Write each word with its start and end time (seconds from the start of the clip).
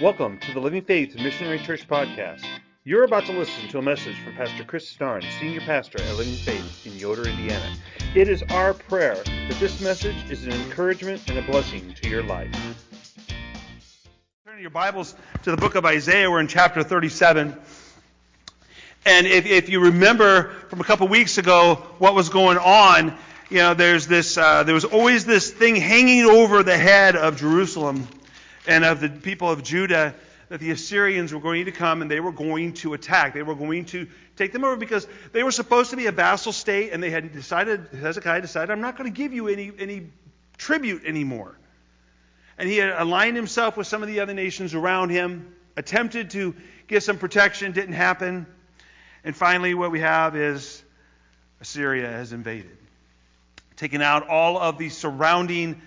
Welcome 0.00 0.38
to 0.38 0.54
the 0.54 0.60
Living 0.60 0.80
Faith 0.80 1.14
Missionary 1.16 1.58
Church 1.58 1.86
podcast. 1.86 2.46
You're 2.84 3.04
about 3.04 3.26
to 3.26 3.32
listen 3.32 3.68
to 3.68 3.80
a 3.80 3.82
message 3.82 4.18
from 4.24 4.32
Pastor 4.32 4.64
Chris 4.64 4.88
Starn, 4.88 5.22
Senior 5.38 5.60
Pastor 5.60 6.00
at 6.00 6.16
Living 6.16 6.36
Faith 6.36 6.86
in 6.86 6.96
Yoder, 6.96 7.28
Indiana. 7.28 7.76
It 8.14 8.26
is 8.26 8.42
our 8.44 8.72
prayer 8.72 9.16
that 9.16 9.56
this 9.60 9.78
message 9.82 10.16
is 10.30 10.46
an 10.46 10.52
encouragement 10.52 11.28
and 11.28 11.38
a 11.38 11.42
blessing 11.42 11.92
to 12.00 12.08
your 12.08 12.22
life. 12.22 12.50
Turn 14.46 14.58
your 14.58 14.70
Bibles 14.70 15.14
to 15.42 15.50
the 15.50 15.58
book 15.58 15.74
of 15.74 15.84
Isaiah. 15.84 16.30
We're 16.30 16.40
in 16.40 16.48
chapter 16.48 16.82
37. 16.82 17.54
And 19.04 19.26
if, 19.26 19.44
if 19.44 19.68
you 19.68 19.80
remember 19.80 20.48
from 20.70 20.80
a 20.80 20.84
couple 20.84 21.08
weeks 21.08 21.36
ago 21.36 21.74
what 21.98 22.14
was 22.14 22.30
going 22.30 22.56
on, 22.56 23.18
you 23.50 23.58
know, 23.58 23.74
there's 23.74 24.06
this, 24.06 24.38
uh, 24.38 24.62
there 24.62 24.74
was 24.74 24.86
always 24.86 25.26
this 25.26 25.50
thing 25.50 25.76
hanging 25.76 26.24
over 26.24 26.62
the 26.62 26.78
head 26.78 27.16
of 27.16 27.36
Jerusalem 27.36 28.08
and 28.70 28.84
of 28.84 29.00
the 29.00 29.08
people 29.08 29.50
of 29.50 29.64
Judah 29.64 30.14
that 30.48 30.60
the 30.60 30.70
Assyrians 30.70 31.34
were 31.34 31.40
going 31.40 31.64
to 31.64 31.72
come 31.72 32.02
and 32.02 32.10
they 32.10 32.20
were 32.20 32.30
going 32.30 32.72
to 32.74 32.94
attack. 32.94 33.34
They 33.34 33.42
were 33.42 33.56
going 33.56 33.84
to 33.86 34.06
take 34.36 34.52
them 34.52 34.62
over 34.64 34.76
because 34.76 35.08
they 35.32 35.42
were 35.42 35.50
supposed 35.50 35.90
to 35.90 35.96
be 35.96 36.06
a 36.06 36.12
vassal 36.12 36.52
state 36.52 36.92
and 36.92 37.02
they 37.02 37.10
had 37.10 37.32
decided, 37.32 37.88
Hezekiah 37.88 38.40
decided, 38.40 38.70
I'm 38.70 38.80
not 38.80 38.96
going 38.96 39.12
to 39.12 39.16
give 39.16 39.32
you 39.32 39.48
any, 39.48 39.72
any 39.76 40.06
tribute 40.56 41.04
anymore. 41.04 41.58
And 42.58 42.68
he 42.68 42.76
had 42.76 42.90
aligned 42.90 43.34
himself 43.34 43.76
with 43.76 43.88
some 43.88 44.02
of 44.02 44.08
the 44.08 44.20
other 44.20 44.34
nations 44.34 44.72
around 44.72 45.10
him, 45.10 45.52
attempted 45.76 46.30
to 46.30 46.54
get 46.86 47.02
some 47.02 47.18
protection, 47.18 47.72
didn't 47.72 47.94
happen. 47.94 48.46
And 49.24 49.34
finally, 49.34 49.74
what 49.74 49.90
we 49.90 49.98
have 49.98 50.36
is 50.36 50.80
Assyria 51.60 52.06
has 52.06 52.32
invaded, 52.32 52.78
taken 53.74 54.00
out 54.00 54.28
all 54.28 54.58
of 54.58 54.78
the 54.78 54.90
surrounding 54.90 55.80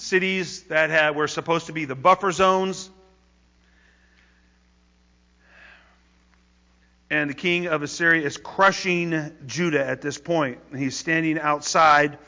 cities 0.00 0.62
that 0.64 0.90
had, 0.90 1.14
were 1.14 1.28
supposed 1.28 1.66
to 1.66 1.72
be 1.72 1.84
the 1.84 1.94
buffer 1.94 2.32
zones. 2.32 2.90
And 7.10 7.28
the 7.28 7.34
king 7.34 7.66
of 7.66 7.82
Assyria 7.82 8.24
is 8.24 8.36
crushing 8.36 9.32
Judah 9.46 9.84
at 9.84 10.00
this 10.00 10.16
point. 10.16 10.58
He's 10.76 10.96
standing 10.96 11.38
outside 11.38 12.18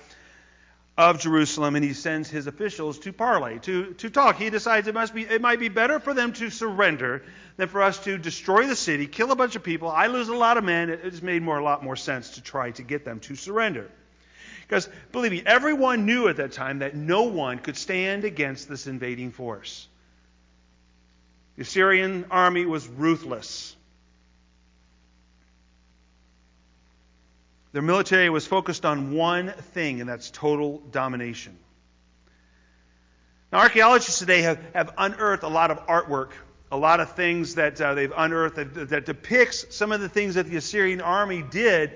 of 0.99 1.21
Jerusalem 1.21 1.77
and 1.77 1.85
he 1.85 1.95
sends 1.95 2.29
his 2.29 2.47
officials 2.47 2.99
to 3.01 3.13
parley, 3.13 3.59
to, 3.61 3.95
to 3.95 4.11
talk. 4.11 4.37
He 4.37 4.51
decides 4.51 4.89
it 4.89 4.95
must 4.95 5.15
be 5.15 5.23
it 5.23 5.41
might 5.41 5.61
be 5.61 5.69
better 5.69 6.01
for 6.01 6.13
them 6.13 6.33
to 6.35 6.51
surrender 6.51 7.23
than 7.57 7.69
for 7.69 7.83
us 7.83 7.99
to 8.05 8.19
destroy 8.19 8.67
the 8.67 8.77
city, 8.77 9.07
kill 9.07 9.31
a 9.33 9.37
bunch 9.37 9.57
of 9.57 9.63
people. 9.63 9.89
I 9.89 10.09
lose 10.09 10.29
a 10.29 10.35
lot 10.35 10.59
of 10.59 10.65
men. 10.65 10.91
It, 10.91 11.01
it's 11.05 11.23
made 11.23 11.43
more 11.43 11.59
a 11.59 11.65
lot 11.65 11.83
more 11.83 11.97
sense 11.97 12.31
to 12.31 12.43
try 12.43 12.73
to 12.73 12.83
get 12.83 13.05
them 13.05 13.21
to 13.21 13.37
surrender. 13.37 13.91
Because, 14.67 14.89
believe 15.11 15.33
me, 15.33 15.43
everyone 15.45 16.07
knew 16.07 16.29
at 16.29 16.37
that 16.37 16.53
time 16.53 16.81
that 16.81 16.95
no 16.95 17.25
one 17.25 17.59
could 17.59 17.77
stand 17.77 18.25
against 18.25 18.69
this 18.69 18.87
invading 18.87 19.33
force. 19.33 19.87
The 21.57 21.63
Assyrian 21.63 22.27
army 22.31 22.65
was 22.65 22.87
ruthless. 22.89 23.77
Their 27.73 27.83
military 27.83 28.29
was 28.29 28.47
focused 28.47 28.85
on 28.85 29.13
one 29.13 29.51
thing, 29.73 30.01
and 30.01 30.09
that's 30.09 30.31
total 30.31 30.79
domination. 30.91 31.57
Now, 33.51 33.61
archaeologists 33.61 34.19
today 34.19 34.43
have, 34.43 34.59
have 34.75 34.93
unearthed 34.97 35.43
a 35.43 35.49
lot 35.49 35.71
of 35.71 35.87
artwork, 35.87 36.31
a 36.71 36.77
lot 36.77 37.01
of 37.01 37.13
things 37.13 37.57
that 37.57 37.81
uh, 37.81 37.95
they've 37.95 38.13
unearthed 38.17 38.57
that, 38.57 38.89
that 38.91 39.07
depicts 39.07 39.75
some 39.75 39.93
of 39.93 40.01
the 40.01 40.09
things 40.09 40.37
that 40.37 40.47
the 40.47 40.57
Assyrian 40.57 41.03
army 41.03 41.43
did 41.43 41.93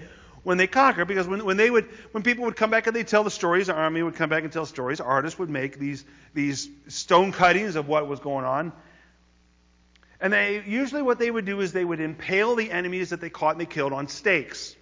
when 0.46 0.58
they 0.58 0.68
conquered, 0.68 1.08
because 1.08 1.26
when, 1.26 1.44
when 1.44 1.56
they 1.56 1.68
would 1.68 1.86
when 2.12 2.22
people 2.22 2.44
would 2.44 2.54
come 2.54 2.70
back 2.70 2.86
and 2.86 2.94
they'd 2.94 3.08
tell 3.08 3.24
the 3.24 3.32
stories, 3.32 3.66
the 3.66 3.74
army 3.74 4.00
would 4.00 4.14
come 4.14 4.30
back 4.30 4.44
and 4.44 4.52
tell 4.52 4.64
stories, 4.64 5.00
artists 5.00 5.40
would 5.40 5.50
make 5.50 5.76
these 5.76 6.04
these 6.34 6.68
stone 6.86 7.32
cuttings 7.32 7.74
of 7.74 7.88
what 7.88 8.06
was 8.06 8.20
going 8.20 8.44
on. 8.44 8.72
And 10.20 10.32
they 10.32 10.62
usually 10.64 11.02
what 11.02 11.18
they 11.18 11.32
would 11.32 11.46
do 11.46 11.60
is 11.62 11.72
they 11.72 11.84
would 11.84 11.98
impale 11.98 12.54
the 12.54 12.70
enemies 12.70 13.10
that 13.10 13.20
they 13.20 13.28
caught 13.28 13.56
and 13.56 13.60
they 13.60 13.66
killed 13.66 13.92
on 13.92 14.06
stakes. 14.06 14.76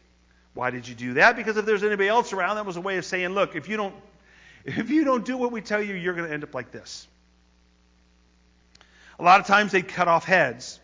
Why 0.53 0.69
did 0.69 0.87
you 0.87 0.95
do 0.95 1.15
that? 1.15 1.35
Because 1.35 1.57
if 1.57 1.65
there's 1.65 1.83
anybody 1.83 2.11
else 2.11 2.35
around, 2.35 2.57
that 2.57 2.67
was 2.67 2.77
a 2.77 2.83
way 2.83 2.99
of 2.99 3.07
saying, 3.07 3.31
look, 3.31 3.57
if 3.57 3.67
you 3.67 3.79
don't 3.79 3.95
if 4.67 4.91
you 4.91 5.05
don't 5.05 5.25
do 5.25 5.39
what 5.39 5.51
we 5.51 5.63
tell 5.63 5.83
you, 5.83 5.95
you're 5.95 6.13
going 6.13 6.29
to 6.29 6.35
end 6.35 6.45
up 6.45 6.55
like 6.55 6.73
this. 6.73 7.09
A 9.19 9.23
lot 9.23 9.41
of 9.41 9.47
times 9.47 9.73
they'd 9.73 9.89
cut 9.89 10.09
off 10.09 10.27
heads 10.27 10.79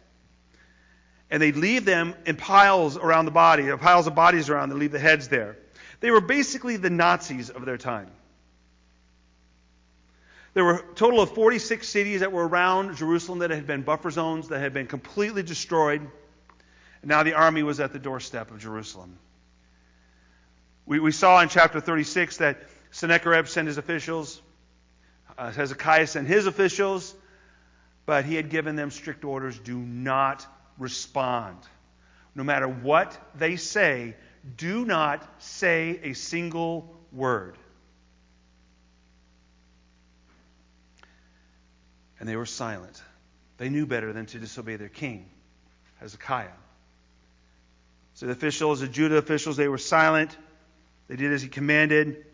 and 1.30 1.40
they'd 1.40 1.56
leave 1.56 1.84
them 1.84 2.14
in 2.26 2.36
piles 2.36 2.96
around 2.96 3.24
the 3.24 3.30
body, 3.30 3.68
or 3.68 3.76
piles 3.76 4.06
of 4.06 4.14
bodies 4.14 4.50
around, 4.50 4.70
they 4.70 4.74
leave 4.74 4.92
the 4.92 4.98
heads 4.98 5.28
there. 5.28 5.56
They 6.00 6.10
were 6.10 6.20
basically 6.20 6.76
the 6.76 6.90
Nazis 6.90 7.50
of 7.50 7.64
their 7.64 7.78
time. 7.78 8.10
There 10.54 10.64
were 10.64 10.76
a 10.76 10.94
total 10.94 11.20
of 11.20 11.32
46 11.34 11.88
cities 11.88 12.20
that 12.20 12.32
were 12.32 12.46
around 12.46 12.96
Jerusalem 12.96 13.40
that 13.40 13.50
had 13.50 13.66
been 13.66 13.82
buffer 13.82 14.10
zones, 14.10 14.48
that 14.48 14.58
had 14.58 14.74
been 14.74 14.88
completely 14.88 15.44
destroyed. 15.44 16.00
And 16.00 17.08
now 17.08 17.22
the 17.22 17.34
army 17.34 17.62
was 17.62 17.78
at 17.78 17.92
the 17.92 18.00
doorstep 18.00 18.50
of 18.50 18.58
Jerusalem. 18.58 19.16
We, 20.86 20.98
we 20.98 21.12
saw 21.12 21.40
in 21.40 21.48
chapter 21.48 21.80
36 21.80 22.38
that 22.38 22.58
Sennacherib 22.90 23.46
sent 23.46 23.68
his 23.68 23.78
officials, 23.78 24.42
uh, 25.38 25.52
Hezekiah 25.52 26.08
sent 26.08 26.26
his 26.26 26.46
officials, 26.46 27.14
but 28.04 28.24
he 28.24 28.34
had 28.34 28.50
given 28.50 28.74
them 28.74 28.90
strict 28.90 29.24
orders 29.24 29.56
do 29.56 29.78
not 29.78 30.44
respond. 30.80 31.58
No 32.34 32.42
matter 32.42 32.66
what 32.66 33.16
they 33.36 33.56
say, 33.56 34.16
do 34.56 34.84
not 34.84 35.42
say 35.42 36.00
a 36.02 36.14
single 36.14 36.94
word. 37.12 37.56
And 42.18 42.28
they 42.28 42.36
were 42.36 42.46
silent. 42.46 43.02
They 43.58 43.68
knew 43.68 43.86
better 43.86 44.12
than 44.12 44.26
to 44.26 44.38
disobey 44.38 44.76
their 44.76 44.88
king, 44.88 45.28
Hezekiah. 46.00 46.48
So 48.14 48.26
the 48.26 48.32
officials, 48.32 48.80
the 48.80 48.88
Judah 48.88 49.16
officials, 49.16 49.56
they 49.56 49.68
were 49.68 49.78
silent. 49.78 50.36
They 51.08 51.16
did 51.16 51.32
as 51.32 51.42
he 51.42 51.48
commanded. 51.48 52.24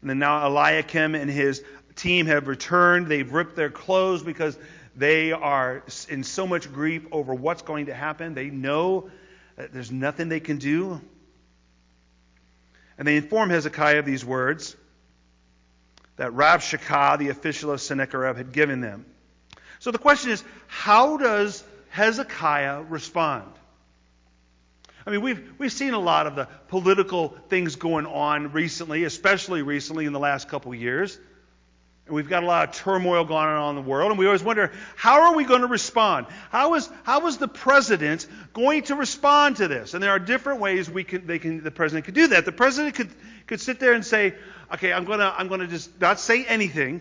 And 0.00 0.10
then 0.10 0.18
now 0.18 0.46
Eliakim 0.46 1.14
and 1.14 1.30
his 1.30 1.62
team 1.96 2.26
have 2.26 2.46
returned. 2.48 3.08
They've 3.08 3.32
ripped 3.32 3.56
their 3.56 3.70
clothes 3.70 4.22
because 4.22 4.56
they 4.96 5.32
are 5.32 5.84
in 6.08 6.24
so 6.24 6.46
much 6.46 6.72
grief 6.72 7.06
over 7.12 7.34
what's 7.34 7.62
going 7.62 7.86
to 7.86 7.94
happen. 7.94 8.34
They 8.34 8.48
know 8.48 9.10
that 9.56 9.72
there's 9.72 9.92
nothing 9.92 10.28
they 10.30 10.40
can 10.40 10.56
do. 10.56 11.00
And 12.98 13.06
they 13.06 13.16
inform 13.16 13.50
Hezekiah 13.50 13.98
of 13.98 14.06
these 14.06 14.24
words 14.24 14.74
that 16.16 16.32
Rabshakeh, 16.32 17.18
the 17.18 17.28
official 17.28 17.70
of 17.70 17.80
Sennacherib, 17.82 18.36
had 18.36 18.52
given 18.52 18.80
them. 18.80 19.04
So 19.80 19.90
the 19.90 19.98
question 19.98 20.30
is, 20.30 20.42
how 20.66 21.18
does 21.18 21.62
Hezekiah 21.90 22.84
respond? 22.84 23.52
I 25.06 25.10
mean, 25.10 25.20
we've, 25.20 25.52
we've 25.58 25.72
seen 25.72 25.92
a 25.92 26.00
lot 26.00 26.26
of 26.26 26.34
the 26.34 26.48
political 26.68 27.36
things 27.48 27.76
going 27.76 28.06
on 28.06 28.52
recently, 28.52 29.04
especially 29.04 29.60
recently 29.60 30.06
in 30.06 30.14
the 30.14 30.18
last 30.18 30.48
couple 30.48 30.72
of 30.72 30.80
years. 30.80 31.18
And 32.06 32.14
we've 32.14 32.28
got 32.28 32.44
a 32.44 32.46
lot 32.46 32.68
of 32.68 32.74
turmoil 32.76 33.24
going 33.24 33.46
on 33.46 33.76
in 33.76 33.82
the 33.82 33.88
world, 33.88 34.12
and 34.12 34.18
we 34.18 34.26
always 34.26 34.42
wonder, 34.42 34.70
how 34.94 35.22
are 35.22 35.34
we 35.34 35.44
going 35.44 35.62
to 35.62 35.66
respond? 35.66 36.26
How 36.50 36.74
is, 36.74 36.88
how 37.02 37.26
is 37.26 37.38
the 37.38 37.48
president 37.48 38.28
going 38.52 38.82
to 38.84 38.94
respond 38.94 39.56
to 39.56 39.66
this? 39.66 39.92
And 39.92 40.02
there 40.02 40.10
are 40.10 40.20
different 40.20 40.60
ways 40.60 40.88
we 40.88 41.02
can, 41.02 41.26
they 41.26 41.40
can, 41.40 41.64
the 41.64 41.72
president 41.72 42.04
could 42.04 42.14
do 42.14 42.28
that. 42.28 42.44
The 42.44 42.52
president 42.52 42.94
could, 42.94 43.10
could 43.48 43.60
sit 43.60 43.80
there 43.80 43.92
and 43.92 44.04
say, 44.04 44.34
okay, 44.72 44.92
I'm 44.92 45.04
going 45.04 45.18
to, 45.18 45.34
I'm 45.36 45.48
going 45.48 45.60
to 45.60 45.66
just 45.66 46.00
not 46.00 46.20
say 46.20 46.44
anything, 46.44 47.00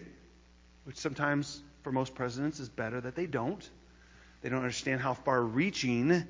which 0.85 0.97
sometimes 0.97 1.61
for 1.83 1.91
most 1.91 2.15
presidents 2.15 2.59
is 2.59 2.67
better 2.67 2.99
that 2.99 3.15
they 3.15 3.27
don't. 3.27 3.69
They 4.41 4.49
don't 4.49 4.59
understand 4.59 5.01
how 5.01 5.13
far 5.13 5.39
reaching 5.39 6.25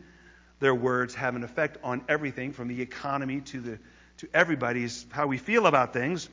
their 0.60 0.76
words 0.76 1.16
have 1.16 1.38
an 1.38 1.46
effect 1.46 1.78
on 1.82 2.04
everything 2.10 2.52
from 2.52 2.68
the 2.68 2.82
economy 2.82 3.40
to, 3.42 3.62
the, 3.62 3.80
to 4.18 4.28
everybody's, 4.34 5.06
how 5.12 5.28
we 5.28 5.38
feel 5.38 5.66
about 5.66 5.94
things. 5.94 6.28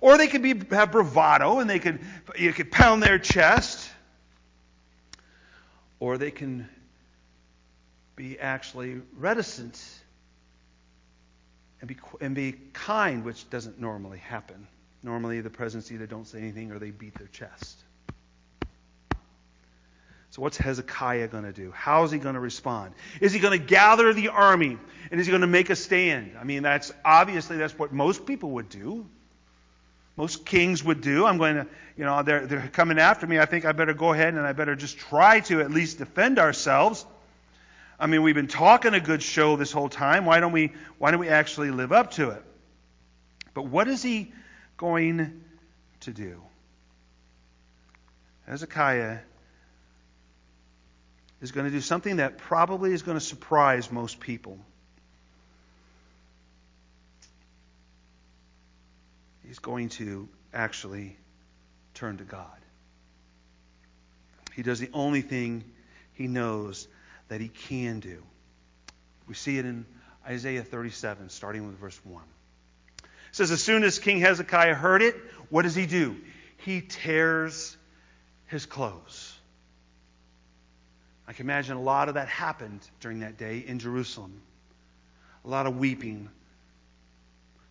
Or 0.00 0.16
they 0.16 0.28
could 0.28 0.42
be, 0.42 0.54
have 0.70 0.92
bravado 0.92 1.58
and 1.58 1.68
they 1.68 1.78
could, 1.78 2.00
you 2.36 2.52
could 2.52 2.70
pound 2.70 3.02
their 3.02 3.18
chest. 3.18 3.90
Or 6.00 6.18
they 6.18 6.30
can 6.30 6.68
be 8.14 8.38
actually 8.38 9.00
reticent 9.16 9.82
and 11.80 11.88
be, 11.88 11.96
and 12.20 12.34
be 12.34 12.52
kind, 12.72 13.24
which 13.24 13.48
doesn't 13.50 13.80
normally 13.80 14.18
happen. 14.18 14.66
Normally, 15.02 15.40
the 15.40 15.50
presidents 15.50 15.92
either 15.92 16.06
don't 16.06 16.26
say 16.26 16.38
anything 16.38 16.72
or 16.72 16.78
they 16.78 16.90
beat 16.90 17.14
their 17.14 17.28
chest. 17.28 17.78
So, 20.30 20.42
what's 20.42 20.56
Hezekiah 20.56 21.28
going 21.28 21.44
to 21.44 21.52
do? 21.52 21.70
How 21.70 22.04
is 22.04 22.10
he 22.10 22.18
going 22.18 22.34
to 22.34 22.40
respond? 22.40 22.94
Is 23.20 23.32
he 23.32 23.38
going 23.38 23.58
to 23.58 23.64
gather 23.64 24.12
the 24.12 24.28
army 24.28 24.76
and 25.10 25.20
is 25.20 25.26
he 25.26 25.30
going 25.30 25.42
to 25.42 25.46
make 25.46 25.70
a 25.70 25.76
stand? 25.76 26.36
I 26.38 26.44
mean, 26.44 26.62
that's 26.62 26.92
obviously 27.04 27.56
that's 27.56 27.78
what 27.78 27.92
most 27.92 28.26
people 28.26 28.50
would 28.50 28.68
do 28.68 29.08
most 30.18 30.44
kings 30.44 30.82
would 30.82 31.00
do. 31.00 31.24
I'm 31.24 31.38
going 31.38 31.54
to, 31.54 31.66
you 31.96 32.04
know, 32.04 32.24
they're, 32.24 32.44
they're 32.44 32.68
coming 32.72 32.98
after 32.98 33.24
me. 33.24 33.38
I 33.38 33.46
think 33.46 33.64
I 33.64 33.70
better 33.70 33.94
go 33.94 34.12
ahead 34.12 34.34
and 34.34 34.44
I 34.44 34.52
better 34.52 34.74
just 34.74 34.98
try 34.98 35.38
to 35.40 35.60
at 35.60 35.70
least 35.70 35.98
defend 35.98 36.40
ourselves. 36.40 37.06
I 38.00 38.08
mean, 38.08 38.24
we've 38.24 38.34
been 38.34 38.48
talking 38.48 38.94
a 38.94 39.00
good 39.00 39.22
show 39.22 39.54
this 39.54 39.70
whole 39.70 39.88
time. 39.88 40.24
Why 40.24 40.40
don't 40.40 40.50
we, 40.50 40.72
why 40.98 41.12
don't 41.12 41.20
we 41.20 41.28
actually 41.28 41.70
live 41.70 41.92
up 41.92 42.10
to 42.12 42.30
it? 42.30 42.42
But 43.54 43.66
what 43.66 43.86
is 43.86 44.02
he 44.02 44.32
going 44.76 45.44
to 46.00 46.12
do? 46.12 46.42
Hezekiah 48.48 49.18
is 51.40 51.52
going 51.52 51.66
to 51.66 51.72
do 51.72 51.80
something 51.80 52.16
that 52.16 52.38
probably 52.38 52.92
is 52.92 53.02
going 53.02 53.16
to 53.16 53.24
surprise 53.24 53.92
most 53.92 54.18
people. 54.18 54.58
He's 59.48 59.58
going 59.58 59.88
to 59.90 60.28
actually 60.52 61.16
turn 61.94 62.18
to 62.18 62.24
God. 62.24 62.46
He 64.54 64.62
does 64.62 64.78
the 64.78 64.90
only 64.92 65.22
thing 65.22 65.64
he 66.12 66.28
knows 66.28 66.86
that 67.28 67.40
he 67.40 67.48
can 67.48 68.00
do. 68.00 68.22
We 69.26 69.34
see 69.34 69.56
it 69.56 69.64
in 69.64 69.86
Isaiah 70.26 70.62
37, 70.62 71.30
starting 71.30 71.66
with 71.66 71.78
verse 71.78 71.98
1. 72.04 72.22
It 73.02 73.08
says, 73.32 73.50
As 73.50 73.62
soon 73.62 73.84
as 73.84 73.98
King 73.98 74.20
Hezekiah 74.20 74.74
heard 74.74 75.00
it, 75.00 75.16
what 75.48 75.62
does 75.62 75.74
he 75.74 75.86
do? 75.86 76.16
He 76.58 76.82
tears 76.82 77.74
his 78.48 78.66
clothes. 78.66 79.34
I 81.26 81.32
can 81.32 81.46
imagine 81.46 81.76
a 81.76 81.82
lot 81.82 82.08
of 82.08 82.14
that 82.14 82.28
happened 82.28 82.80
during 83.00 83.20
that 83.20 83.38
day 83.38 83.64
in 83.66 83.78
Jerusalem. 83.78 84.42
A 85.44 85.48
lot 85.48 85.66
of 85.66 85.78
weeping. 85.78 86.28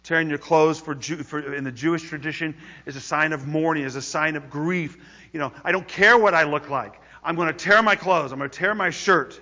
Tearing 0.07 0.29
your 0.29 0.37
clothes 0.37 0.79
for, 0.79 0.95
Jew, 0.95 1.17
for, 1.17 1.53
in 1.53 1.65
the 1.65 1.71
Jewish 1.71 2.03
tradition 2.03 2.55
is 2.85 2.95
a 2.95 3.01
sign 3.01 3.33
of 3.33 3.45
mourning, 3.45 3.83
is 3.83 3.97
a 3.97 4.01
sign 4.01 4.37
of 4.37 4.49
grief. 4.49 4.97
You 5.33 5.39
know, 5.41 5.51
I 5.65 5.73
don't 5.73 5.85
care 5.85 6.17
what 6.17 6.33
I 6.33 6.43
look 6.43 6.69
like. 6.69 6.97
I'm 7.21 7.35
going 7.35 7.49
to 7.49 7.53
tear 7.53 7.81
my 7.81 7.97
clothes. 7.97 8.31
I'm 8.31 8.37
going 8.37 8.49
to 8.49 8.57
tear 8.57 8.73
my 8.73 8.89
shirt. 8.89 9.37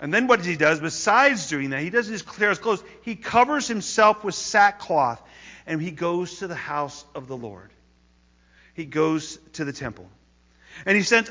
And 0.00 0.12
then 0.12 0.26
what 0.26 0.44
he 0.44 0.56
does, 0.56 0.80
besides 0.80 1.48
doing 1.48 1.70
that, 1.70 1.82
he 1.82 1.90
doesn't 1.90 2.12
just 2.12 2.26
tear 2.36 2.48
his 2.48 2.58
clothes, 2.58 2.82
he 3.02 3.14
covers 3.14 3.68
himself 3.68 4.24
with 4.24 4.34
sackcloth 4.34 5.22
and 5.64 5.80
he 5.80 5.92
goes 5.92 6.40
to 6.40 6.48
the 6.48 6.56
house 6.56 7.04
of 7.14 7.28
the 7.28 7.36
Lord. 7.36 7.70
He 8.74 8.86
goes 8.86 9.38
to 9.52 9.64
the 9.64 9.72
temple. 9.72 10.10
And 10.84 10.96
he 10.96 11.04
sent 11.04 11.30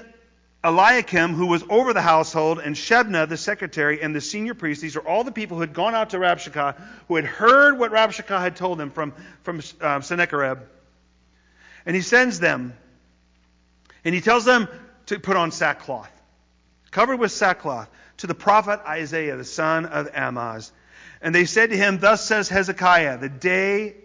Eliakim, 0.64 1.34
who 1.34 1.46
was 1.46 1.64
over 1.70 1.94
the 1.94 2.02
household, 2.02 2.60
and 2.60 2.76
Shebna, 2.76 3.30
the 3.30 3.38
secretary, 3.38 4.02
and 4.02 4.16
the 4.16 4.22
senior 4.22 4.54
priest. 4.54 4.82
These 4.82 4.96
are 4.96 5.08
all 5.08 5.24
the 5.24 5.32
people 5.32 5.58
who 5.58 5.62
had 5.62 5.74
gone 5.74 5.94
out 5.94 6.10
to 6.12 6.18
Rabshakeh, 6.18 6.76
who 7.08 7.16
had 7.16 7.26
heard 7.26 7.78
what 7.78 7.92
Rabshakeh 7.92 8.40
had 8.40 8.56
told 8.56 8.80
them 8.80 8.90
from, 8.90 9.14
from 9.44 9.62
uh, 9.80 10.02
Sennacherib. 10.02 10.60
And 11.86 11.96
he 11.96 12.02
sends 12.02 12.40
them, 12.40 12.76
and 14.04 14.16
he 14.16 14.22
tells 14.22 14.46
them 14.46 14.68
to 15.06 15.20
put 15.20 15.38
on 15.38 15.52
sackcloth, 15.52 16.12
covered 16.92 17.18
with 17.18 17.32
sackcloth 17.32 17.90
to 18.18 18.28
the 18.28 18.36
prophet 18.36 18.82
Isaiah, 18.86 19.38
the 19.38 19.46
son 19.46 19.86
of 19.86 20.10
Amoz. 20.14 20.72
And 21.22 21.34
they 21.34 21.46
said 21.46 21.70
to 21.70 21.78
him, 21.78 22.00
Thus 22.00 22.26
says 22.26 22.50
Hezekiah, 22.50 23.20
the 23.20 23.30
day, 23.30 23.96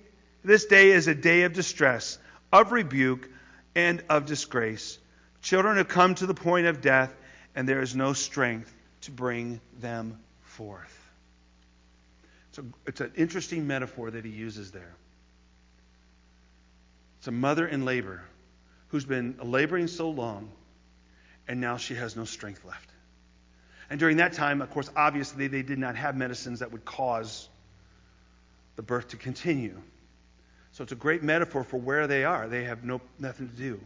this 0.44 0.66
day 0.66 0.90
is 0.90 1.08
a 1.08 1.14
day 1.14 1.42
of 1.42 1.54
distress, 1.54 2.18
of 2.52 2.72
rebuke, 2.72 3.28
and 3.74 4.04
of 4.08 4.26
disgrace. 4.26 4.98
Children 5.42 5.76
have 5.76 5.88
come 5.88 6.14
to 6.16 6.26
the 6.26 6.34
point 6.34 6.66
of 6.66 6.80
death, 6.80 7.14
and 7.54 7.68
there 7.68 7.82
is 7.82 7.94
no 7.94 8.12
strength 8.12 8.72
to 9.02 9.10
bring 9.10 9.60
them 9.80 10.18
forth. 10.42 10.98
It's, 12.50 12.58
a, 12.58 12.64
it's 12.86 13.00
an 13.00 13.12
interesting 13.16 13.66
metaphor 13.66 14.10
that 14.10 14.24
he 14.24 14.30
uses 14.30 14.70
there. 14.70 14.94
It's 17.18 17.26
a 17.26 17.32
mother 17.32 17.66
in 17.66 17.84
labor 17.84 18.22
who's 18.88 19.04
been 19.04 19.36
laboring 19.42 19.88
so 19.88 20.10
long, 20.10 20.50
and 21.48 21.60
now 21.60 21.76
she 21.76 21.94
has 21.94 22.14
no 22.14 22.24
strength 22.24 22.64
left. 22.64 22.88
And 23.90 23.98
during 23.98 24.18
that 24.18 24.34
time, 24.34 24.62
of 24.62 24.70
course, 24.70 24.90
obviously, 24.94 25.48
they 25.48 25.62
did 25.62 25.78
not 25.78 25.96
have 25.96 26.16
medicines 26.16 26.60
that 26.60 26.72
would 26.72 26.84
cause 26.84 27.48
the 28.76 28.82
birth 28.82 29.08
to 29.08 29.16
continue. 29.16 29.76
So 30.72 30.82
it's 30.82 30.92
a 30.92 30.96
great 30.96 31.22
metaphor 31.22 31.64
for 31.64 31.78
where 31.78 32.06
they 32.06 32.24
are. 32.24 32.48
They 32.48 32.64
have 32.64 32.84
no, 32.84 33.00
nothing 33.18 33.48
to 33.48 33.54
do. 33.54 33.80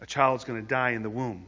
A 0.00 0.06
child's 0.06 0.44
going 0.44 0.60
to 0.60 0.66
die 0.66 0.90
in 0.90 1.02
the 1.02 1.10
womb, 1.10 1.46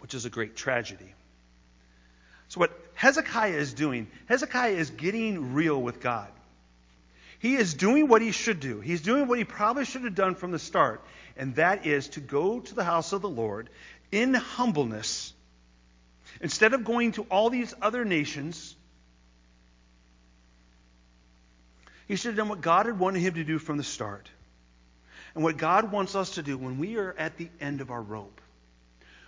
which 0.00 0.14
is 0.14 0.24
a 0.24 0.30
great 0.30 0.56
tragedy. 0.56 1.14
So, 2.48 2.60
what 2.60 2.72
Hezekiah 2.94 3.54
is 3.54 3.72
doing, 3.74 4.08
Hezekiah 4.26 4.72
is 4.72 4.90
getting 4.90 5.54
real 5.54 5.80
with 5.80 6.00
God. 6.00 6.28
He 7.38 7.54
is 7.54 7.74
doing 7.74 8.08
what 8.08 8.20
he 8.20 8.32
should 8.32 8.58
do. 8.58 8.80
He's 8.80 9.00
doing 9.00 9.28
what 9.28 9.38
he 9.38 9.44
probably 9.44 9.84
should 9.84 10.02
have 10.02 10.14
done 10.14 10.34
from 10.34 10.50
the 10.50 10.58
start, 10.58 11.04
and 11.36 11.54
that 11.54 11.86
is 11.86 12.08
to 12.10 12.20
go 12.20 12.60
to 12.60 12.74
the 12.74 12.84
house 12.84 13.12
of 13.12 13.22
the 13.22 13.28
Lord 13.28 13.70
in 14.10 14.34
humbleness, 14.34 15.32
instead 16.40 16.74
of 16.74 16.84
going 16.84 17.12
to 17.12 17.22
all 17.24 17.50
these 17.50 17.74
other 17.80 18.04
nations, 18.04 18.74
he 22.06 22.16
should 22.16 22.30
have 22.30 22.36
done 22.36 22.48
what 22.48 22.60
God 22.60 22.86
had 22.86 22.98
wanted 22.98 23.20
him 23.20 23.34
to 23.34 23.44
do 23.44 23.58
from 23.58 23.76
the 23.76 23.84
start. 23.84 24.28
And 25.34 25.44
what 25.44 25.56
God 25.56 25.92
wants 25.92 26.14
us 26.14 26.34
to 26.34 26.42
do 26.42 26.56
when 26.56 26.78
we 26.78 26.96
are 26.96 27.14
at 27.18 27.36
the 27.36 27.48
end 27.60 27.80
of 27.80 27.90
our 27.90 28.02
rope, 28.02 28.40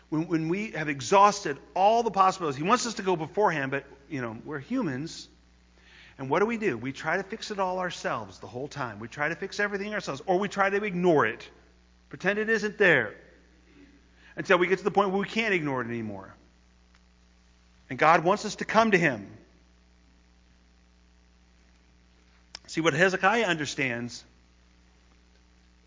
when, 0.09 0.27
when 0.29 0.49
we 0.49 0.73
have 0.73 0.89
exhausted 0.89 1.57
all 1.75 2.03
the 2.03 2.11
possibilities, 2.11 2.57
he 2.57 2.65
wants 2.65 2.87
us 2.87 2.95
to 2.95 3.03
go 3.03 3.17
beforehand, 3.17 3.71
but, 3.71 3.85
you 4.09 4.21
know, 4.21 4.37
we're 4.45 4.59
humans. 4.59 5.29
And 6.19 6.29
what 6.29 6.41
do 6.41 6.47
we 6.47 6.59
do? 6.59 6.77
We 6.77 6.93
try 6.93 7.17
to 7.17 7.23
fix 7.23 7.51
it 7.51 7.59
all 7.59 7.79
ourselves 7.79 8.41
the 8.41 8.47
whole 8.47 8.69
time. 8.69 8.99
We 8.99 9.09
try 9.09 9.29
to 9.29 9.35
fix 9.35 9.61
everything 9.61 9.95
ourselves, 9.95 10.23
or 10.27 10.39
we 10.39 10.49
try 10.49 10.69
to 10.69 10.85
ignore 10.85 11.27
it, 11.27 11.49
pretend 12.09 12.39
it 12.39 12.49
isn't 12.49 12.77
there 12.77 13.15
until 14.37 14.59
we 14.59 14.67
get 14.67 14.79
to 14.79 14.85
the 14.85 14.91
point 14.91 15.11
where 15.11 15.21
we 15.21 15.27
can't 15.27 15.55
ignore 15.55 15.81
it 15.81 15.87
anymore. 15.87 16.35
And 17.89 17.99
God 17.99 18.25
wants 18.25 18.45
us 18.45 18.57
to 18.57 18.65
come 18.65 18.93
to 18.93 18.99
Him. 18.99 19.27
See, 22.69 22.81
what 22.81 22.95
Hezekiah 22.95 23.47
understands 23.47 24.25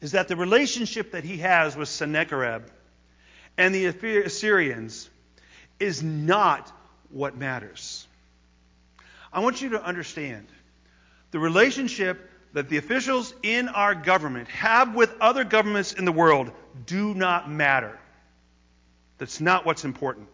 is 0.04 0.12
that 0.12 0.28
the 0.28 0.36
relationship 0.36 1.14
that 1.14 1.24
he 1.24 1.38
has 1.38 1.78
with 1.78 1.88
Sennacherib 1.88 2.64
and 3.58 3.74
the 3.74 3.86
Assyrians 3.86 5.10
is 5.80 6.04
not 6.04 6.70
what 7.10 7.38
matters. 7.38 8.06
I 9.32 9.40
want 9.40 9.62
you 9.62 9.70
to 9.70 9.84
understand 9.84 10.48
the 11.32 11.40
relationship 11.40 12.30
that 12.52 12.68
the 12.68 12.78
officials 12.78 13.34
in 13.44 13.70
our 13.70 13.96
government 13.96 14.50
have 14.50 14.94
with 14.94 15.16
other 15.22 15.46
governments 15.46 15.94
in 15.94 16.04
the 16.04 16.12
world 16.12 16.52
do 16.86 17.14
not 17.14 17.50
matter. 17.50 17.98
That's 19.20 19.40
not 19.40 19.66
what's 19.66 19.86
important. 19.86 20.28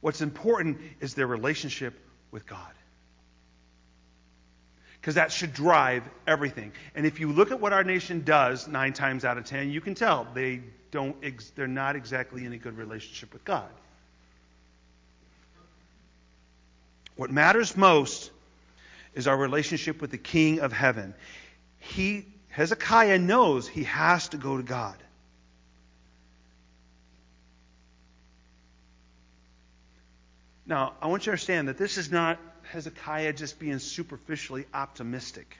What's 0.00 0.22
important 0.22 0.78
is 0.98 1.14
their 1.14 1.28
relationship 1.28 1.94
with 2.32 2.46
God. 2.46 2.72
Because 5.02 5.16
that 5.16 5.32
should 5.32 5.52
drive 5.52 6.04
everything. 6.28 6.70
And 6.94 7.04
if 7.04 7.18
you 7.18 7.32
look 7.32 7.50
at 7.50 7.58
what 7.58 7.72
our 7.72 7.82
nation 7.82 8.22
does 8.22 8.68
nine 8.68 8.92
times 8.92 9.24
out 9.24 9.36
of 9.36 9.44
ten, 9.44 9.68
you 9.68 9.80
can 9.80 9.96
tell 9.96 10.28
they 10.32 10.60
don't, 10.92 11.16
they're 11.56 11.66
not 11.66 11.96
exactly 11.96 12.44
in 12.44 12.52
a 12.52 12.56
good 12.56 12.78
relationship 12.78 13.32
with 13.32 13.44
God. 13.44 13.68
What 17.16 17.32
matters 17.32 17.76
most 17.76 18.30
is 19.12 19.26
our 19.26 19.36
relationship 19.36 20.00
with 20.00 20.12
the 20.12 20.18
King 20.18 20.60
of 20.60 20.72
heaven. 20.72 21.14
He, 21.80 22.24
Hezekiah 22.50 23.18
knows 23.18 23.66
he 23.66 23.82
has 23.82 24.28
to 24.28 24.36
go 24.36 24.56
to 24.56 24.62
God. 24.62 24.96
Now, 30.64 30.92
I 31.02 31.08
want 31.08 31.22
you 31.22 31.24
to 31.24 31.30
understand 31.32 31.66
that 31.66 31.76
this 31.76 31.98
is 31.98 32.12
not 32.12 32.38
Hezekiah 32.70 33.32
just 33.32 33.58
being 33.58 33.78
superficially 33.78 34.66
optimistic. 34.72 35.56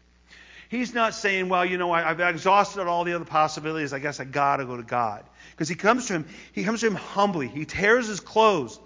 He's 0.68 0.94
not 0.94 1.14
saying, 1.14 1.50
well, 1.50 1.66
you 1.66 1.76
know, 1.76 1.92
I, 1.92 2.00
have 2.00 2.20
exhausted 2.20 2.86
all 2.86 3.04
the 3.04 3.12
other 3.12 3.26
possibilities. 3.26 3.92
I 3.92 3.98
guess 3.98 4.20
I 4.20 4.24
got 4.24 4.56
to 4.56 4.64
go 4.64 4.76
to 4.76 4.82
God. 4.82 5.22
Because 5.50 5.68
he 5.68 5.74
comes 5.74 6.06
to 6.06 6.14
him, 6.14 6.26
he 6.52 6.64
comes 6.64 6.80
to 6.80 6.86
him 6.86 6.94
humbly. 6.94 7.46
He 7.46 7.66
tears 7.66 8.08
his 8.08 8.20
clothes. 8.20 8.80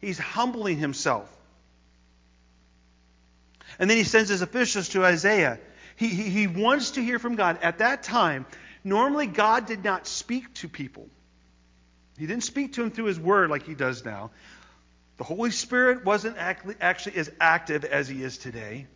He's 0.00 0.18
humbling 0.18 0.78
himself. 0.78 1.30
And 3.78 3.88
then 3.88 3.96
he 3.96 4.02
sends 4.02 4.28
his 4.28 4.42
officials 4.42 4.88
to 4.90 5.04
Isaiah. 5.04 5.60
He, 5.94 6.08
he, 6.08 6.22
he 6.24 6.46
wants 6.48 6.92
to 6.92 7.02
hear 7.02 7.20
from 7.20 7.36
God. 7.36 7.58
At 7.62 7.78
that 7.78 8.02
time, 8.02 8.44
normally 8.82 9.26
God 9.26 9.66
did 9.66 9.84
not 9.84 10.08
speak 10.08 10.52
to 10.54 10.68
people. 10.68 11.08
He 12.18 12.26
didn't 12.26 12.44
speak 12.44 12.72
to 12.74 12.82
him 12.82 12.90
through 12.90 13.06
his 13.06 13.20
word 13.20 13.50
like 13.50 13.62
he 13.62 13.74
does 13.74 14.04
now. 14.04 14.30
The 15.20 15.24
Holy 15.24 15.50
Spirit 15.50 16.02
wasn't 16.02 16.38
actually 16.38 17.16
as 17.16 17.30
active 17.38 17.84
as 17.84 18.08
he 18.08 18.22
is 18.22 18.38
today. 18.38 18.86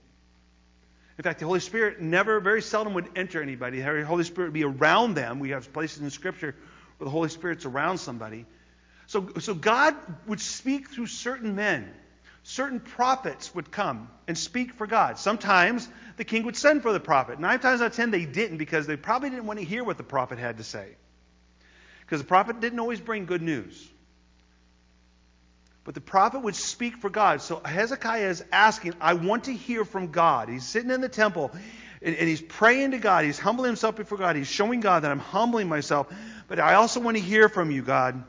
In 1.18 1.22
fact, 1.22 1.38
the 1.38 1.44
Holy 1.44 1.60
Spirit 1.60 2.00
never, 2.00 2.40
very 2.40 2.62
seldom 2.62 2.94
would 2.94 3.10
enter 3.14 3.42
anybody. 3.42 3.82
The 3.82 4.06
Holy 4.06 4.24
Spirit 4.24 4.46
would 4.46 4.54
be 4.54 4.64
around 4.64 5.16
them. 5.16 5.38
We 5.38 5.50
have 5.50 5.70
places 5.74 6.00
in 6.00 6.08
Scripture 6.08 6.56
where 6.96 7.04
the 7.04 7.10
Holy 7.10 7.28
Spirit's 7.28 7.66
around 7.66 7.98
somebody. 7.98 8.46
So, 9.06 9.32
so 9.38 9.52
God 9.52 9.94
would 10.26 10.40
speak 10.40 10.88
through 10.88 11.08
certain 11.08 11.56
men. 11.56 11.92
Certain 12.42 12.80
prophets 12.80 13.54
would 13.54 13.70
come 13.70 14.08
and 14.26 14.38
speak 14.38 14.72
for 14.72 14.86
God. 14.86 15.18
Sometimes 15.18 15.86
the 16.16 16.24
king 16.24 16.44
would 16.44 16.56
send 16.56 16.80
for 16.80 16.94
the 16.94 17.00
prophet. 17.00 17.38
Nine 17.38 17.60
times 17.60 17.82
out 17.82 17.88
of 17.88 17.96
ten, 17.96 18.10
they 18.10 18.24
didn't 18.24 18.56
because 18.56 18.86
they 18.86 18.96
probably 18.96 19.28
didn't 19.28 19.44
want 19.44 19.58
to 19.58 19.64
hear 19.66 19.84
what 19.84 19.98
the 19.98 20.02
prophet 20.02 20.38
had 20.38 20.56
to 20.56 20.64
say. 20.64 20.96
Because 22.00 22.22
the 22.22 22.26
prophet 22.26 22.60
didn't 22.60 22.80
always 22.80 22.98
bring 22.98 23.26
good 23.26 23.42
news. 23.42 23.90
But 25.84 25.94
the 25.94 26.00
prophet 26.00 26.40
would 26.40 26.56
speak 26.56 26.96
for 26.96 27.10
God. 27.10 27.42
So 27.42 27.60
Hezekiah 27.62 28.28
is 28.28 28.44
asking, 28.50 28.94
I 29.00 29.14
want 29.14 29.44
to 29.44 29.52
hear 29.52 29.84
from 29.84 30.10
God. 30.10 30.48
He's 30.48 30.66
sitting 30.66 30.90
in 30.90 31.02
the 31.02 31.10
temple 31.10 31.52
and, 32.00 32.16
and, 32.16 32.28
he's 32.28 32.40
praying 32.40 32.92
to 32.92 32.98
God. 32.98 33.24
He's 33.24 33.38
humbling 33.38 33.68
himself 33.68 33.96
before 33.96 34.18
God. 34.18 34.36
He's 34.36 34.48
showing 34.48 34.80
God 34.80 35.04
that 35.04 35.10
I'm 35.10 35.18
humbling 35.18 35.68
myself. 35.68 36.12
But 36.48 36.58
I 36.58 36.74
also 36.74 37.00
want 37.00 37.16
to 37.16 37.22
hear 37.22 37.48
from 37.48 37.70
you, 37.70 37.82
God. 37.82 38.22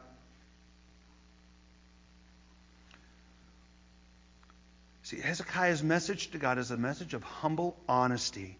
See, 5.03 5.19
Hezekiah's 5.19 5.83
message 5.83 6.31
to 6.31 6.37
God 6.37 6.57
is 6.57 6.71
a 6.71 6.77
message 6.77 7.13
of 7.13 7.23
humble 7.23 7.77
honesty. 7.87 8.57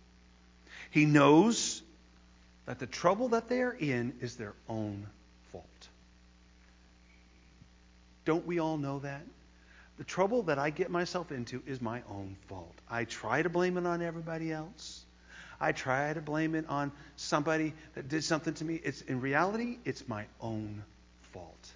He 0.92 1.06
knows 1.06 1.82
that 2.66 2.80
the 2.80 2.86
trouble 2.86 3.30
that 3.30 3.50
they 3.50 3.62
are 3.62 3.74
in 3.74 4.14
is 4.22 4.36
their 4.36 4.54
own 4.70 5.08
fault. 5.52 5.66
Don't 8.26 8.46
we 8.46 8.60
all 8.60 8.78
know 8.78 9.00
that? 9.00 9.24
The 9.98 10.04
trouble 10.04 10.44
that 10.44 10.60
I 10.60 10.72
get 10.72 10.92
myself 10.92 11.32
into 11.32 11.64
is 11.66 11.82
my 11.82 12.02
own 12.10 12.36
fault. 12.48 12.76
I 12.90 13.06
try 13.06 13.42
to 13.42 13.50
blame 13.50 13.78
it 13.78 13.86
on 13.86 14.02
everybody 14.02 14.52
else. 14.52 15.06
I 15.60 15.72
try 15.72 16.12
to 16.12 16.22
blame 16.22 16.54
it 16.56 16.68
on 16.68 16.92
somebody 17.16 17.74
that 17.94 18.10
did 18.10 18.24
something 18.24 18.54
to 18.56 18.66
me. 18.66 18.76
It's 18.84 19.02
in 19.02 19.22
reality, 19.22 19.78
it's 19.86 20.08
my 20.08 20.26
own 20.42 20.84
fault. 21.34 21.72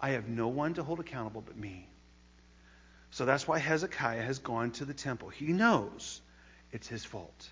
I 0.00 0.10
have 0.10 0.28
no 0.28 0.48
one 0.48 0.74
to 0.74 0.84
hold 0.84 1.00
accountable 1.00 1.42
but 1.44 1.56
me. 1.56 1.88
So 3.10 3.24
that's 3.24 3.48
why 3.48 3.58
Hezekiah 3.58 4.22
has 4.22 4.38
gone 4.38 4.70
to 4.72 4.84
the 4.84 4.94
temple. 4.94 5.28
He 5.28 5.52
knows 5.52 6.20
it's 6.70 6.86
his 6.86 7.04
fault. 7.04 7.48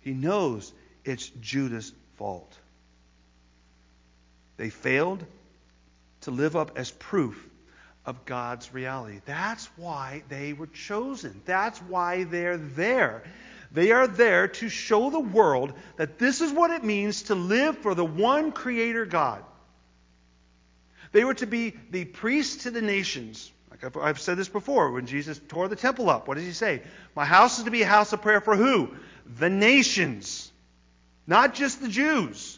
He 0.00 0.12
knows 0.12 0.70
it's 1.04 1.30
Judah's 1.40 1.92
fault. 2.16 2.54
They 4.58 4.68
failed 4.68 5.24
to 6.22 6.30
live 6.30 6.56
up 6.56 6.76
as 6.76 6.90
proof 6.90 7.48
of 8.04 8.24
God's 8.24 8.72
reality. 8.74 9.20
That's 9.24 9.66
why 9.76 10.22
they 10.28 10.52
were 10.52 10.66
chosen. 10.66 11.40
That's 11.44 11.78
why 11.80 12.24
they're 12.24 12.56
there. 12.56 13.22
They 13.70 13.92
are 13.92 14.06
there 14.06 14.48
to 14.48 14.68
show 14.68 15.10
the 15.10 15.20
world 15.20 15.72
that 15.96 16.18
this 16.18 16.40
is 16.40 16.52
what 16.52 16.70
it 16.70 16.84
means 16.84 17.22
to 17.24 17.34
live 17.34 17.78
for 17.78 17.94
the 17.94 18.04
one 18.04 18.52
Creator 18.52 19.06
God. 19.06 19.42
They 21.12 21.24
were 21.24 21.34
to 21.34 21.46
be 21.46 21.74
the 21.90 22.04
priests 22.04 22.64
to 22.64 22.70
the 22.70 22.82
nations. 22.82 23.50
Like 23.70 23.84
I've, 23.84 23.96
I've 23.96 24.20
said 24.20 24.36
this 24.36 24.48
before, 24.48 24.90
when 24.90 25.06
Jesus 25.06 25.40
tore 25.48 25.68
the 25.68 25.76
temple 25.76 26.10
up, 26.10 26.28
what 26.28 26.34
does 26.34 26.44
he 26.44 26.52
say? 26.52 26.82
My 27.14 27.24
house 27.24 27.58
is 27.58 27.64
to 27.64 27.70
be 27.70 27.82
a 27.82 27.86
house 27.86 28.12
of 28.12 28.22
prayer 28.22 28.40
for 28.40 28.56
who? 28.56 28.90
The 29.38 29.50
nations, 29.50 30.50
not 31.26 31.54
just 31.54 31.80
the 31.80 31.88
Jews. 31.88 32.51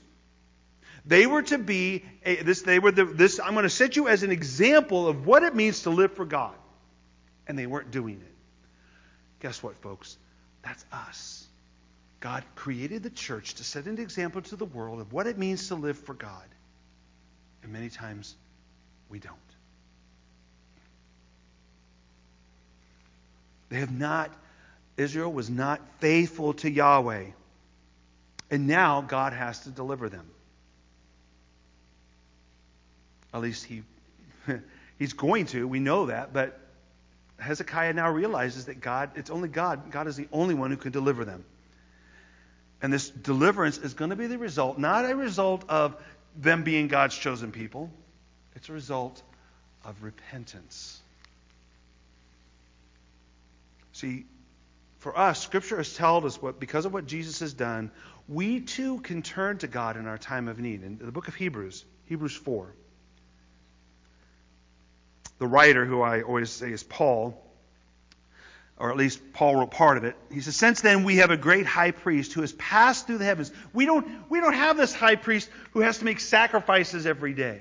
They 1.07 1.27
were 1.27 1.43
to 1.43 1.59
be 1.59 2.05
a, 2.25 2.43
this. 2.43 2.63
They 2.63 2.79
were 2.79 2.91
the, 2.91 3.05
this. 3.05 3.39
I'm 3.39 3.53
going 3.53 3.65
to 3.65 3.71
set 3.71 3.97
you 3.97 4.09
as 4.09 4.23
an 4.23 4.31
example 4.31 5.07
of 5.07 5.27
what 5.27 5.43
it 5.43 5.55
means 5.55 5.83
to 5.83 5.91
live 5.91 6.13
for 6.13 6.25
God, 6.25 6.55
and 7.47 7.59
they 7.59 7.67
weren't 7.67 7.91
doing 7.91 8.21
it. 8.21 8.35
Guess 9.41 9.63
what, 9.63 9.77
folks? 9.83 10.17
That's 10.63 10.85
us. 10.93 11.47
God 12.21 12.43
created 12.55 13.03
the 13.03 13.11
church 13.11 13.55
to 13.57 13.65
set 13.65 13.85
an 13.85 13.99
example 13.99 14.41
to 14.41 14.57
the 14.57 14.65
world 14.65 15.01
of 15.01 15.13
what 15.13 15.27
it 15.27 15.37
means 15.37 15.69
to 15.69 15.75
live 15.75 15.99
for 15.99 16.15
God, 16.15 16.47
and 17.63 17.71
many 17.71 17.91
times 17.91 18.35
we 19.11 19.19
don't. 19.19 19.37
They 23.69 23.81
have 23.81 23.93
not. 23.93 24.31
Israel 24.97 25.31
was 25.31 25.51
not 25.51 25.83
faithful 25.99 26.55
to 26.55 26.71
Yahweh, 26.71 27.27
and 28.51 28.67
now 28.67 29.03
God 29.03 29.35
has 29.35 29.61
to 29.65 29.71
deliver 29.71 30.09
them. 30.09 30.25
At 33.35 33.41
least 33.41 33.65
he, 33.65 33.83
he's 34.99 35.13
going 35.13 35.47
to. 35.47 35.67
We 35.67 35.81
know 35.81 36.07
that. 36.07 36.33
But 36.33 36.59
Hezekiah 37.39 37.93
now 37.93 38.11
realizes 38.11 38.67
that 38.67 38.81
God, 38.81 39.11
it's 39.17 39.29
only 39.29 39.49
God. 39.49 39.91
God 39.91 40.07
is 40.07 40.17
the 40.17 40.29
only 40.33 40.55
one 40.55 40.71
who 40.71 40.77
can 40.77 40.93
deliver 40.93 41.25
them. 41.25 41.45
And 42.81 42.93
this 42.93 43.11
deliverance 43.11 43.79
is 43.79 43.95
going 43.95 44.11
to 44.11 44.17
be 44.17 44.29
the 44.29 44.39
result, 44.39 44.79
not 44.79 45.11
a 45.11 45.17
result 45.17 45.65
of 45.69 45.97
them 46.37 46.63
being 46.63 46.89
God's 46.89 47.17
chosen 47.17 47.51
people, 47.51 47.91
it's 48.55 48.69
a 48.69 48.73
result 48.73 49.23
of 49.85 50.03
repentance. 50.03 51.01
See, 53.93 54.27
for 54.99 55.17
us, 55.17 55.41
Scripture 55.41 55.77
has 55.77 55.95
told 55.95 56.25
us 56.25 56.41
what, 56.43 56.59
because 56.59 56.85
of 56.85 56.93
what 56.93 57.07
Jesus 57.07 57.41
has 57.41 57.53
done, 57.53 57.91
we 58.29 58.61
too 58.61 59.01
can 59.01 59.23
turn 59.23 59.59
to 59.59 59.67
God 59.67 59.97
in 59.97 60.07
our 60.07 60.19
time 60.19 60.49
of 60.49 60.59
need. 60.59 60.83
In 60.83 60.99
the 60.99 61.13
book 61.13 61.29
of 61.29 61.35
Hebrews, 61.35 61.85
Hebrews 62.07 62.35
4 62.35 62.73
the 65.39 65.47
writer, 65.47 65.85
who 65.85 66.03
I 66.03 66.23
always 66.23 66.51
say 66.51 66.71
is 66.71 66.83
Paul, 66.83 67.41
or 68.77 68.91
at 68.91 68.97
least 68.97 69.21
Paul 69.33 69.57
wrote 69.57 69.71
part 69.71 69.97
of 69.97 70.05
it. 70.05 70.17
He 70.33 70.41
says, 70.41 70.57
Since 70.57 70.81
then 70.81 71.05
we 71.05 71.17
have 71.17 71.31
a 71.31 71.37
great 71.37 71.67
high 71.67 71.93
priest 71.93 72.33
who 72.33 72.41
has 72.41 72.53
passed 72.53 73.07
through 73.07 73.19
the 73.19 73.25
heavens. 73.25 73.53
We 73.73 73.87
don't, 73.87 74.07
we 74.31 74.41
don't 74.41 74.55
have 74.55 74.77
this 74.77 74.95
high 74.95 75.17
priest 75.17 75.49
who 75.73 75.81
has 75.81 75.99
to 75.99 76.05
make 76.05 76.21
sacrifices 76.21 77.07
every 77.07 77.35
day 77.35 77.61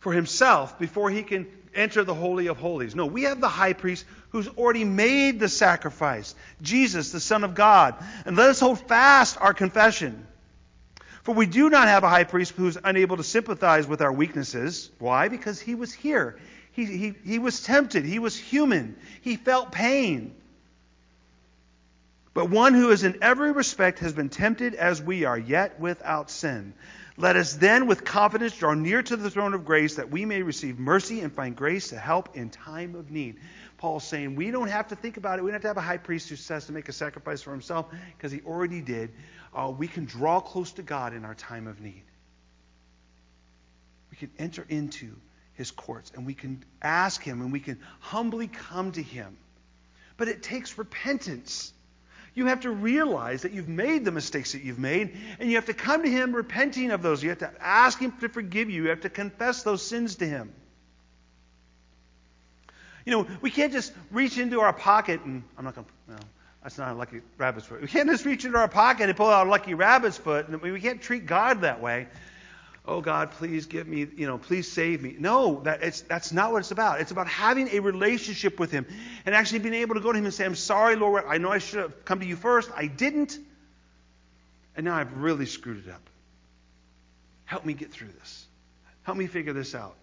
for 0.00 0.12
himself 0.12 0.78
before 0.78 1.10
he 1.10 1.22
can 1.22 1.46
enter 1.74 2.04
the 2.04 2.14
Holy 2.14 2.48
of 2.48 2.56
Holies. 2.56 2.94
No, 2.94 3.06
we 3.06 3.22
have 3.22 3.40
the 3.40 3.48
high 3.48 3.72
priest 3.72 4.04
who's 4.30 4.48
already 4.48 4.84
made 4.84 5.38
the 5.38 5.48
sacrifice, 5.48 6.34
Jesus, 6.62 7.12
the 7.12 7.20
Son 7.20 7.44
of 7.44 7.54
God. 7.54 7.94
And 8.24 8.36
let 8.36 8.50
us 8.50 8.60
hold 8.60 8.80
fast 8.80 9.40
our 9.40 9.54
confession. 9.54 10.26
For 11.28 11.34
we 11.34 11.44
do 11.44 11.68
not 11.68 11.88
have 11.88 12.04
a 12.04 12.08
high 12.08 12.24
priest 12.24 12.54
who 12.56 12.68
is 12.68 12.78
unable 12.82 13.18
to 13.18 13.22
sympathize 13.22 13.86
with 13.86 14.00
our 14.00 14.10
weaknesses. 14.10 14.90
Why? 14.98 15.28
Because 15.28 15.60
he 15.60 15.74
was 15.74 15.92
here. 15.92 16.38
He, 16.72 16.86
he, 16.86 17.14
he 17.22 17.38
was 17.38 17.62
tempted. 17.62 18.06
He 18.06 18.18
was 18.18 18.34
human. 18.34 18.96
He 19.20 19.36
felt 19.36 19.70
pain. 19.70 20.34
But 22.32 22.48
one 22.48 22.72
who 22.72 22.88
is 22.92 23.04
in 23.04 23.18
every 23.20 23.52
respect 23.52 23.98
has 23.98 24.14
been 24.14 24.30
tempted 24.30 24.74
as 24.74 25.02
we 25.02 25.26
are, 25.26 25.38
yet 25.38 25.78
without 25.78 26.30
sin. 26.30 26.72
Let 27.18 27.36
us 27.36 27.52
then 27.52 27.88
with 27.88 28.06
confidence 28.06 28.56
draw 28.56 28.72
near 28.72 29.02
to 29.02 29.16
the 29.16 29.30
throne 29.30 29.52
of 29.52 29.66
grace 29.66 29.96
that 29.96 30.10
we 30.10 30.24
may 30.24 30.40
receive 30.40 30.78
mercy 30.78 31.20
and 31.20 31.30
find 31.30 31.54
grace 31.54 31.90
to 31.90 31.98
help 31.98 32.38
in 32.38 32.48
time 32.48 32.94
of 32.94 33.10
need. 33.10 33.36
Paul's 33.78 34.04
saying 34.04 34.34
we 34.36 34.50
don't 34.50 34.68
have 34.68 34.88
to 34.88 34.96
think 34.96 35.16
about 35.16 35.38
it. 35.38 35.42
We 35.42 35.50
don't 35.50 35.54
have 35.54 35.62
to 35.62 35.68
have 35.68 35.76
a 35.76 35.80
high 35.80 35.96
priest 35.96 36.28
who 36.28 36.36
says 36.36 36.66
to 36.66 36.72
make 36.72 36.88
a 36.88 36.92
sacrifice 36.92 37.42
for 37.42 37.52
himself 37.52 37.86
because 38.16 38.30
he 38.30 38.40
already 38.42 38.80
did 38.80 39.10
uh, 39.54 39.72
we 39.76 39.88
can 39.88 40.04
draw 40.04 40.40
close 40.40 40.72
to 40.72 40.82
God 40.82 41.14
in 41.14 41.24
our 41.24 41.34
time 41.34 41.66
of 41.66 41.80
need. 41.80 42.02
We 44.10 44.16
can 44.16 44.30
enter 44.38 44.64
into 44.68 45.14
his 45.54 45.70
courts 45.70 46.12
and 46.14 46.26
we 46.26 46.34
can 46.34 46.62
ask 46.82 47.22
him 47.22 47.40
and 47.40 47.52
we 47.52 47.60
can 47.60 47.78
humbly 48.00 48.48
come 48.48 48.92
to 48.92 49.02
him. 49.02 49.36
But 50.16 50.28
it 50.28 50.42
takes 50.42 50.76
repentance. 50.78 51.72
You 52.34 52.46
have 52.46 52.60
to 52.60 52.70
realize 52.70 53.42
that 53.42 53.52
you've 53.52 53.68
made 53.68 54.04
the 54.04 54.12
mistakes 54.12 54.52
that 54.52 54.62
you've 54.62 54.78
made, 54.78 55.16
and 55.40 55.48
you 55.48 55.56
have 55.56 55.66
to 55.66 55.74
come 55.74 56.02
to 56.04 56.08
Him 56.08 56.32
repenting 56.32 56.92
of 56.92 57.02
those. 57.02 57.20
You 57.20 57.30
have 57.30 57.38
to 57.38 57.52
ask 57.60 57.98
Him 57.98 58.12
to 58.20 58.28
forgive 58.28 58.70
you. 58.70 58.84
You 58.84 58.88
have 58.90 59.00
to 59.00 59.10
confess 59.10 59.64
those 59.64 59.84
sins 59.84 60.16
to 60.16 60.26
Him. 60.26 60.52
You 63.08 63.14
know, 63.14 63.26
we 63.40 63.50
can't 63.50 63.72
just 63.72 63.94
reach 64.10 64.36
into 64.36 64.60
our 64.60 64.74
pocket 64.74 65.22
and 65.24 65.42
I'm 65.56 65.64
not 65.64 65.74
going 65.74 65.86
to. 65.86 66.12
No, 66.12 66.18
that's 66.62 66.76
not 66.76 66.92
a 66.92 66.94
lucky 66.94 67.22
rabbit's 67.38 67.64
foot. 67.64 67.80
We 67.80 67.88
can't 67.88 68.06
just 68.06 68.26
reach 68.26 68.44
into 68.44 68.58
our 68.58 68.68
pocket 68.68 69.08
and 69.08 69.16
pull 69.16 69.30
out 69.30 69.46
a 69.46 69.50
lucky 69.50 69.72
rabbit's 69.72 70.18
foot. 70.18 70.60
We 70.60 70.78
can't 70.78 71.00
treat 71.00 71.24
God 71.24 71.62
that 71.62 71.80
way. 71.80 72.08
Oh 72.84 73.00
God, 73.00 73.30
please 73.30 73.64
give 73.64 73.86
me, 73.86 74.06
you 74.14 74.26
know, 74.26 74.36
please 74.36 74.70
save 74.70 75.02
me. 75.02 75.16
No, 75.18 75.62
that, 75.62 75.80
that's 76.06 76.32
not 76.32 76.52
what 76.52 76.58
it's 76.58 76.70
about. 76.70 77.00
It's 77.00 77.10
about 77.10 77.28
having 77.28 77.68
a 77.68 77.80
relationship 77.80 78.60
with 78.60 78.70
Him 78.70 78.84
and 79.24 79.34
actually 79.34 79.60
being 79.60 79.72
able 79.72 79.94
to 79.94 80.02
go 80.02 80.12
to 80.12 80.18
Him 80.18 80.26
and 80.26 80.34
say, 80.34 80.44
I'm 80.44 80.54
sorry, 80.54 80.94
Lord. 80.94 81.24
I 81.26 81.38
know 81.38 81.50
I 81.50 81.58
should 81.58 81.78
have 81.78 82.04
come 82.04 82.20
to 82.20 82.26
you 82.26 82.36
first. 82.36 82.70
I 82.76 82.88
didn't. 82.88 83.38
And 84.76 84.84
now 84.84 84.94
I've 84.94 85.16
really 85.16 85.46
screwed 85.46 85.86
it 85.86 85.90
up. 85.90 86.10
Help 87.46 87.64
me 87.64 87.72
get 87.72 87.90
through 87.90 88.10
this. 88.20 88.46
Help 89.04 89.16
me 89.16 89.28
figure 89.28 89.54
this 89.54 89.74
out. 89.74 89.96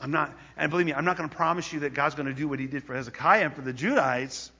I'm 0.00 0.10
not, 0.10 0.32
and 0.56 0.70
believe 0.70 0.86
me, 0.86 0.92
I'm 0.92 1.04
not 1.04 1.16
going 1.16 1.28
to 1.28 1.34
promise 1.34 1.72
you 1.72 1.80
that 1.80 1.94
God's 1.94 2.14
going 2.14 2.26
to 2.26 2.34
do 2.34 2.48
what 2.48 2.58
he 2.58 2.66
did 2.66 2.84
for 2.84 2.94
Hezekiah 2.94 3.44
and 3.44 3.54
for 3.54 3.62
the 3.62 3.72
Judites, 3.72 4.50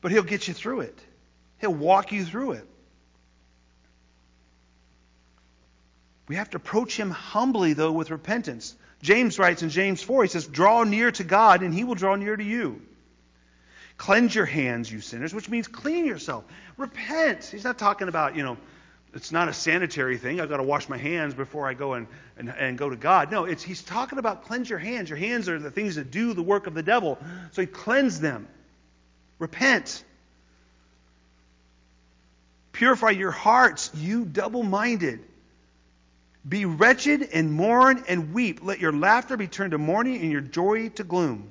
but 0.00 0.10
he'll 0.10 0.22
get 0.22 0.48
you 0.48 0.54
through 0.54 0.80
it. 0.80 0.98
He'll 1.60 1.74
walk 1.74 2.10
you 2.10 2.24
through 2.24 2.52
it. 2.52 2.66
We 6.26 6.36
have 6.36 6.50
to 6.50 6.56
approach 6.56 6.96
him 6.96 7.10
humbly, 7.10 7.72
though, 7.72 7.92
with 7.92 8.10
repentance. 8.10 8.74
James 9.02 9.38
writes 9.38 9.62
in 9.62 9.70
James 9.70 10.02
4, 10.02 10.24
he 10.24 10.28
says, 10.28 10.46
Draw 10.46 10.84
near 10.84 11.10
to 11.12 11.24
God, 11.24 11.62
and 11.62 11.72
he 11.72 11.84
will 11.84 11.94
draw 11.94 12.14
near 12.14 12.36
to 12.36 12.44
you. 12.44 12.82
Cleanse 13.96 14.34
your 14.34 14.46
hands, 14.46 14.90
you 14.90 15.00
sinners, 15.00 15.34
which 15.34 15.48
means 15.48 15.68
clean 15.68 16.06
yourself. 16.06 16.44
Repent. 16.76 17.44
He's 17.44 17.64
not 17.64 17.78
talking 17.78 18.08
about, 18.08 18.36
you 18.36 18.42
know, 18.42 18.56
it's 19.14 19.32
not 19.32 19.48
a 19.48 19.52
sanitary 19.52 20.18
thing. 20.18 20.40
I've 20.40 20.48
got 20.48 20.58
to 20.58 20.62
wash 20.62 20.88
my 20.88 20.96
hands 20.96 21.34
before 21.34 21.66
I 21.66 21.74
go 21.74 21.94
and, 21.94 22.06
and, 22.36 22.48
and 22.48 22.78
go 22.78 22.88
to 22.88 22.96
God. 22.96 23.30
No, 23.32 23.44
it's, 23.44 23.62
he's 23.62 23.82
talking 23.82 24.18
about 24.18 24.44
cleanse 24.44 24.70
your 24.70 24.78
hands. 24.78 25.08
Your 25.08 25.18
hands 25.18 25.48
are 25.48 25.58
the 25.58 25.70
things 25.70 25.96
that 25.96 26.10
do 26.10 26.32
the 26.32 26.42
work 26.42 26.66
of 26.66 26.74
the 26.74 26.82
devil. 26.82 27.18
So 27.52 27.62
he 27.62 27.66
cleanse 27.66 28.20
them. 28.20 28.46
Repent. 29.38 30.04
Purify 32.72 33.10
your 33.10 33.32
hearts, 33.32 33.90
you 33.94 34.24
double 34.24 34.62
minded. 34.62 35.20
Be 36.48 36.64
wretched 36.64 37.28
and 37.32 37.52
mourn 37.52 38.04
and 38.08 38.32
weep. 38.32 38.60
Let 38.62 38.80
your 38.80 38.92
laughter 38.92 39.36
be 39.36 39.48
turned 39.48 39.72
to 39.72 39.78
mourning 39.78 40.20
and 40.22 40.30
your 40.30 40.40
joy 40.40 40.88
to 40.90 41.04
gloom. 41.04 41.50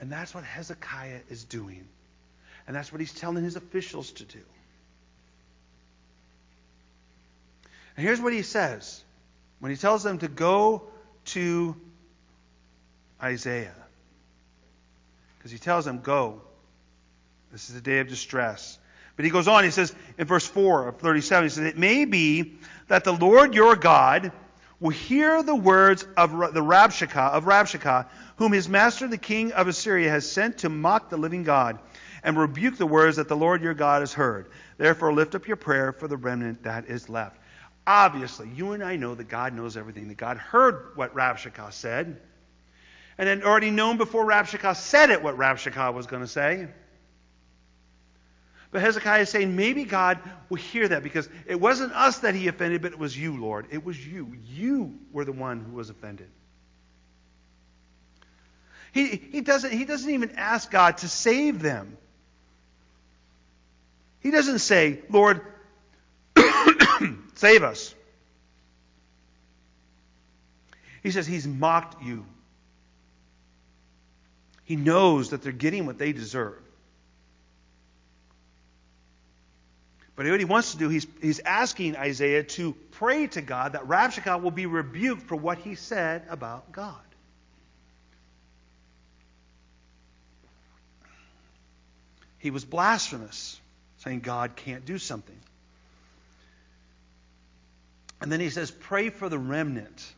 And 0.00 0.12
that's 0.12 0.34
what 0.34 0.44
Hezekiah 0.44 1.20
is 1.30 1.44
doing. 1.44 1.86
And 2.66 2.76
that's 2.76 2.92
what 2.92 3.00
he's 3.00 3.14
telling 3.14 3.44
his 3.44 3.56
officials 3.56 4.10
to 4.12 4.24
do. 4.24 4.40
And 7.96 8.04
here's 8.04 8.20
what 8.20 8.32
he 8.32 8.42
says 8.42 9.02
when 9.58 9.70
he 9.70 9.76
tells 9.76 10.02
them 10.02 10.18
to 10.18 10.28
go 10.28 10.82
to 11.26 11.76
Isaiah. 13.22 13.74
Because 15.38 15.50
he 15.50 15.58
tells 15.58 15.84
them, 15.84 16.00
Go. 16.00 16.42
This 17.52 17.70
is 17.70 17.76
a 17.76 17.80
day 17.80 18.00
of 18.00 18.08
distress. 18.08 18.78
But 19.14 19.24
he 19.24 19.30
goes 19.30 19.48
on, 19.48 19.64
he 19.64 19.70
says 19.70 19.94
in 20.18 20.26
verse 20.26 20.46
4 20.46 20.88
of 20.88 20.98
37, 20.98 21.44
he 21.44 21.48
says, 21.48 21.64
It 21.64 21.78
may 21.78 22.04
be 22.04 22.58
that 22.88 23.04
the 23.04 23.14
Lord 23.14 23.54
your 23.54 23.74
God 23.76 24.30
will 24.78 24.90
hear 24.90 25.42
the 25.42 25.54
words 25.54 26.06
of 26.18 26.32
the 26.52 26.60
Rabshakeh, 26.60 27.30
of 27.30 27.44
Rabshakeh, 27.44 28.06
whom 28.36 28.52
his 28.52 28.68
master 28.68 29.08
the 29.08 29.16
king 29.16 29.52
of 29.52 29.68
Assyria 29.68 30.10
has 30.10 30.30
sent 30.30 30.58
to 30.58 30.68
mock 30.68 31.08
the 31.08 31.16
living 31.16 31.44
God, 31.44 31.78
and 32.22 32.36
rebuke 32.36 32.76
the 32.76 32.86
words 32.86 33.16
that 33.16 33.28
the 33.28 33.36
Lord 33.36 33.62
your 33.62 33.72
God 33.72 34.02
has 34.02 34.12
heard. 34.12 34.50
Therefore 34.76 35.14
lift 35.14 35.34
up 35.34 35.46
your 35.46 35.56
prayer 35.56 35.92
for 35.92 36.08
the 36.08 36.16
remnant 36.16 36.64
that 36.64 36.86
is 36.86 37.08
left. 37.08 37.38
Obviously, 37.86 38.48
you 38.48 38.72
and 38.72 38.82
I 38.82 38.96
know 38.96 39.14
that 39.14 39.28
God 39.28 39.54
knows 39.54 39.76
everything, 39.76 40.08
that 40.08 40.16
God 40.16 40.38
heard 40.38 40.92
what 40.96 41.14
Rabshakeh 41.14 41.72
said, 41.72 42.20
and 43.16 43.28
had 43.28 43.44
already 43.44 43.70
known 43.70 43.96
before 43.96 44.26
Rabshakeh 44.26 44.74
said 44.74 45.10
it 45.10 45.22
what 45.22 45.36
Rabshakeh 45.36 45.94
was 45.94 46.06
going 46.06 46.22
to 46.22 46.28
say. 46.28 46.66
But 48.72 48.82
Hezekiah 48.82 49.22
is 49.22 49.30
saying 49.30 49.54
maybe 49.54 49.84
God 49.84 50.18
will 50.48 50.56
hear 50.56 50.88
that 50.88 51.02
because 51.02 51.28
it 51.46 51.60
wasn't 51.60 51.92
us 51.92 52.18
that 52.18 52.34
he 52.34 52.48
offended, 52.48 52.82
but 52.82 52.92
it 52.92 52.98
was 52.98 53.16
you, 53.16 53.40
Lord. 53.40 53.66
It 53.70 53.84
was 53.84 54.04
you. 54.04 54.36
You 54.44 54.98
were 55.12 55.24
the 55.24 55.32
one 55.32 55.60
who 55.60 55.76
was 55.76 55.88
offended. 55.88 56.28
He, 58.92 59.06
he, 59.06 59.40
doesn't, 59.42 59.72
he 59.72 59.84
doesn't 59.84 60.10
even 60.10 60.32
ask 60.32 60.70
God 60.70 60.98
to 60.98 61.08
save 61.08 61.62
them. 61.62 61.96
He 64.20 64.30
doesn't 64.30 64.58
say, 64.58 65.00
Lord, 65.08 65.40
save 67.36 67.62
us. 67.62 67.94
He 71.02 71.10
says 71.12 71.26
he's 71.26 71.46
mocked 71.46 72.02
you. 72.02 72.26
He 74.64 74.74
knows 74.74 75.30
that 75.30 75.42
they're 75.42 75.52
getting 75.52 75.86
what 75.86 75.98
they 75.98 76.12
deserve. 76.12 76.58
But 80.16 80.26
what 80.26 80.40
he 80.40 80.46
wants 80.46 80.72
to 80.72 80.78
do, 80.78 80.88
he's, 80.88 81.06
he's 81.20 81.40
asking 81.40 81.94
Isaiah 81.94 82.42
to 82.42 82.72
pray 82.92 83.26
to 83.28 83.42
God 83.42 83.74
that 83.74 83.86
Rabshakeh 83.86 84.42
will 84.42 84.50
be 84.50 84.66
rebuked 84.66 85.22
for 85.22 85.36
what 85.36 85.58
he 85.58 85.74
said 85.74 86.24
about 86.30 86.72
God. 86.72 86.96
He 92.38 92.50
was 92.50 92.64
blasphemous, 92.64 93.60
saying 93.98 94.20
God 94.20 94.56
can't 94.56 94.86
do 94.86 94.98
something. 94.98 95.38
And 98.20 98.32
then 98.32 98.40
he 98.40 98.50
says, 98.50 98.70
pray 98.70 99.10
for 99.10 99.28
the 99.28 99.38
remnant. 99.38 100.14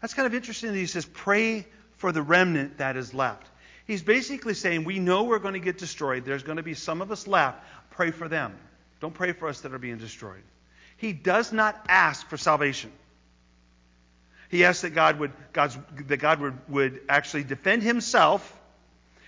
That's 0.00 0.14
kind 0.14 0.26
of 0.26 0.34
interesting 0.34 0.70
that 0.72 0.78
he 0.78 0.86
says, 0.86 1.04
pray 1.04 1.66
for 1.96 2.12
the 2.12 2.22
remnant 2.22 2.78
that 2.78 2.96
is 2.96 3.14
left. 3.14 3.46
He's 3.86 4.02
basically 4.02 4.54
saying, 4.54 4.84
we 4.84 4.98
know 4.98 5.24
we're 5.24 5.38
going 5.38 5.54
to 5.54 5.60
get 5.60 5.78
destroyed. 5.78 6.24
There's 6.24 6.42
going 6.42 6.56
to 6.56 6.62
be 6.62 6.74
some 6.74 7.02
of 7.02 7.10
us 7.12 7.26
left. 7.26 7.62
Pray 7.90 8.10
for 8.10 8.28
them. 8.28 8.56
Don't 9.00 9.14
pray 9.14 9.32
for 9.32 9.48
us 9.48 9.60
that 9.60 9.74
are 9.74 9.78
being 9.78 9.98
destroyed. 9.98 10.42
He 10.96 11.12
does 11.12 11.52
not 11.52 11.84
ask 11.88 12.26
for 12.28 12.36
salvation. 12.36 12.90
He 14.48 14.64
asks 14.64 14.82
that 14.82 14.90
God 14.90 15.18
would, 15.18 15.32
God's, 15.52 15.76
that 16.06 16.16
God 16.18 16.40
would, 16.40 16.58
would 16.68 17.00
actually 17.08 17.44
defend 17.44 17.82
himself 17.82 18.58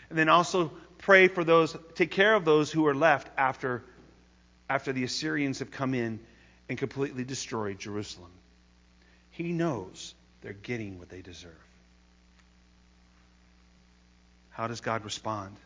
and 0.08 0.18
then 0.18 0.28
also 0.28 0.72
pray 0.98 1.28
for 1.28 1.44
those, 1.44 1.76
take 1.94 2.10
care 2.10 2.34
of 2.34 2.44
those 2.44 2.70
who 2.70 2.86
are 2.86 2.94
left 2.94 3.28
after, 3.36 3.82
after 4.70 4.92
the 4.92 5.04
Assyrians 5.04 5.58
have 5.58 5.70
come 5.70 5.94
in 5.94 6.20
and 6.68 6.78
completely 6.78 7.24
destroyed 7.24 7.78
Jerusalem. 7.78 8.30
He 9.30 9.52
knows 9.52 10.14
they're 10.42 10.52
getting 10.52 10.98
what 10.98 11.08
they 11.08 11.22
deserve. 11.22 11.52
How 14.50 14.66
does 14.66 14.80
God 14.80 15.04
respond? 15.04 15.56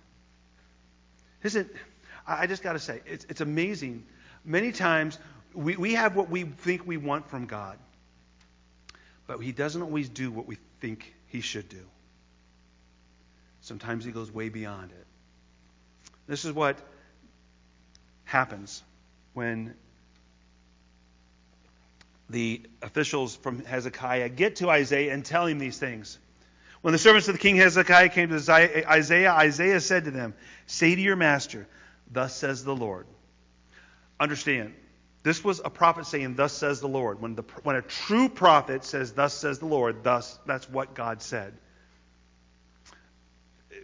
Isn't 1.42 1.70
I 2.26 2.46
just 2.46 2.62
got 2.62 2.74
to 2.74 2.78
say, 2.78 3.00
it's, 3.06 3.24
it's 3.28 3.40
amazing. 3.40 4.04
Many 4.44 4.72
times 4.72 5.18
we, 5.54 5.76
we 5.76 5.94
have 5.94 6.16
what 6.16 6.28
we 6.28 6.44
think 6.44 6.86
we 6.86 6.96
want 6.96 7.28
from 7.28 7.46
God, 7.46 7.78
but 9.26 9.40
He 9.40 9.52
doesn't 9.52 9.82
always 9.82 10.08
do 10.08 10.30
what 10.30 10.46
we 10.46 10.58
think 10.80 11.14
He 11.28 11.40
should 11.40 11.68
do. 11.68 11.84
Sometimes 13.62 14.04
He 14.04 14.12
goes 14.12 14.30
way 14.30 14.48
beyond 14.48 14.90
it. 14.90 15.06
This 16.26 16.44
is 16.44 16.52
what 16.52 16.78
happens 18.24 18.82
when 19.34 19.74
the 22.30 22.62
officials 22.82 23.36
from 23.36 23.64
Hezekiah 23.64 24.28
get 24.30 24.56
to 24.56 24.70
Isaiah 24.70 25.12
and 25.12 25.24
tell 25.24 25.46
him 25.46 25.58
these 25.58 25.78
things. 25.78 26.18
When 26.82 26.92
the 26.92 26.98
servants 26.98 27.28
of 27.28 27.34
the 27.34 27.40
king 27.40 27.56
Hezekiah 27.56 28.08
came 28.08 28.30
to 28.30 28.52
Isaiah, 28.88 29.32
Isaiah 29.32 29.80
said 29.80 30.04
to 30.04 30.10
them, 30.10 30.34
Say 30.66 30.94
to 30.94 31.00
your 31.00 31.16
master, 31.16 31.66
Thus 32.10 32.34
says 32.34 32.64
the 32.64 32.74
Lord. 32.74 33.06
Understand, 34.18 34.74
this 35.22 35.44
was 35.44 35.60
a 35.62 35.70
prophet 35.70 36.06
saying, 36.06 36.36
Thus 36.36 36.52
says 36.52 36.80
the 36.80 36.88
Lord. 36.88 37.20
When, 37.20 37.34
the, 37.34 37.42
when 37.62 37.76
a 37.76 37.82
true 37.82 38.28
prophet 38.28 38.84
says, 38.84 39.12
Thus 39.12 39.34
says 39.34 39.58
the 39.58 39.66
Lord, 39.66 40.02
thus, 40.02 40.38
that's 40.46 40.68
what 40.68 40.94
God 40.94 41.20
said. 41.20 41.54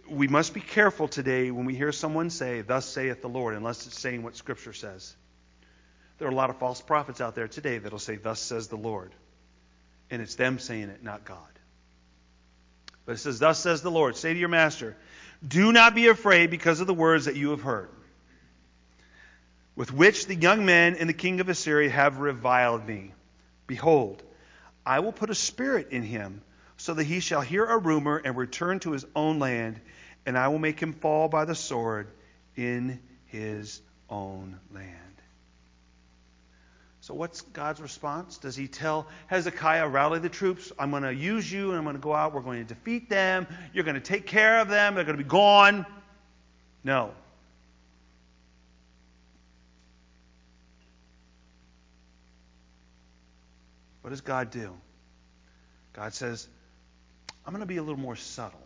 We 0.09 0.27
must 0.27 0.53
be 0.53 0.61
careful 0.61 1.07
today 1.07 1.51
when 1.51 1.65
we 1.65 1.75
hear 1.75 1.91
someone 1.91 2.29
say, 2.29 2.61
Thus 2.61 2.85
saith 2.85 3.21
the 3.21 3.29
Lord, 3.29 3.55
unless 3.55 3.85
it's 3.85 3.99
saying 3.99 4.23
what 4.23 4.35
Scripture 4.35 4.73
says. 4.73 5.15
There 6.17 6.27
are 6.27 6.31
a 6.31 6.35
lot 6.35 6.49
of 6.49 6.57
false 6.57 6.81
prophets 6.81 7.21
out 7.21 7.35
there 7.35 7.47
today 7.47 7.77
that'll 7.77 7.99
say, 7.99 8.15
Thus 8.15 8.39
says 8.39 8.67
the 8.67 8.77
Lord. 8.77 9.11
And 10.09 10.21
it's 10.21 10.35
them 10.35 10.57
saying 10.57 10.89
it, 10.89 11.03
not 11.03 11.25
God. 11.25 11.39
But 13.05 13.13
it 13.13 13.17
says, 13.19 13.39
Thus 13.39 13.59
says 13.59 13.81
the 13.81 13.91
Lord. 13.91 14.15
Say 14.15 14.33
to 14.33 14.39
your 14.39 14.49
master, 14.49 14.95
Do 15.47 15.71
not 15.71 15.95
be 15.95 16.07
afraid 16.07 16.49
because 16.49 16.79
of 16.79 16.87
the 16.87 16.93
words 16.93 17.25
that 17.25 17.35
you 17.35 17.51
have 17.51 17.61
heard 17.61 17.89
with 19.77 19.93
which 19.93 20.25
the 20.25 20.35
young 20.35 20.65
men 20.65 20.95
and 20.95 21.07
the 21.07 21.13
king 21.13 21.39
of 21.39 21.47
Assyria 21.47 21.89
have 21.89 22.17
reviled 22.17 22.85
me. 22.85 23.13
Behold, 23.67 24.23
I 24.83 25.01
will 25.01 25.11
put 25.11 25.29
a 25.29 25.35
spirit 25.35 25.89
in 25.91 26.01
him, 26.01 26.41
so 26.77 26.95
that 26.95 27.03
he 27.03 27.19
shall 27.19 27.41
hear 27.41 27.63
a 27.63 27.77
rumor 27.77 28.17
and 28.17 28.35
return 28.35 28.79
to 28.79 28.91
his 28.91 29.05
own 29.15 29.37
land, 29.39 29.79
and 30.25 30.37
I 30.37 30.47
will 30.47 30.59
make 30.59 30.79
him 30.79 30.93
fall 30.93 31.27
by 31.27 31.45
the 31.45 31.53
sword 31.53 32.07
in 32.55 32.99
his 33.27 33.81
own 34.09 34.59
land. 34.73 35.16
So, 37.07 37.13
what's 37.13 37.39
God's 37.39 37.79
response? 37.79 38.37
Does 38.37 38.57
he 38.57 38.67
tell 38.67 39.07
Hezekiah, 39.27 39.87
rally 39.87 40.19
the 40.19 40.27
troops? 40.27 40.73
I'm 40.77 40.91
going 40.91 41.03
to 41.03 41.13
use 41.15 41.49
you 41.49 41.69
and 41.69 41.77
I'm 41.77 41.85
going 41.85 41.95
to 41.95 42.01
go 42.01 42.13
out. 42.13 42.33
We're 42.33 42.41
going 42.41 42.59
to 42.59 42.67
defeat 42.67 43.09
them. 43.09 43.47
You're 43.71 43.85
going 43.85 43.95
to 43.95 44.01
take 44.01 44.25
care 44.25 44.59
of 44.59 44.67
them. 44.67 44.93
They're 44.93 45.05
going 45.05 45.17
to 45.17 45.23
be 45.23 45.29
gone. 45.29 45.85
No. 46.83 47.13
What 54.01 54.09
does 54.09 54.19
God 54.19 54.51
do? 54.51 54.73
God 55.93 56.13
says, 56.13 56.45
I'm 57.45 57.53
going 57.53 57.61
to 57.61 57.65
be 57.65 57.77
a 57.77 57.83
little 57.83 58.01
more 58.01 58.17
subtle. 58.17 58.59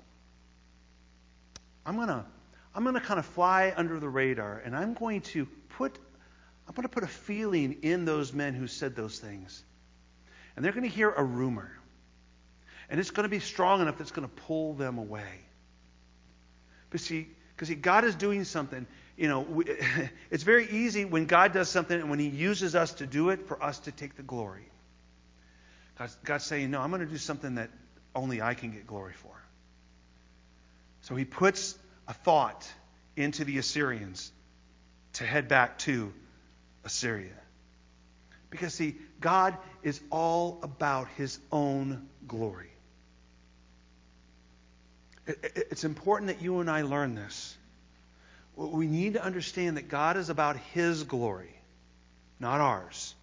I'm 1.86 1.96
going 1.96 2.08
to 2.08 2.26
I'm 2.74 2.82
going 2.82 2.96
to 2.96 3.02
kind 3.02 3.20
of 3.20 3.26
fly 3.28 3.72
under 3.78 4.00
the 4.00 4.10
radar 4.10 4.64
and 4.66 4.76
I'm 4.76 4.96
going 4.96 5.22
to 5.22 5.46
put 5.78 6.00
I'm 6.72 6.76
going 6.76 6.84
to 6.84 6.90
put 6.90 7.04
a 7.04 7.08
feeling 7.08 7.80
in 7.82 8.06
those 8.06 8.32
men 8.32 8.54
who 8.54 8.66
said 8.66 8.96
those 8.96 9.20
things. 9.20 9.62
And 10.56 10.64
they're 10.64 10.72
going 10.72 10.90
to 10.90 10.96
hear 10.96 11.12
a 11.12 11.22
rumor. 11.22 11.70
And 12.90 12.98
it's 12.98 13.12
going 13.12 13.26
to 13.26 13.30
be 13.30 13.42
strong 13.42 13.82
enough 13.82 13.98
that's 13.98 14.12
going 14.12 14.26
to 14.26 14.34
pull 14.44 14.74
them 14.76 14.98
away. 14.98 15.42
But 16.90 17.02
see, 17.02 17.28
because 17.54 17.68
see, 17.68 17.76
God 17.76 18.06
is 18.06 18.16
doing 18.16 18.46
something. 18.46 18.88
You 19.18 19.28
know, 19.28 19.42
we, 19.42 19.66
it's 20.32 20.44
very 20.44 20.66
easy 20.70 21.04
when 21.04 21.26
God 21.26 21.52
does 21.52 21.68
something 21.68 22.00
and 22.00 22.10
when 22.10 22.20
He 22.20 22.30
uses 22.30 22.74
us 22.74 22.94
to 22.94 23.06
do 23.06 23.32
it 23.32 23.50
for 23.50 23.62
us 23.62 23.80
to 23.80 23.92
take 23.92 24.16
the 24.16 24.24
glory. 24.24 24.72
God's, 26.00 26.16
God's 26.24 26.46
saying, 26.46 26.72
No, 26.72 26.80
I'm 26.80 26.90
going 26.90 27.02
to 27.02 27.06
do 27.06 27.18
something 27.18 27.56
that 27.56 27.70
only 28.16 28.42
I 28.42 28.54
can 28.54 28.72
get 28.72 28.88
glory 28.88 29.14
for. 29.14 29.36
So 31.02 31.16
he 31.16 31.26
puts 31.26 31.78
a 32.08 32.14
thought 32.14 32.66
into 33.18 33.44
the 33.44 33.58
Assyrians 33.58 34.32
to 35.14 35.26
head 35.26 35.50
back 35.50 35.78
to 35.80 36.14
Assyria. 36.84 37.34
Because, 38.50 38.74
see, 38.74 38.96
God 39.20 39.56
is 39.84 40.02
all 40.10 40.60
about 40.64 41.08
his 41.16 41.40
own 41.52 42.08
glory. 42.28 42.70
It's 45.26 45.84
important 45.84 46.28
that 46.28 46.42
you 46.42 46.60
and 46.60 46.70
I 46.70 46.82
learn 46.82 47.16
this. 47.16 47.56
We 48.56 48.88
need 48.88 49.14
to 49.14 49.24
understand 49.24 49.78
that 49.78 49.88
God 49.88 50.18
is 50.18 50.30
about 50.30 50.58
his 50.58 51.04
glory, 51.04 51.56
not 52.40 52.60
ours 52.60 53.16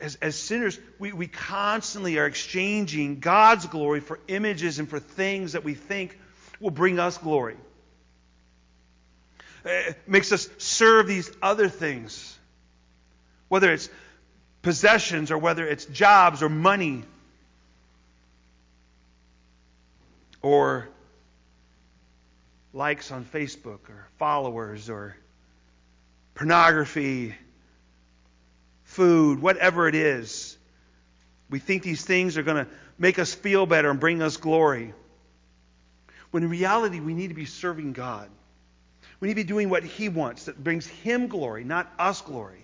as, 0.00 0.16
as 0.16 0.36
sinners, 0.36 0.78
we, 0.98 1.12
we 1.12 1.26
constantly 1.26 2.18
are 2.18 2.26
exchanging 2.26 3.20
God's 3.20 3.66
glory 3.66 4.00
for 4.00 4.20
images 4.28 4.78
and 4.78 4.88
for 4.88 5.00
things 5.00 5.52
that 5.52 5.64
we 5.64 5.74
think 5.74 6.18
will 6.60 6.70
bring 6.70 6.98
us 6.98 7.18
glory. 7.18 7.56
Uh, 9.64 9.70
it 9.70 9.98
makes 10.06 10.30
us 10.32 10.48
serve 10.58 11.06
these 11.06 11.30
other 11.40 11.68
things. 11.68 12.33
Whether 13.54 13.72
it's 13.72 13.88
possessions 14.62 15.30
or 15.30 15.38
whether 15.38 15.64
it's 15.64 15.84
jobs 15.84 16.42
or 16.42 16.48
money 16.48 17.04
or 20.42 20.88
likes 22.72 23.12
on 23.12 23.24
Facebook 23.24 23.88
or 23.88 24.08
followers 24.18 24.90
or 24.90 25.16
pornography, 26.34 27.36
food, 28.82 29.40
whatever 29.40 29.86
it 29.86 29.94
is. 29.94 30.58
We 31.48 31.60
think 31.60 31.84
these 31.84 32.04
things 32.04 32.36
are 32.36 32.42
going 32.42 32.64
to 32.64 32.70
make 32.98 33.20
us 33.20 33.32
feel 33.32 33.66
better 33.66 33.88
and 33.88 34.00
bring 34.00 34.20
us 34.20 34.36
glory. 34.36 34.92
When 36.32 36.42
in 36.42 36.50
reality, 36.50 36.98
we 36.98 37.14
need 37.14 37.28
to 37.28 37.34
be 37.34 37.46
serving 37.46 37.92
God. 37.92 38.28
We 39.20 39.28
need 39.28 39.34
to 39.34 39.44
be 39.44 39.44
doing 39.44 39.70
what 39.70 39.84
He 39.84 40.08
wants 40.08 40.46
that 40.46 40.58
brings 40.64 40.88
Him 40.88 41.28
glory, 41.28 41.62
not 41.62 41.88
us 42.00 42.20
glory. 42.20 42.63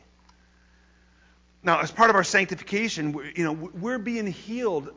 Now, 1.62 1.81
as 1.81 1.90
part 1.90 2.11
of 2.11 2.16
our 2.16 2.25
sanctification, 2.25 3.33
you 3.37 3.44
know, 3.44 3.53
we're 3.53 3.99
being 3.99 4.27
healed 4.27 4.92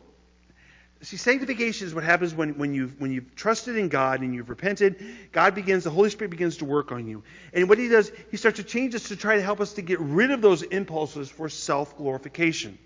See, 1.04 1.18
sanctification 1.18 1.86
is 1.86 1.94
what 1.94 2.06
happens 2.06 2.34
when, 2.34 2.58
when, 2.58 2.74
you've, 2.74 3.00
when 3.00 3.12
you've 3.12 3.36
trusted 3.36 3.76
in 3.76 3.90
God 3.90 4.22
and 4.22 4.34
you've 4.34 4.50
repented. 4.50 5.04
God 5.34 5.54
begins, 5.54 5.84
the 5.84 5.90
Holy 5.90 6.10
Spirit 6.10 6.32
begins 6.32 6.58
to 6.58 6.66
work 6.66 6.94
on 6.94 7.08
you. 7.08 7.24
And 7.54 7.68
what 7.68 7.78
He 7.78 7.90
does, 7.90 8.10
He 8.32 8.38
starts 8.38 8.56
to 8.58 8.64
change 8.64 8.96
us 8.96 9.10
to 9.10 9.18
try 9.18 9.36
to 9.36 9.42
help 9.42 9.60
us 9.60 9.74
to 9.74 9.82
get 9.82 10.00
rid 10.00 10.32
of 10.32 10.42
those 10.42 10.62
impulses 10.62 11.30
for 11.30 11.50
self 11.50 11.98
glorification. 11.98 12.78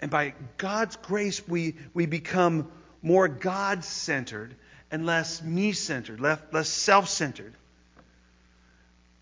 And 0.00 0.08
by 0.08 0.34
God's 0.56 0.94
grace, 0.94 1.46
we, 1.48 1.74
we 1.94 2.06
become 2.06 2.70
more 3.02 3.26
God 3.26 3.84
centered 3.84 4.54
and 4.92 5.04
less 5.04 5.42
me 5.42 5.72
centered, 5.72 6.20
less, 6.20 6.38
less 6.52 6.68
self 6.68 7.08
centered. 7.08 7.54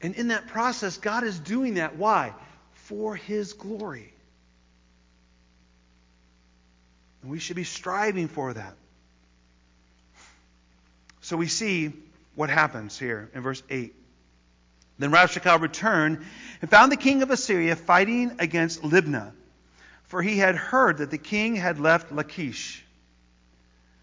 And 0.02 0.14
in 0.14 0.28
that 0.28 0.46
process, 0.46 0.96
God 0.96 1.24
is 1.24 1.38
doing 1.38 1.74
that. 1.74 1.96
Why? 1.96 2.34
For 2.72 3.14
His 3.14 3.52
glory. 3.52 4.12
And 7.22 7.30
we 7.30 7.38
should 7.38 7.56
be 7.56 7.64
striving 7.64 8.28
for 8.28 8.52
that. 8.52 8.74
So 11.20 11.36
we 11.36 11.48
see 11.48 11.92
what 12.34 12.48
happens 12.48 12.98
here 12.98 13.30
in 13.34 13.42
verse 13.42 13.62
8. 13.68 13.94
Then 14.98 15.12
Rabshakeh 15.12 15.60
returned 15.60 16.24
and 16.60 16.70
found 16.70 16.92
the 16.92 16.96
king 16.96 17.22
of 17.22 17.30
Assyria 17.30 17.76
fighting 17.76 18.36
against 18.38 18.82
Libnah, 18.82 19.32
for 20.04 20.22
he 20.22 20.38
had 20.38 20.56
heard 20.56 20.98
that 20.98 21.10
the 21.10 21.18
king 21.18 21.56
had 21.56 21.78
left 21.78 22.12
Lachish. 22.12 22.84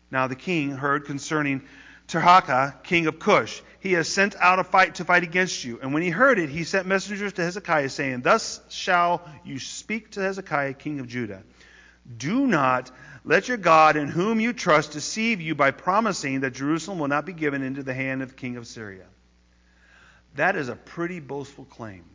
Now 0.09 0.27
the 0.27 0.35
king 0.35 0.71
heard 0.71 1.05
concerning 1.05 1.63
Tirhakah, 2.07 2.83
king 2.83 3.07
of 3.07 3.19
Cush. 3.19 3.61
He 3.79 3.93
has 3.93 4.07
sent 4.07 4.35
out 4.35 4.59
a 4.59 4.63
fight 4.63 4.95
to 4.95 5.05
fight 5.05 5.23
against 5.23 5.63
you. 5.63 5.79
And 5.81 5.93
when 5.93 6.03
he 6.03 6.09
heard 6.09 6.39
it, 6.39 6.49
he 6.49 6.63
sent 6.63 6.87
messengers 6.87 7.33
to 7.33 7.43
Hezekiah, 7.43 7.89
saying, 7.89 8.21
Thus 8.21 8.61
shall 8.69 9.27
you 9.45 9.59
speak 9.59 10.11
to 10.11 10.21
Hezekiah, 10.21 10.73
king 10.73 10.99
of 10.99 11.07
Judah. 11.07 11.43
Do 12.17 12.47
not 12.47 12.91
let 13.25 13.49
your 13.49 13.57
God, 13.57 13.97
in 13.97 14.07
whom 14.07 14.39
you 14.39 14.53
trust, 14.53 14.93
deceive 14.93 15.41
you 15.41 15.53
by 15.53 15.71
promising 15.71 16.41
that 16.41 16.51
Jerusalem 16.51 16.99
will 16.99 17.09
not 17.09 17.25
be 17.25 17.33
given 17.33 17.61
into 17.61 17.83
the 17.83 17.93
hand 17.93 18.21
of 18.21 18.29
the 18.29 18.35
king 18.35 18.55
of 18.55 18.65
Syria. 18.65 19.05
That 20.35 20.55
is 20.55 20.69
a 20.69 20.75
pretty 20.75 21.19
boastful 21.19 21.65
claim. 21.65 22.05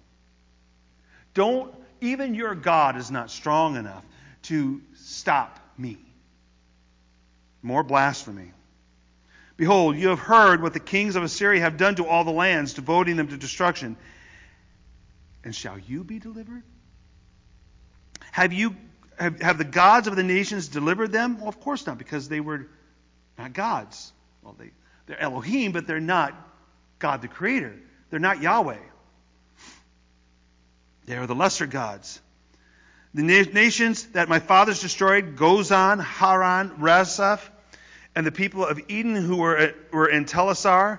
Don't, 1.34 1.74
even 2.00 2.34
your 2.34 2.54
God 2.54 2.96
is 2.96 3.10
not 3.10 3.30
strong 3.30 3.76
enough 3.76 4.04
to 4.42 4.80
stop 4.94 5.58
me. 5.76 5.98
More 7.62 7.82
blasphemy. 7.82 8.52
Behold, 9.62 9.96
you 9.96 10.08
have 10.08 10.18
heard 10.18 10.60
what 10.60 10.72
the 10.72 10.80
kings 10.80 11.14
of 11.14 11.22
Assyria 11.22 11.60
have 11.60 11.76
done 11.76 11.94
to 11.94 12.04
all 12.04 12.24
the 12.24 12.32
lands, 12.32 12.74
devoting 12.74 13.14
them 13.14 13.28
to 13.28 13.36
destruction. 13.36 13.96
And 15.44 15.54
shall 15.54 15.78
you 15.78 16.02
be 16.02 16.18
delivered? 16.18 16.64
Have 18.32 18.52
you 18.52 18.74
have, 19.20 19.40
have 19.40 19.58
the 19.58 19.64
gods 19.64 20.08
of 20.08 20.16
the 20.16 20.24
nations 20.24 20.66
delivered 20.66 21.12
them? 21.12 21.38
Well, 21.38 21.48
of 21.48 21.60
course 21.60 21.86
not, 21.86 21.96
because 21.96 22.28
they 22.28 22.40
were 22.40 22.66
not 23.38 23.52
gods. 23.52 24.12
Well, 24.42 24.56
they, 24.58 24.72
they're 25.06 25.20
Elohim, 25.20 25.70
but 25.70 25.86
they're 25.86 26.00
not 26.00 26.34
God 26.98 27.22
the 27.22 27.28
Creator. 27.28 27.76
They're 28.10 28.18
not 28.18 28.42
Yahweh. 28.42 28.82
They 31.06 31.16
are 31.16 31.28
the 31.28 31.36
lesser 31.36 31.68
gods. 31.68 32.20
The 33.14 33.22
na- 33.22 33.52
nations 33.52 34.06
that 34.06 34.28
my 34.28 34.40
fathers 34.40 34.80
destroyed, 34.80 35.36
Gozan, 35.36 36.02
Haran, 36.02 36.70
Rezeph, 36.80 37.48
and 38.14 38.26
the 38.26 38.32
people 38.32 38.64
of 38.64 38.80
Eden 38.88 39.16
who 39.16 39.36
were, 39.36 39.58
uh, 39.58 39.72
were 39.92 40.08
in 40.08 40.24
Telassar, 40.24 40.98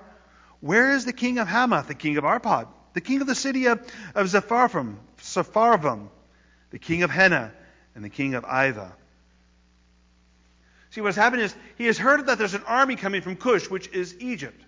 where 0.60 0.92
is 0.92 1.04
the 1.04 1.12
king 1.12 1.38
of 1.38 1.46
Hamath, 1.46 1.88
the 1.88 1.94
king 1.94 2.16
of 2.16 2.24
Arpad, 2.24 2.68
the 2.94 3.00
king 3.00 3.20
of 3.20 3.26
the 3.26 3.34
city 3.34 3.66
of, 3.66 3.80
of 4.14 4.26
Sepharvaim, 4.26 6.08
the 6.70 6.78
king 6.78 7.02
of 7.02 7.10
Hena, 7.10 7.52
and 7.94 8.04
the 8.04 8.08
king 8.08 8.34
of 8.34 8.44
Ivah. 8.44 8.92
See, 10.90 11.00
what's 11.00 11.16
happened 11.16 11.42
is 11.42 11.54
he 11.76 11.86
has 11.86 11.98
heard 11.98 12.26
that 12.26 12.38
there's 12.38 12.54
an 12.54 12.62
army 12.66 12.96
coming 12.96 13.20
from 13.20 13.36
Cush, 13.36 13.68
which 13.68 13.88
is 13.88 14.16
Egypt. 14.20 14.60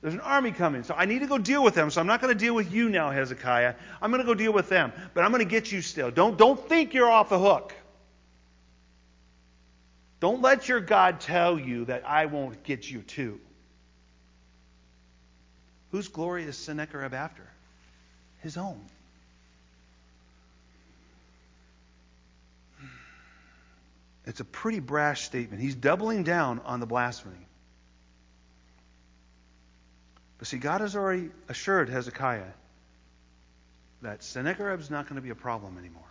There's 0.00 0.14
an 0.14 0.20
army 0.20 0.52
coming. 0.52 0.84
So 0.84 0.94
I 0.94 1.06
need 1.06 1.20
to 1.20 1.26
go 1.26 1.38
deal 1.38 1.64
with 1.64 1.74
them. 1.74 1.90
So 1.90 2.00
I'm 2.00 2.06
not 2.06 2.20
going 2.20 2.32
to 2.32 2.38
deal 2.38 2.54
with 2.54 2.72
you 2.72 2.88
now, 2.88 3.10
Hezekiah. 3.10 3.74
I'm 4.00 4.10
going 4.10 4.20
to 4.20 4.26
go 4.26 4.34
deal 4.34 4.52
with 4.52 4.68
them. 4.68 4.92
But 5.14 5.24
I'm 5.24 5.32
going 5.32 5.42
to 5.42 5.50
get 5.50 5.72
you 5.72 5.80
still. 5.80 6.10
Don't, 6.10 6.38
don't 6.38 6.68
think 6.68 6.94
you're 6.94 7.10
off 7.10 7.30
the 7.30 7.38
hook. 7.38 7.74
Don't 10.20 10.42
let 10.42 10.68
your 10.68 10.80
God 10.80 11.20
tell 11.20 11.58
you 11.58 11.84
that 11.84 12.06
I 12.06 12.26
won't 12.26 12.62
get 12.64 12.88
you 12.90 13.02
too. 13.02 13.40
Whose 15.92 16.08
glory 16.08 16.44
is 16.44 16.56
Sennacherib 16.56 17.14
after? 17.14 17.46
His 18.40 18.56
own. 18.56 18.80
It's 24.26 24.40
a 24.40 24.44
pretty 24.44 24.80
brash 24.80 25.22
statement. 25.22 25.62
He's 25.62 25.74
doubling 25.74 26.22
down 26.22 26.60
on 26.66 26.80
the 26.80 26.86
blasphemy. 26.86 27.46
But 30.36 30.48
see, 30.48 30.58
God 30.58 30.82
has 30.82 30.94
already 30.94 31.30
assured 31.48 31.88
Hezekiah 31.88 32.52
that 34.02 34.22
Sennacherib's 34.22 34.90
not 34.90 35.06
going 35.06 35.16
to 35.16 35.22
be 35.22 35.30
a 35.30 35.34
problem 35.34 35.78
anymore. 35.78 36.02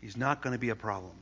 He's 0.00 0.16
not 0.16 0.42
going 0.42 0.52
to 0.52 0.58
be 0.58 0.70
a 0.70 0.74
problem. 0.74 1.12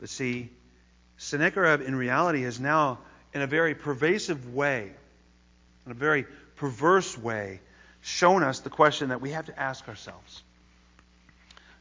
But 0.00 0.08
see, 0.08 0.50
Sennacherib 1.18 1.82
in 1.82 1.94
reality 1.94 2.42
has 2.42 2.58
now, 2.58 2.98
in 3.34 3.42
a 3.42 3.46
very 3.46 3.74
pervasive 3.74 4.54
way, 4.54 4.90
in 5.86 5.92
a 5.92 5.94
very 5.94 6.26
perverse 6.56 7.16
way, 7.16 7.60
shown 8.00 8.42
us 8.42 8.60
the 8.60 8.70
question 8.70 9.10
that 9.10 9.20
we 9.20 9.30
have 9.30 9.46
to 9.46 9.60
ask 9.60 9.86
ourselves. 9.88 10.42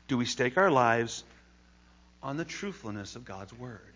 Do 0.08 0.17
we 0.17 0.25
stake 0.25 0.58
our 0.58 0.69
lives 0.69 1.23
on 2.21 2.36
the 2.36 2.45
truthfulness 2.45 3.15
of 3.15 3.23
God's 3.23 3.53
Word? 3.53 3.93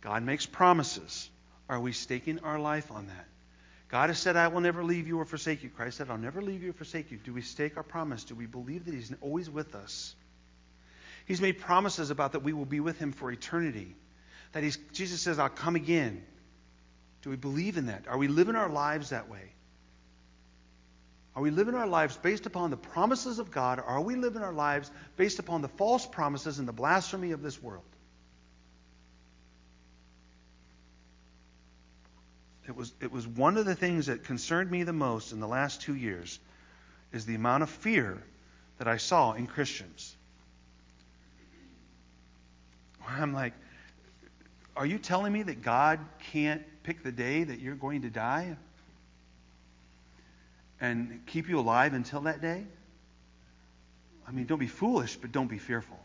God 0.00 0.22
makes 0.22 0.46
promises. 0.46 1.28
Are 1.68 1.80
we 1.80 1.92
staking 1.92 2.40
our 2.40 2.58
life 2.58 2.90
on 2.90 3.06
that? 3.08 3.26
God 3.88 4.10
has 4.10 4.18
said, 4.18 4.36
I 4.36 4.48
will 4.48 4.60
never 4.60 4.84
leave 4.84 5.08
you 5.08 5.18
or 5.18 5.24
forsake 5.24 5.64
you. 5.64 5.68
Christ 5.68 5.98
said, 5.98 6.10
I'll 6.10 6.18
never 6.18 6.40
leave 6.40 6.62
you 6.62 6.70
or 6.70 6.74
forsake 6.74 7.10
you. 7.10 7.18
Do 7.18 7.32
we 7.32 7.42
stake 7.42 7.76
our 7.76 7.82
promise? 7.82 8.24
Do 8.24 8.36
we 8.36 8.46
believe 8.46 8.84
that 8.84 8.94
He's 8.94 9.12
always 9.20 9.50
with 9.50 9.74
us? 9.74 10.14
He's 11.30 11.40
made 11.40 11.60
promises 11.60 12.10
about 12.10 12.32
that 12.32 12.40
we 12.40 12.52
will 12.52 12.64
be 12.64 12.80
with 12.80 12.98
Him 12.98 13.12
for 13.12 13.30
eternity. 13.30 13.94
That 14.50 14.64
he's, 14.64 14.78
Jesus 14.92 15.20
says, 15.20 15.38
I'll 15.38 15.48
come 15.48 15.76
again. 15.76 16.24
Do 17.22 17.30
we 17.30 17.36
believe 17.36 17.76
in 17.76 17.86
that? 17.86 18.08
Are 18.08 18.18
we 18.18 18.26
living 18.26 18.56
our 18.56 18.68
lives 18.68 19.10
that 19.10 19.30
way? 19.30 19.52
Are 21.36 21.40
we 21.40 21.52
living 21.52 21.76
our 21.76 21.86
lives 21.86 22.16
based 22.16 22.46
upon 22.46 22.70
the 22.70 22.76
promises 22.76 23.38
of 23.38 23.52
God, 23.52 23.78
or 23.78 23.84
are 23.84 24.00
we 24.00 24.16
living 24.16 24.42
our 24.42 24.52
lives 24.52 24.90
based 25.16 25.38
upon 25.38 25.62
the 25.62 25.68
false 25.68 26.04
promises 26.04 26.58
and 26.58 26.66
the 26.66 26.72
blasphemy 26.72 27.30
of 27.30 27.42
this 27.42 27.62
world? 27.62 27.84
It 32.66 32.74
was, 32.74 32.92
it 33.00 33.12
was 33.12 33.24
one 33.24 33.56
of 33.56 33.66
the 33.66 33.76
things 33.76 34.06
that 34.06 34.24
concerned 34.24 34.68
me 34.68 34.82
the 34.82 34.92
most 34.92 35.30
in 35.30 35.38
the 35.38 35.46
last 35.46 35.80
two 35.80 35.94
years 35.94 36.40
is 37.12 37.24
the 37.24 37.36
amount 37.36 37.62
of 37.62 37.70
fear 37.70 38.20
that 38.78 38.88
I 38.88 38.96
saw 38.96 39.34
in 39.34 39.46
Christians. 39.46 40.16
I'm 43.18 43.32
like, 43.32 43.54
are 44.76 44.86
you 44.86 44.98
telling 44.98 45.32
me 45.32 45.42
that 45.42 45.62
God 45.62 45.98
can't 46.32 46.62
pick 46.82 47.02
the 47.02 47.12
day 47.12 47.44
that 47.44 47.60
you're 47.60 47.74
going 47.74 48.02
to 48.02 48.10
die? 48.10 48.56
and 50.80 51.20
keep 51.26 51.48
you 51.48 51.58
alive 51.58 51.92
until 51.92 52.22
that 52.22 52.40
day? 52.40 52.64
I 54.26 54.32
mean, 54.32 54.46
don't 54.46 54.58
be 54.58 54.66
foolish, 54.66 55.16
but 55.16 55.32
don't 55.32 55.48
be 55.48 55.58
fearful. 55.58 55.98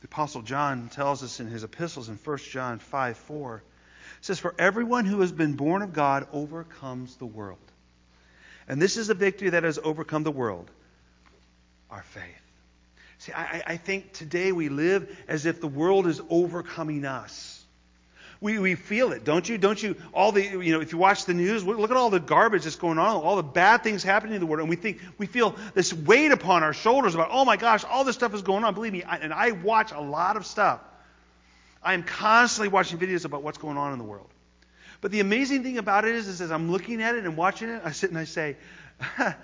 The 0.00 0.06
Apostle 0.06 0.42
John 0.42 0.88
tells 0.88 1.22
us 1.22 1.40
in 1.40 1.46
his 1.46 1.62
epistles 1.62 2.08
in 2.08 2.16
1 2.16 2.38
John 2.38 2.78
5 2.78 3.16
4, 3.16 3.62
says, 4.20 4.38
For 4.38 4.54
everyone 4.58 5.04
who 5.04 5.20
has 5.20 5.30
been 5.30 5.54
born 5.54 5.82
of 5.82 5.92
God 5.92 6.26
overcomes 6.32 7.16
the 7.16 7.26
world. 7.26 7.58
And 8.70 8.80
this 8.80 8.96
is 8.96 9.08
the 9.08 9.14
victory 9.14 9.50
that 9.50 9.64
has 9.64 9.80
overcome 9.82 10.22
the 10.22 10.30
world 10.30 10.70
our 11.90 12.04
faith. 12.04 12.22
See, 13.18 13.32
I, 13.32 13.64
I 13.66 13.76
think 13.76 14.12
today 14.12 14.52
we 14.52 14.68
live 14.68 15.10
as 15.26 15.44
if 15.44 15.60
the 15.60 15.66
world 15.66 16.06
is 16.06 16.22
overcoming 16.30 17.04
us. 17.04 17.64
We, 18.40 18.60
we 18.60 18.76
feel 18.76 19.10
it, 19.10 19.24
don't 19.24 19.46
you? 19.48 19.58
Don't 19.58 19.82
you? 19.82 19.96
All 20.12 20.30
the, 20.30 20.42
you 20.42 20.72
know, 20.72 20.80
if 20.80 20.92
you 20.92 20.98
watch 20.98 21.24
the 21.24 21.34
news, 21.34 21.64
look 21.64 21.90
at 21.90 21.96
all 21.96 22.10
the 22.10 22.20
garbage 22.20 22.62
that's 22.62 22.76
going 22.76 22.98
on, 22.98 23.16
all 23.16 23.34
the 23.34 23.42
bad 23.42 23.82
things 23.82 24.04
happening 24.04 24.36
in 24.36 24.40
the 24.40 24.46
world, 24.46 24.60
and 24.60 24.70
we 24.70 24.76
think, 24.76 25.00
we 25.18 25.26
feel 25.26 25.56
this 25.74 25.92
weight 25.92 26.30
upon 26.30 26.62
our 26.62 26.72
shoulders 26.72 27.16
about, 27.16 27.30
oh 27.32 27.44
my 27.44 27.56
gosh, 27.56 27.82
all 27.82 28.04
this 28.04 28.14
stuff 28.14 28.34
is 28.34 28.42
going 28.42 28.62
on. 28.62 28.72
Believe 28.74 28.92
me, 28.92 29.02
I, 29.02 29.16
and 29.16 29.34
I 29.34 29.50
watch 29.50 29.90
a 29.90 30.00
lot 30.00 30.36
of 30.36 30.46
stuff. 30.46 30.80
I 31.82 31.94
am 31.94 32.04
constantly 32.04 32.68
watching 32.68 33.00
videos 33.00 33.24
about 33.24 33.42
what's 33.42 33.58
going 33.58 33.76
on 33.76 33.92
in 33.92 33.98
the 33.98 34.04
world. 34.04 34.30
But 35.00 35.10
the 35.10 35.20
amazing 35.20 35.62
thing 35.62 35.78
about 35.78 36.04
it 36.04 36.14
is, 36.14 36.28
is 36.28 36.40
as 36.40 36.50
I'm 36.50 36.70
looking 36.70 37.02
at 37.02 37.14
it 37.14 37.24
and 37.24 37.36
watching 37.36 37.68
it, 37.68 37.82
I 37.84 37.92
sit 37.92 38.10
and 38.10 38.18
I 38.18 38.24
say, 38.24 38.56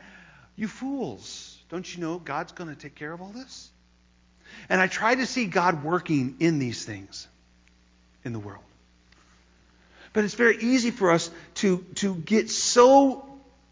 you 0.56 0.68
fools, 0.68 1.58
don't 1.70 1.94
you 1.94 2.02
know 2.02 2.18
God's 2.18 2.52
going 2.52 2.74
to 2.74 2.76
take 2.76 2.94
care 2.94 3.12
of 3.12 3.22
all 3.22 3.30
this? 3.30 3.70
And 4.68 4.80
I 4.80 4.86
try 4.86 5.14
to 5.14 5.26
see 5.26 5.46
God 5.46 5.82
working 5.82 6.36
in 6.40 6.58
these 6.58 6.84
things 6.84 7.26
in 8.24 8.32
the 8.32 8.38
world. 8.38 8.62
But 10.12 10.24
it's 10.24 10.34
very 10.34 10.56
easy 10.58 10.90
for 10.90 11.10
us 11.10 11.30
to, 11.56 11.84
to 11.96 12.14
get 12.14 12.50
so 12.50 13.26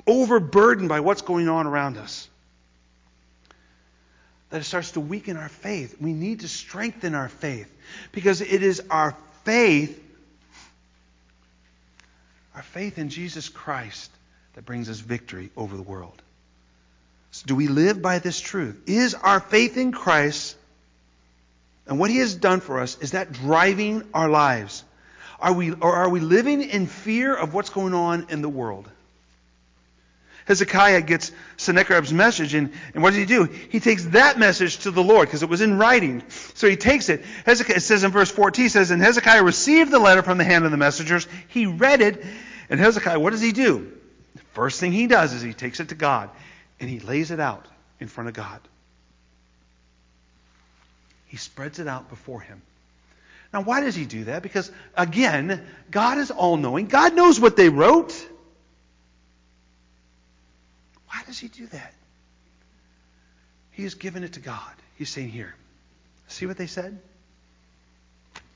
overburdened 0.06 0.88
by 0.88 1.00
what's 1.00 1.22
going 1.22 1.48
on 1.48 1.66
around 1.66 1.96
us 1.96 2.28
that 4.50 4.60
it 4.60 4.64
starts 4.64 4.92
to 4.92 5.00
weaken 5.00 5.36
our 5.36 5.48
faith. 5.48 5.96
We 6.00 6.12
need 6.12 6.40
to 6.40 6.48
strengthen 6.48 7.14
our 7.14 7.28
faith 7.28 7.68
because 8.12 8.40
it 8.40 8.62
is 8.62 8.82
our 8.90 9.16
faith, 9.44 10.00
our 12.54 12.62
faith 12.62 12.98
in 12.98 13.08
Jesus 13.08 13.48
Christ, 13.48 14.10
that 14.54 14.64
brings 14.64 14.88
us 14.88 14.98
victory 14.98 15.50
over 15.56 15.76
the 15.76 15.82
world. 15.82 16.20
So 17.32 17.46
do 17.46 17.56
we 17.56 17.66
live 17.66 18.00
by 18.00 18.20
this 18.20 18.40
truth? 18.40 18.80
Is 18.86 19.14
our 19.14 19.40
faith 19.40 19.76
in 19.76 19.90
Christ 19.90 20.56
and 21.86 21.98
what 21.98 22.10
He 22.10 22.18
has 22.18 22.34
done 22.34 22.60
for 22.60 22.80
us, 22.80 22.96
is 23.00 23.10
that 23.10 23.32
driving 23.32 24.04
our 24.14 24.28
lives? 24.28 24.84
Are 25.40 25.52
we, 25.52 25.72
or 25.72 25.94
are 25.94 26.08
we 26.08 26.20
living 26.20 26.62
in 26.62 26.86
fear 26.86 27.34
of 27.34 27.52
what's 27.52 27.70
going 27.70 27.92
on 27.92 28.26
in 28.30 28.40
the 28.40 28.48
world? 28.48 28.88
Hezekiah 30.46 31.00
gets 31.00 31.33
Sennacherib's 31.57 32.12
message, 32.12 32.52
and, 32.54 32.70
and 32.92 33.02
what 33.02 33.11
does 33.11 33.18
he 33.18 33.24
do? 33.24 33.44
He 33.44 33.80
takes 33.80 34.04
that 34.07 34.38
message 34.38 34.78
to 34.78 34.90
the 34.90 35.02
Lord 35.02 35.26
because 35.26 35.42
it 35.42 35.48
was 35.48 35.62
in 35.62 35.78
writing. 35.78 36.22
So 36.54 36.68
he 36.68 36.76
takes 36.76 37.09
it. 37.09 37.24
Hezekiah, 37.46 37.76
it 37.76 37.80
says 37.80 38.04
in 38.04 38.11
verse 38.11 38.30
14, 38.30 38.68
says, 38.68 38.90
And 38.90 39.00
Hezekiah 39.00 39.42
received 39.42 39.90
the 39.90 39.98
letter 39.98 40.22
from 40.22 40.37
the 40.37 40.44
hand 40.44 40.66
of 40.66 40.70
the 40.70 40.76
messengers. 40.76 41.26
He 41.48 41.64
read 41.64 42.02
it, 42.02 42.22
and 42.68 42.78
Hezekiah, 42.78 43.18
what 43.18 43.30
does 43.30 43.40
he 43.40 43.52
do? 43.52 43.90
The 44.35 44.42
first 44.52 44.80
thing 44.80 44.92
he 44.92 45.07
does 45.07 45.33
is 45.33 45.40
he 45.40 45.54
takes 45.54 45.80
it 45.80 45.88
to 45.88 45.94
God, 45.94 46.28
and 46.78 46.90
he 46.90 47.00
lays 47.00 47.30
it 47.30 47.40
out 47.40 47.66
in 47.98 48.09
front 48.09 48.28
of 48.28 48.35
God. 48.35 48.61
He 51.26 51.38
spreads 51.38 51.78
it 51.78 51.88
out 51.88 52.11
before 52.11 52.40
him. 52.40 52.61
Now, 53.52 53.62
why 53.62 53.80
does 53.80 53.94
he 53.94 54.04
do 54.04 54.24
that? 54.24 54.42
Because, 54.42 54.70
again, 54.94 55.64
God 55.90 56.18
is 56.18 56.30
all 56.30 56.57
knowing. 56.57 56.87
God 56.87 57.14
knows 57.14 57.40
what 57.40 57.57
they 57.57 57.70
wrote. 57.70 58.12
Why 61.14 61.22
does 61.24 61.38
he 61.38 61.46
do 61.46 61.66
that? 61.68 61.94
He 63.70 63.85
has 63.85 63.94
given 63.94 64.24
it 64.24 64.33
to 64.33 64.40
God. 64.40 64.72
He's 64.96 65.11
saying, 65.11 65.29
Here, 65.29 65.55
see 66.27 66.46
what 66.46 66.57
they 66.57 66.66
said? 66.66 66.98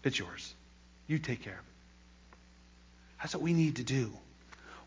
It's 0.02 0.18
yours. 0.18 0.54
You 1.06 1.18
take 1.18 1.42
care 1.42 1.52
of 1.52 1.58
it. 1.60 2.38
That's 3.20 3.34
what 3.34 3.42
we 3.42 3.52
need 3.52 3.76
to 3.76 3.84
do. 3.84 4.12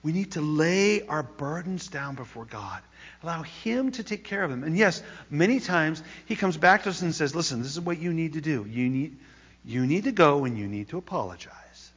We 0.04 0.12
need 0.12 0.34
to 0.34 0.42
lay 0.42 1.06
our 1.08 1.24
burdens 1.24 1.88
down 1.88 2.16
before 2.16 2.44
God. 2.44 2.82
Allow 3.24 3.44
Him 3.44 3.92
to 3.94 4.04
take 4.04 4.26
care 4.26 4.44
of 4.44 4.50
them. 4.50 4.66
And 4.66 4.78
yes, 4.78 5.02
many 5.30 5.62
times 5.62 6.04
He 6.26 6.36
comes 6.36 6.58
back 6.58 6.84
to 6.84 6.90
us 6.90 7.02
and 7.02 7.16
says, 7.16 7.34
Listen, 7.34 7.62
this 7.62 7.72
is 7.72 7.80
what 7.80 8.00
you 8.00 8.12
need 8.12 8.34
to 8.34 8.42
do. 8.42 8.66
You 8.70 8.90
need 8.90 9.18
you 9.64 9.86
need 9.86 10.04
to 10.06 10.12
go 10.12 10.44
and 10.44 10.58
you 10.58 10.68
need 10.68 10.90
to 10.90 10.98
apologize. 10.98 11.92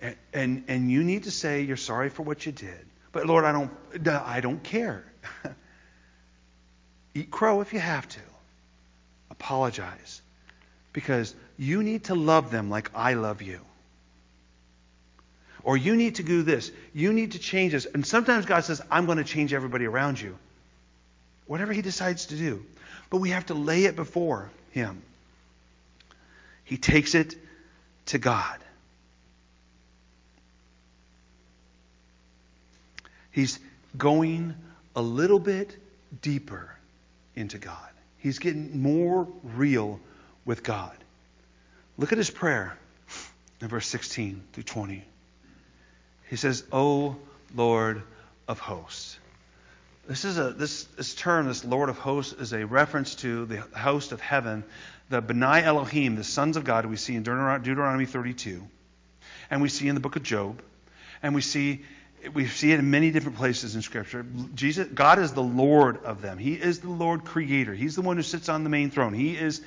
And, 0.00 0.16
and, 0.32 0.64
and 0.66 0.90
you 0.90 1.04
need 1.04 1.24
to 1.24 1.30
say 1.30 1.62
you're 1.62 1.76
sorry 1.76 2.08
for 2.08 2.24
what 2.24 2.44
you 2.46 2.50
did. 2.50 2.86
But 3.14 3.26
Lord, 3.26 3.44
I 3.44 3.52
don't, 3.52 3.70
I 4.08 4.40
don't 4.40 4.62
care. 4.62 5.04
Eat 7.14 7.30
crow 7.30 7.60
if 7.60 7.72
you 7.72 7.78
have 7.78 8.06
to. 8.08 8.20
Apologize. 9.30 10.20
Because 10.92 11.34
you 11.56 11.84
need 11.84 12.04
to 12.04 12.16
love 12.16 12.50
them 12.50 12.70
like 12.70 12.90
I 12.92 13.14
love 13.14 13.40
you. 13.40 13.60
Or 15.62 15.76
you 15.76 15.94
need 15.94 16.16
to 16.16 16.24
do 16.24 16.42
this. 16.42 16.72
You 16.92 17.12
need 17.12 17.32
to 17.32 17.38
change 17.38 17.72
this. 17.72 17.86
And 17.86 18.04
sometimes 18.04 18.46
God 18.46 18.64
says, 18.64 18.82
I'm 18.90 19.06
going 19.06 19.18
to 19.18 19.24
change 19.24 19.54
everybody 19.54 19.86
around 19.86 20.20
you. 20.20 20.36
Whatever 21.46 21.72
He 21.72 21.82
decides 21.82 22.26
to 22.26 22.36
do. 22.36 22.66
But 23.10 23.18
we 23.18 23.30
have 23.30 23.46
to 23.46 23.54
lay 23.54 23.84
it 23.84 23.94
before 23.94 24.50
Him. 24.72 25.02
He 26.64 26.78
takes 26.78 27.14
it 27.14 27.36
to 28.06 28.18
God. 28.18 28.58
He's 33.34 33.58
going 33.98 34.54
a 34.94 35.02
little 35.02 35.40
bit 35.40 35.76
deeper 36.22 36.70
into 37.34 37.58
God. 37.58 37.90
He's 38.18 38.38
getting 38.38 38.80
more 38.80 39.26
real 39.42 39.98
with 40.44 40.62
God. 40.62 40.96
Look 41.98 42.12
at 42.12 42.18
his 42.18 42.30
prayer 42.30 42.78
in 43.60 43.68
verse 43.68 43.88
16 43.88 44.42
through 44.52 44.62
20. 44.62 45.04
He 46.30 46.36
says, 46.36 46.64
O 46.72 47.16
Lord 47.54 48.02
of 48.46 48.60
hosts. 48.60 49.18
This 50.06 50.24
is 50.24 50.38
a 50.38 50.50
this, 50.50 50.84
this 50.84 51.14
term, 51.14 51.46
this 51.48 51.64
Lord 51.64 51.88
of 51.88 51.98
hosts, 51.98 52.34
is 52.34 52.52
a 52.52 52.64
reference 52.66 53.14
to 53.16 53.46
the 53.46 53.58
host 53.76 54.12
of 54.12 54.20
heaven 54.20 54.62
the 55.08 55.20
B'nai 55.20 55.62
Elohim, 55.62 56.16
the 56.16 56.24
sons 56.24 56.56
of 56.56 56.64
God, 56.64 56.86
we 56.86 56.96
see 56.96 57.14
in 57.14 57.22
Deuteronomy 57.22 58.06
32, 58.06 58.66
and 59.50 59.60
we 59.60 59.68
see 59.68 59.88
in 59.88 59.94
the 59.94 60.00
book 60.00 60.16
of 60.16 60.22
Job, 60.22 60.62
and 61.22 61.34
we 61.34 61.42
see 61.42 61.82
we 62.32 62.46
see 62.46 62.72
it 62.72 62.78
in 62.78 62.90
many 62.90 63.10
different 63.10 63.36
places 63.36 63.74
in 63.74 63.82
Scripture. 63.82 64.24
Jesus, 64.54 64.88
God 64.88 65.18
is 65.18 65.32
the 65.32 65.42
Lord 65.42 66.02
of 66.04 66.22
them. 66.22 66.38
He 66.38 66.54
is 66.54 66.80
the 66.80 66.90
Lord 66.90 67.24
Creator. 67.24 67.74
He's 67.74 67.96
the 67.96 68.02
one 68.02 68.16
who 68.16 68.22
sits 68.22 68.48
on 68.48 68.64
the 68.64 68.70
main 68.70 68.90
throne. 68.90 69.12
He 69.12 69.36
is 69.36 69.60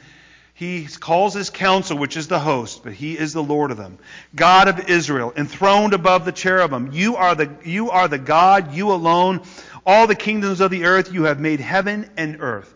he 0.57 0.87
calls 0.87 1.35
his 1.35 1.51
council, 1.51 1.99
which 1.99 2.17
is 2.17 2.27
the 2.27 2.39
host, 2.39 2.83
but 2.83 2.93
he 2.93 3.15
is 3.15 3.31
the 3.31 3.43
Lord 3.43 3.69
of 3.69 3.77
them. 3.77 3.99
God 4.33 4.67
of 4.67 4.89
Israel, 4.89 5.31
enthroned 5.37 5.93
above 5.93 6.25
the 6.25 6.31
cherubim. 6.31 6.93
You 6.93 7.17
are 7.17 7.35
the, 7.35 7.51
you 7.63 7.91
are 7.91 8.07
the 8.07 8.17
God, 8.17 8.73
you 8.73 8.91
alone. 8.91 9.41
All 9.85 10.07
the 10.07 10.15
kingdoms 10.15 10.59
of 10.59 10.71
the 10.71 10.85
earth, 10.85 11.13
you 11.13 11.25
have 11.25 11.39
made 11.39 11.59
heaven 11.59 12.09
and 12.17 12.41
earth. 12.41 12.73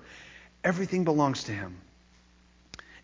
Everything 0.63 1.06
belongs 1.06 1.46
to 1.46 1.54
him. 1.54 1.76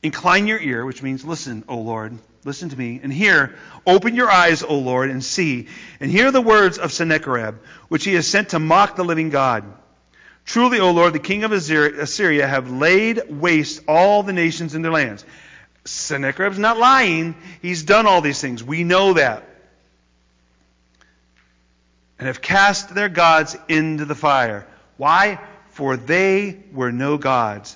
Incline 0.03 0.45
your 0.45 0.59
ear, 0.59 0.85
which 0.85 1.01
means 1.01 1.25
listen, 1.25 1.63
O 1.67 1.79
Lord. 1.79 2.15
Listen 2.47 2.69
to 2.69 2.77
me. 2.77 3.01
And 3.03 3.12
hear, 3.12 3.55
open 3.86 4.15
your 4.15 4.31
eyes, 4.31 4.63
O 4.63 4.77
Lord, 4.77 5.10
and 5.10 5.21
see, 5.21 5.67
and 5.99 6.10
hear 6.10 6.31
the 6.31 6.39
words 6.39 6.77
of 6.77 6.93
Sennacherib, 6.93 7.55
which 7.89 8.05
he 8.05 8.13
has 8.13 8.25
sent 8.25 8.49
to 8.49 8.60
mock 8.60 8.95
the 8.95 9.03
living 9.03 9.29
God. 9.29 9.65
Truly, 10.45 10.79
O 10.79 10.91
Lord, 10.91 11.12
the 11.12 11.19
king 11.19 11.43
of 11.43 11.51
Assyria 11.51 12.47
have 12.47 12.71
laid 12.71 13.29
waste 13.29 13.83
all 13.86 14.23
the 14.23 14.31
nations 14.31 14.75
in 14.75 14.81
their 14.81 14.93
lands. 14.93 15.25
Sennacherib's 15.83 16.57
not 16.57 16.77
lying. 16.77 17.36
He's 17.62 17.83
done 17.83 18.07
all 18.07 18.21
these 18.21 18.39
things. 18.39 18.63
We 18.63 18.86
know 18.86 19.12
that. 19.12 19.43
And 22.17 22.27
have 22.27 22.41
cast 22.41 22.95
their 22.95 23.10
gods 23.10 23.57
into 23.67 24.05
the 24.05 24.15
fire. 24.15 24.65
Why? 24.95 25.41
For 25.71 25.97
they 25.97 26.63
were 26.71 26.93
no 26.93 27.17
gods 27.17 27.75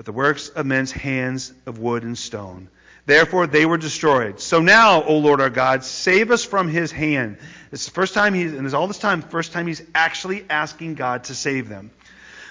but 0.00 0.06
the 0.06 0.12
works 0.12 0.48
of 0.48 0.64
men's 0.64 0.90
hands 0.90 1.52
of 1.66 1.78
wood 1.78 2.04
and 2.04 2.16
stone. 2.16 2.70
Therefore 3.10 3.48
they 3.48 3.66
were 3.66 3.76
destroyed. 3.76 4.38
So 4.38 4.60
now, 4.60 5.02
O 5.02 5.18
Lord 5.18 5.40
our 5.40 5.50
God, 5.50 5.82
save 5.82 6.30
us 6.30 6.44
from 6.44 6.68
his 6.68 6.92
hand. 6.92 7.38
It's 7.72 7.86
the 7.86 7.90
first 7.90 8.14
time 8.14 8.34
he's, 8.34 8.52
and 8.52 8.64
it's 8.64 8.72
all 8.72 8.86
this 8.86 8.98
time, 8.98 9.22
first 9.22 9.50
time 9.50 9.66
he's 9.66 9.82
actually 9.96 10.44
asking 10.48 10.94
God 10.94 11.24
to 11.24 11.34
save 11.34 11.68
them. 11.68 11.90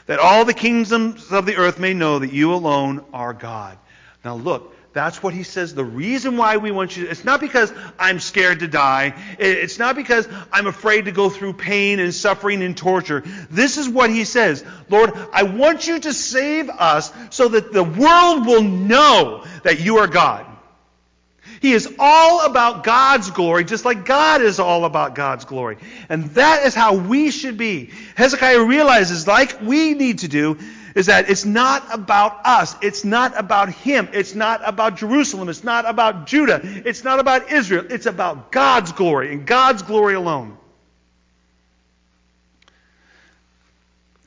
That 0.08 0.19
all 0.19 0.43
the 0.43 0.54
kingdoms 0.54 1.32
of 1.32 1.45
the 1.45 1.56
earth 1.56 1.80
may 1.80 1.93
know 1.93 2.19
that 2.19 2.34
you 2.34 2.54
alone 2.54 3.06
are 3.13 3.34
God. 3.34 3.78
Now 4.26 4.36
look, 4.36 4.76
that's 4.91 5.24
what 5.24 5.34
he 5.34 5.43
says. 5.43 5.74
The 5.74 5.86
reason 5.86 6.36
why 6.36 6.58
we 6.58 6.72
want 6.72 6.98
you, 6.98 7.08
it's 7.08 7.24
not 7.24 7.39
because 7.39 7.72
I'm 7.98 8.19
scared 8.19 8.60
to 8.60 8.67
die. 8.67 9.13
It's 9.39 9.80
not 9.80 9.95
because 9.95 10.28
I'm 10.52 10.67
afraid 10.67 11.06
to 11.06 11.13
go 11.13 11.30
through 11.30 11.54
pain 11.54 12.00
and 12.00 12.13
suffering 12.13 12.63
and 12.63 12.76
torture. 12.76 13.24
This 13.50 13.78
is 13.78 13.88
what 13.88 14.10
he 14.10 14.26
says. 14.26 14.65
Lord, 14.89 15.13
I 15.32 15.43
want 15.43 15.88
you 15.88 16.00
to 16.00 16.12
save 16.12 16.69
us 16.69 17.13
so 17.30 17.48
that 17.48 17.72
the 17.72 17.84
world 17.84 18.45
will 18.45 18.63
know 18.63 19.45
that 19.63 19.80
you 19.80 20.00
are 20.00 20.08
God. 20.08 20.48
He 21.62 21.74
is 21.74 21.93
all 22.00 22.45
about 22.45 22.84
God's 22.84 23.32
glory, 23.32 23.65
just 23.65 23.84
like 23.84 24.06
God 24.06 24.41
is 24.41 24.60
all 24.60 24.86
about 24.86 25.15
God's 25.15 25.45
glory. 25.45 25.78
And 26.08 26.26
that 26.32 26.65
is 26.65 26.74
how 26.74 26.95
we 26.95 27.32
should 27.32 27.58
be. 27.58 27.89
Hezekiah 28.15 28.63
realizes, 28.63 29.28
like 29.28 29.62
we 29.62 29.93
need 29.93 30.19
to 30.19 30.28
do, 30.28 30.58
is 30.95 31.08
that 31.08 31.30
it's 31.30 31.45
not 31.45 31.93
about 31.93 32.45
us. 32.45 32.76
It's 32.82 33.04
not 33.04 33.38
about 33.38 33.69
him. 33.69 34.10
It's 34.13 34.36
not 34.36 34.62
about 34.67 34.98
Jerusalem. 34.98 35.50
It's 35.50 35.63
not 35.63 35.88
about 35.88 36.28
Judah. 36.28 36.62
It's 36.63 37.04
not 37.04 37.19
about 37.19 37.52
Israel. 37.52 37.86
It's 37.89 38.06
about 38.06 38.52
God's 38.52 38.91
glory 38.91 39.34
and 39.34 39.45
God's 39.45 39.82
glory 39.82 40.15
alone. 40.15 40.58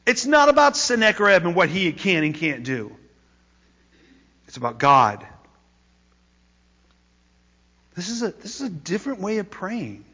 It's 0.06 0.26
not 0.26 0.48
about 0.48 0.76
Sennacherib 0.76 1.46
and 1.46 1.54
what 1.54 1.68
he 1.68 1.92
can 1.92 2.24
and 2.24 2.34
can't 2.34 2.64
do. 2.64 2.96
It's 4.48 4.56
about 4.56 4.78
God. 4.78 5.26
This 7.94 8.08
is 8.08 8.22
a, 8.22 8.30
this 8.30 8.60
is 8.60 8.68
a 8.68 8.70
different 8.70 9.20
way 9.20 9.38
of 9.38 9.50
praying. 9.50 10.04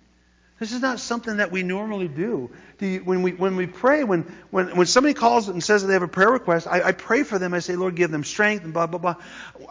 This 0.58 0.72
is 0.72 0.82
not 0.82 0.98
something 0.98 1.36
that 1.36 1.52
we 1.52 1.62
normally 1.62 2.08
do. 2.08 2.50
You, 2.80 2.98
when, 3.04 3.22
we, 3.22 3.32
when 3.32 3.54
we 3.54 3.66
pray, 3.66 4.02
when, 4.02 4.22
when, 4.50 4.76
when 4.76 4.86
somebody 4.86 5.14
calls 5.14 5.48
and 5.48 5.62
says 5.62 5.82
that 5.82 5.86
they 5.88 5.92
have 5.92 6.02
a 6.02 6.08
prayer 6.08 6.30
request, 6.30 6.66
I, 6.66 6.82
I 6.82 6.92
pray 6.92 7.22
for 7.22 7.38
them. 7.38 7.54
I 7.54 7.60
say, 7.60 7.76
Lord, 7.76 7.94
give 7.94 8.10
them 8.10 8.24
strength 8.24 8.64
and 8.64 8.72
blah, 8.72 8.88
blah, 8.88 8.98
blah. 8.98 9.14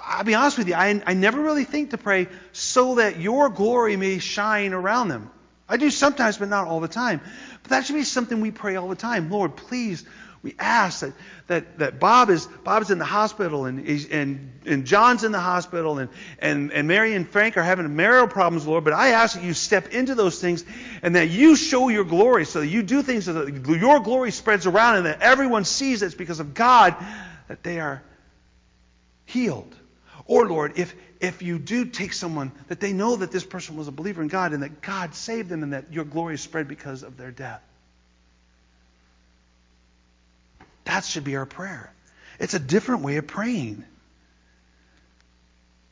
I'll 0.01 0.23
be 0.23 0.35
honest 0.35 0.57
with 0.57 0.69
you, 0.69 0.75
I, 0.75 1.01
I 1.05 1.13
never 1.13 1.41
really 1.41 1.65
think 1.65 1.89
to 1.89 1.97
pray 1.97 2.27
so 2.53 2.95
that 2.95 3.19
your 3.19 3.49
glory 3.49 3.97
may 3.97 4.19
shine 4.19 4.71
around 4.71 5.09
them. 5.09 5.29
I 5.67 5.75
do 5.75 5.89
sometimes, 5.89 6.37
but 6.37 6.47
not 6.47 6.67
all 6.67 6.79
the 6.79 6.87
time. 6.87 7.19
But 7.63 7.71
that 7.71 7.85
should 7.85 7.95
be 7.95 8.03
something 8.03 8.39
we 8.39 8.51
pray 8.51 8.77
all 8.77 8.87
the 8.87 8.95
time. 8.95 9.29
Lord, 9.29 9.57
please 9.57 10.05
we 10.47 10.55
ask 10.59 11.01
that, 11.01 11.13
that, 11.47 11.79
that 11.79 11.99
Bob 11.99 12.29
is 12.29 12.47
Bob's 12.63 12.89
in 12.89 12.99
the 12.99 13.05
hospital 13.05 13.65
and, 13.65 13.85
and, 13.85 14.61
and 14.65 14.85
John's 14.85 15.25
in 15.25 15.33
the 15.33 15.41
hospital 15.41 15.97
and, 15.99 16.09
and, 16.39 16.71
and 16.71 16.87
Mary 16.87 17.13
and 17.15 17.27
Frank 17.27 17.57
are 17.57 17.63
having 17.63 17.97
marital 17.97 18.29
problems, 18.29 18.65
Lord. 18.65 18.85
But 18.85 18.93
I 18.93 19.09
ask 19.09 19.35
that 19.35 19.43
you 19.43 19.53
step 19.53 19.89
into 19.89 20.15
those 20.15 20.39
things 20.39 20.63
and 21.03 21.17
that 21.17 21.29
you 21.29 21.57
show 21.57 21.89
your 21.89 22.05
glory 22.05 22.45
so 22.45 22.61
that 22.61 22.67
you 22.67 22.81
do 22.81 23.01
things 23.01 23.25
so 23.25 23.33
that 23.33 23.67
your 23.77 23.99
glory 23.99 24.31
spreads 24.31 24.65
around 24.65 24.95
and 24.95 25.05
that 25.05 25.21
everyone 25.21 25.65
sees 25.65 26.01
it's 26.01 26.15
because 26.15 26.39
of 26.39 26.53
God 26.53 26.95
that 27.49 27.61
they 27.61 27.81
are 27.81 28.01
healed. 29.25 29.75
Or, 30.27 30.47
Lord, 30.47 30.77
if, 30.77 30.95
if 31.19 31.41
you 31.41 31.59
do 31.59 31.83
take 31.83 32.13
someone, 32.13 32.53
that 32.69 32.79
they 32.79 32.93
know 32.93 33.17
that 33.17 33.33
this 33.33 33.43
person 33.43 33.75
was 33.75 33.89
a 33.89 33.91
believer 33.91 34.21
in 34.21 34.29
God 34.29 34.53
and 34.53 34.63
that 34.63 34.81
God 34.81 35.13
saved 35.13 35.49
them 35.49 35.63
and 35.63 35.73
that 35.73 35.91
your 35.91 36.05
glory 36.05 36.35
is 36.35 36.41
spread 36.41 36.69
because 36.69 37.03
of 37.03 37.17
their 37.17 37.31
death. 37.31 37.61
That 40.87 41.03
should 41.03 41.25
be 41.25 41.35
our 41.35 41.45
prayer. 41.45 41.91
It's 42.39 42.53
a 42.53 42.59
different 42.59 43.03
way 43.03 43.17
of 43.17 43.27
praying. 43.27 43.83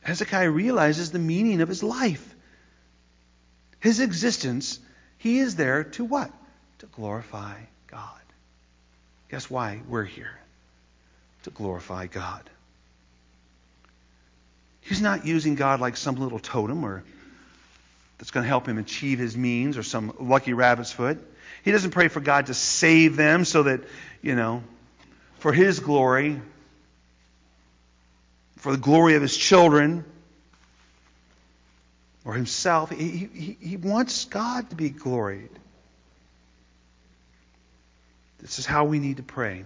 Hezekiah 0.00 0.50
realizes 0.50 1.10
the 1.10 1.18
meaning 1.18 1.60
of 1.60 1.68
his 1.68 1.82
life. 1.82 2.34
His 3.78 4.00
existence, 4.00 4.80
he 5.18 5.38
is 5.38 5.54
there 5.54 5.84
to 5.84 6.04
what? 6.04 6.32
To 6.78 6.86
glorify 6.86 7.56
God. 7.88 8.20
Guess 9.30 9.50
why 9.50 9.82
we're 9.86 10.04
here? 10.04 10.40
To 11.42 11.50
glorify 11.50 12.06
God. 12.06 12.48
He's 14.80 15.02
not 15.02 15.26
using 15.26 15.56
God 15.56 15.78
like 15.78 15.98
some 15.98 16.14
little 16.14 16.38
totem 16.38 16.84
or 16.84 17.04
that's 18.16 18.30
going 18.30 18.44
to 18.44 18.48
help 18.48 18.66
him 18.66 18.78
achieve 18.78 19.18
his 19.18 19.36
means 19.36 19.76
or 19.76 19.82
some 19.82 20.14
lucky 20.18 20.54
rabbit's 20.54 20.90
foot. 20.90 21.18
He 21.64 21.70
doesn't 21.70 21.90
pray 21.90 22.08
for 22.08 22.20
God 22.20 22.46
to 22.46 22.54
save 22.54 23.16
them 23.16 23.44
so 23.44 23.64
that, 23.64 23.82
you 24.22 24.34
know, 24.34 24.62
for 25.38 25.52
his 25.52 25.80
glory, 25.80 26.40
for 28.56 28.72
the 28.72 28.78
glory 28.78 29.14
of 29.14 29.22
his 29.22 29.36
children, 29.36 30.04
or 32.24 32.34
himself. 32.34 32.90
He, 32.90 33.28
he, 33.32 33.56
he 33.60 33.76
wants 33.76 34.24
God 34.24 34.70
to 34.70 34.76
be 34.76 34.90
gloried. 34.90 35.50
This 38.38 38.58
is 38.58 38.66
how 38.66 38.84
we 38.84 38.98
need 38.98 39.18
to 39.18 39.22
pray. 39.22 39.64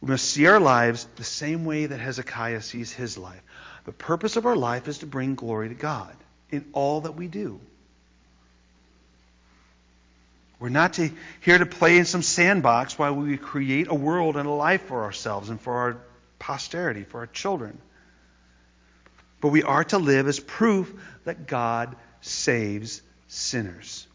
We 0.00 0.08
must 0.08 0.24
see 0.24 0.46
our 0.46 0.60
lives 0.60 1.06
the 1.16 1.24
same 1.24 1.64
way 1.64 1.86
that 1.86 1.98
Hezekiah 2.00 2.62
sees 2.62 2.92
his 2.92 3.16
life. 3.16 3.40
The 3.84 3.92
purpose 3.92 4.36
of 4.36 4.46
our 4.46 4.56
life 4.56 4.88
is 4.88 4.98
to 4.98 5.06
bring 5.06 5.34
glory 5.34 5.68
to 5.68 5.74
God 5.74 6.14
in 6.50 6.64
all 6.72 7.02
that 7.02 7.12
we 7.12 7.28
do. 7.28 7.60
We're 10.62 10.68
not 10.68 10.92
to, 10.92 11.10
here 11.40 11.58
to 11.58 11.66
play 11.66 11.98
in 11.98 12.04
some 12.04 12.22
sandbox 12.22 12.96
while 12.96 13.16
we 13.16 13.36
create 13.36 13.88
a 13.88 13.96
world 13.96 14.36
and 14.36 14.48
a 14.48 14.52
life 14.52 14.82
for 14.82 15.02
ourselves 15.02 15.50
and 15.50 15.60
for 15.60 15.74
our 15.74 15.96
posterity, 16.38 17.02
for 17.02 17.18
our 17.18 17.26
children. 17.26 17.80
But 19.40 19.48
we 19.48 19.64
are 19.64 19.82
to 19.82 19.98
live 19.98 20.28
as 20.28 20.38
proof 20.38 20.94
that 21.24 21.48
God 21.48 21.96
saves 22.20 23.02
sinners. 23.26 24.06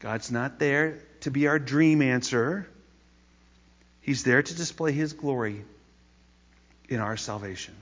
God's 0.00 0.32
not 0.32 0.58
there 0.58 0.98
to 1.20 1.30
be 1.30 1.46
our 1.46 1.60
dream 1.60 2.02
answer. 2.02 2.68
He's 4.00 4.24
there 4.24 4.42
to 4.42 4.54
display 4.56 4.90
His 4.90 5.12
glory 5.12 5.62
in 6.88 6.98
our 6.98 7.16
salvation. 7.16 7.76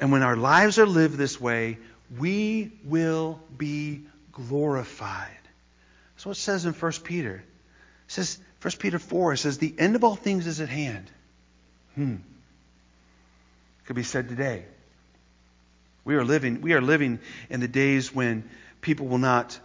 And 0.00 0.10
when 0.10 0.22
our 0.22 0.36
lives 0.36 0.78
are 0.78 0.86
lived 0.86 1.18
this 1.18 1.38
way, 1.38 1.76
we 2.18 2.72
will 2.86 3.38
be 3.58 4.06
glorified. 4.32 5.38
That's 6.14 6.26
what 6.26 6.36
it 6.36 6.40
says 6.40 6.64
in 6.64 6.72
1 6.72 6.92
Peter. 7.04 7.36
It 7.36 8.12
says, 8.12 8.38
1 8.60 8.72
Peter 8.78 8.98
4, 8.98 9.34
it 9.34 9.38
says, 9.38 9.58
the 9.58 9.74
end 9.78 9.96
of 9.96 10.04
all 10.04 10.16
things 10.16 10.46
is 10.46 10.60
at 10.60 10.68
hand. 10.68 11.10
Hmm. 11.94 12.16
Could 13.86 13.96
be 13.96 14.02
said 14.02 14.28
today. 14.28 14.64
We 16.04 16.16
are 16.16 16.24
living, 16.24 16.60
we 16.60 16.72
are 16.72 16.80
living 16.80 17.20
in 17.48 17.60
the 17.60 17.68
days 17.68 18.14
when 18.14 18.48
people 18.80 19.06
will 19.06 19.18
not 19.18 19.58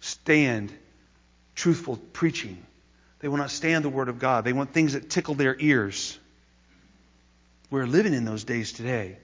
stand 0.00 0.72
truthful 1.54 1.96
preaching. 2.12 2.64
They 3.20 3.28
will 3.28 3.36
not 3.36 3.50
stand 3.50 3.84
the 3.84 3.90
Word 3.90 4.08
of 4.08 4.18
God. 4.18 4.44
They 4.44 4.54
want 4.54 4.72
things 4.72 4.94
that 4.94 5.10
tickle 5.10 5.34
their 5.34 5.54
ears. 5.58 6.18
We're 7.70 7.86
living 7.86 8.14
in 8.14 8.24
those 8.24 8.44
days 8.44 8.72
today. 8.72 9.18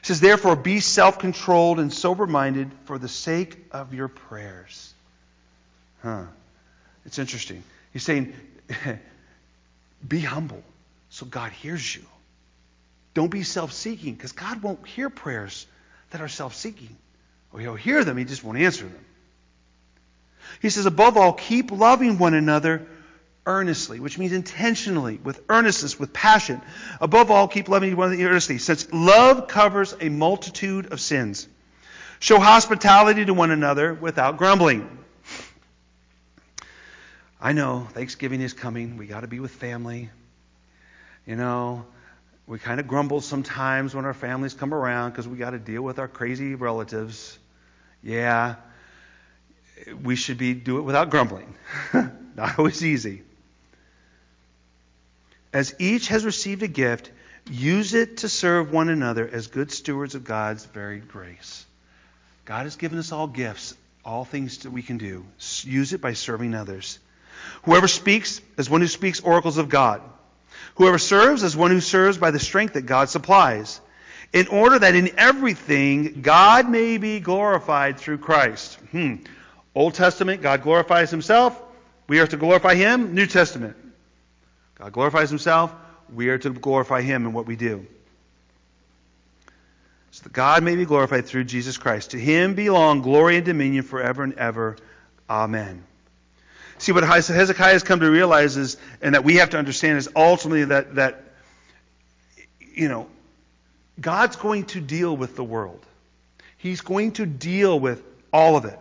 It 0.00 0.06
says, 0.06 0.20
Therefore, 0.20 0.56
be 0.56 0.80
self 0.80 1.18
controlled 1.18 1.78
and 1.78 1.92
sober 1.92 2.26
minded 2.26 2.70
for 2.84 2.98
the 2.98 3.08
sake 3.08 3.56
of 3.70 3.94
your 3.94 4.08
prayers. 4.08 4.94
Huh. 6.02 6.24
It's 7.04 7.18
interesting. 7.18 7.62
He's 7.92 8.02
saying, 8.02 8.34
Be 10.08 10.20
humble 10.20 10.62
so 11.10 11.26
God 11.26 11.52
hears 11.52 11.94
you. 11.94 12.02
Don't 13.12 13.30
be 13.30 13.42
self 13.42 13.72
seeking 13.72 14.14
because 14.14 14.32
God 14.32 14.62
won't 14.62 14.86
hear 14.86 15.10
prayers 15.10 15.66
that 16.10 16.20
are 16.20 16.28
self 16.28 16.54
seeking. 16.54 16.96
Or 17.52 17.58
oh, 17.58 17.62
he'll 17.62 17.74
hear 17.74 18.04
them, 18.04 18.16
he 18.16 18.24
just 18.24 18.44
won't 18.44 18.58
answer 18.58 18.84
them. 18.84 19.04
He 20.62 20.70
says, 20.70 20.86
Above 20.86 21.16
all, 21.16 21.32
keep 21.32 21.72
loving 21.72 22.18
one 22.18 22.34
another 22.34 22.86
earnestly, 23.46 24.00
which 24.00 24.18
means 24.18 24.32
intentionally, 24.32 25.18
with 25.22 25.42
earnestness, 25.48 25.98
with 25.98 26.12
passion. 26.12 26.60
Above 27.00 27.30
all, 27.30 27.48
keep 27.48 27.68
loving 27.68 27.96
one 27.96 28.12
another 28.12 28.30
earnestly, 28.30 28.58
since 28.58 28.92
love 28.92 29.48
covers 29.48 29.94
a 30.00 30.08
multitude 30.08 30.92
of 30.92 31.00
sins. 31.00 31.48
Show 32.18 32.38
hospitality 32.38 33.24
to 33.24 33.34
one 33.34 33.50
another 33.50 33.94
without 33.94 34.36
grumbling. 34.36 34.98
I 37.40 37.52
know 37.52 37.88
Thanksgiving 37.92 38.42
is 38.42 38.52
coming. 38.52 38.98
We 38.98 39.06
got 39.06 39.20
to 39.20 39.26
be 39.26 39.40
with 39.40 39.52
family. 39.52 40.10
You 41.26 41.36
know, 41.36 41.86
we 42.46 42.58
kind 42.58 42.78
of 42.78 42.86
grumble 42.86 43.22
sometimes 43.22 43.94
when 43.94 44.04
our 44.04 44.12
families 44.12 44.52
come 44.52 44.74
around 44.74 45.10
because 45.10 45.26
we 45.26 45.38
got 45.38 45.50
to 45.50 45.58
deal 45.58 45.80
with 45.82 45.98
our 45.98 46.08
crazy 46.08 46.54
relatives. 46.54 47.38
Yeah, 48.02 48.56
we 50.02 50.16
should 50.16 50.36
be 50.36 50.52
do 50.52 50.78
it 50.78 50.82
without 50.82 51.08
grumbling. 51.08 51.54
Not 52.36 52.58
always 52.58 52.84
easy. 52.84 53.22
As 55.52 55.74
each 55.78 56.08
has 56.08 56.24
received 56.24 56.62
a 56.62 56.68
gift, 56.68 57.10
use 57.50 57.94
it 57.94 58.18
to 58.18 58.28
serve 58.28 58.72
one 58.72 58.88
another 58.88 59.28
as 59.30 59.48
good 59.48 59.72
stewards 59.72 60.14
of 60.14 60.24
God's 60.24 60.64
varied 60.66 61.08
grace. 61.08 61.66
God 62.44 62.64
has 62.64 62.76
given 62.76 62.98
us 62.98 63.12
all 63.12 63.26
gifts, 63.26 63.74
all 64.04 64.24
things 64.24 64.58
that 64.58 64.70
we 64.70 64.82
can 64.82 64.98
do. 64.98 65.24
Use 65.62 65.92
it 65.92 66.00
by 66.00 66.12
serving 66.12 66.54
others. 66.54 66.98
Whoever 67.64 67.88
speaks 67.88 68.40
as 68.58 68.70
one 68.70 68.80
who 68.80 68.86
speaks 68.86 69.20
oracles 69.20 69.58
of 69.58 69.68
God. 69.68 70.02
Whoever 70.76 70.98
serves 70.98 71.42
as 71.42 71.56
one 71.56 71.70
who 71.70 71.80
serves 71.80 72.18
by 72.18 72.30
the 72.30 72.38
strength 72.38 72.74
that 72.74 72.86
God 72.86 73.08
supplies, 73.08 73.80
in 74.32 74.46
order 74.48 74.78
that 74.78 74.94
in 74.94 75.18
everything 75.18 76.22
God 76.22 76.68
may 76.68 76.98
be 76.98 77.20
glorified 77.20 77.98
through 77.98 78.18
Christ. 78.18 78.78
Hmm. 78.92 79.16
Old 79.74 79.94
Testament, 79.94 80.42
God 80.42 80.62
glorifies 80.62 81.10
himself. 81.10 81.60
We 82.08 82.20
are 82.20 82.26
to 82.26 82.36
glorify 82.36 82.74
him. 82.74 83.14
New 83.14 83.26
Testament, 83.26 83.76
God 84.80 84.92
glorifies 84.92 85.28
himself. 85.28 85.74
We 86.12 86.30
are 86.30 86.38
to 86.38 86.50
glorify 86.50 87.02
him 87.02 87.26
in 87.26 87.34
what 87.34 87.46
we 87.46 87.54
do. 87.54 87.86
So 90.12 90.22
that 90.24 90.32
God 90.32 90.62
may 90.62 90.74
be 90.74 90.86
glorified 90.86 91.26
through 91.26 91.44
Jesus 91.44 91.76
Christ. 91.76 92.12
To 92.12 92.18
him 92.18 92.54
belong 92.54 93.02
glory 93.02 93.36
and 93.36 93.44
dominion 93.44 93.84
forever 93.84 94.22
and 94.22 94.34
ever. 94.34 94.76
Amen. 95.28 95.84
See, 96.78 96.92
what 96.92 97.04
Hezekiah 97.04 97.72
has 97.74 97.82
come 97.82 98.00
to 98.00 98.10
realize 98.10 98.56
is, 98.56 98.78
and 99.02 99.14
that 99.14 99.22
we 99.22 99.36
have 99.36 99.50
to 99.50 99.58
understand, 99.58 99.98
is 99.98 100.08
ultimately 100.16 100.64
that, 100.64 100.94
that 100.94 101.24
you 102.72 102.88
know, 102.88 103.06
God's 104.00 104.36
going 104.36 104.64
to 104.66 104.80
deal 104.80 105.14
with 105.14 105.36
the 105.36 105.44
world. 105.44 105.84
He's 106.56 106.80
going 106.80 107.12
to 107.12 107.26
deal 107.26 107.78
with 107.78 108.02
all 108.32 108.56
of 108.56 108.64
it. 108.64 108.78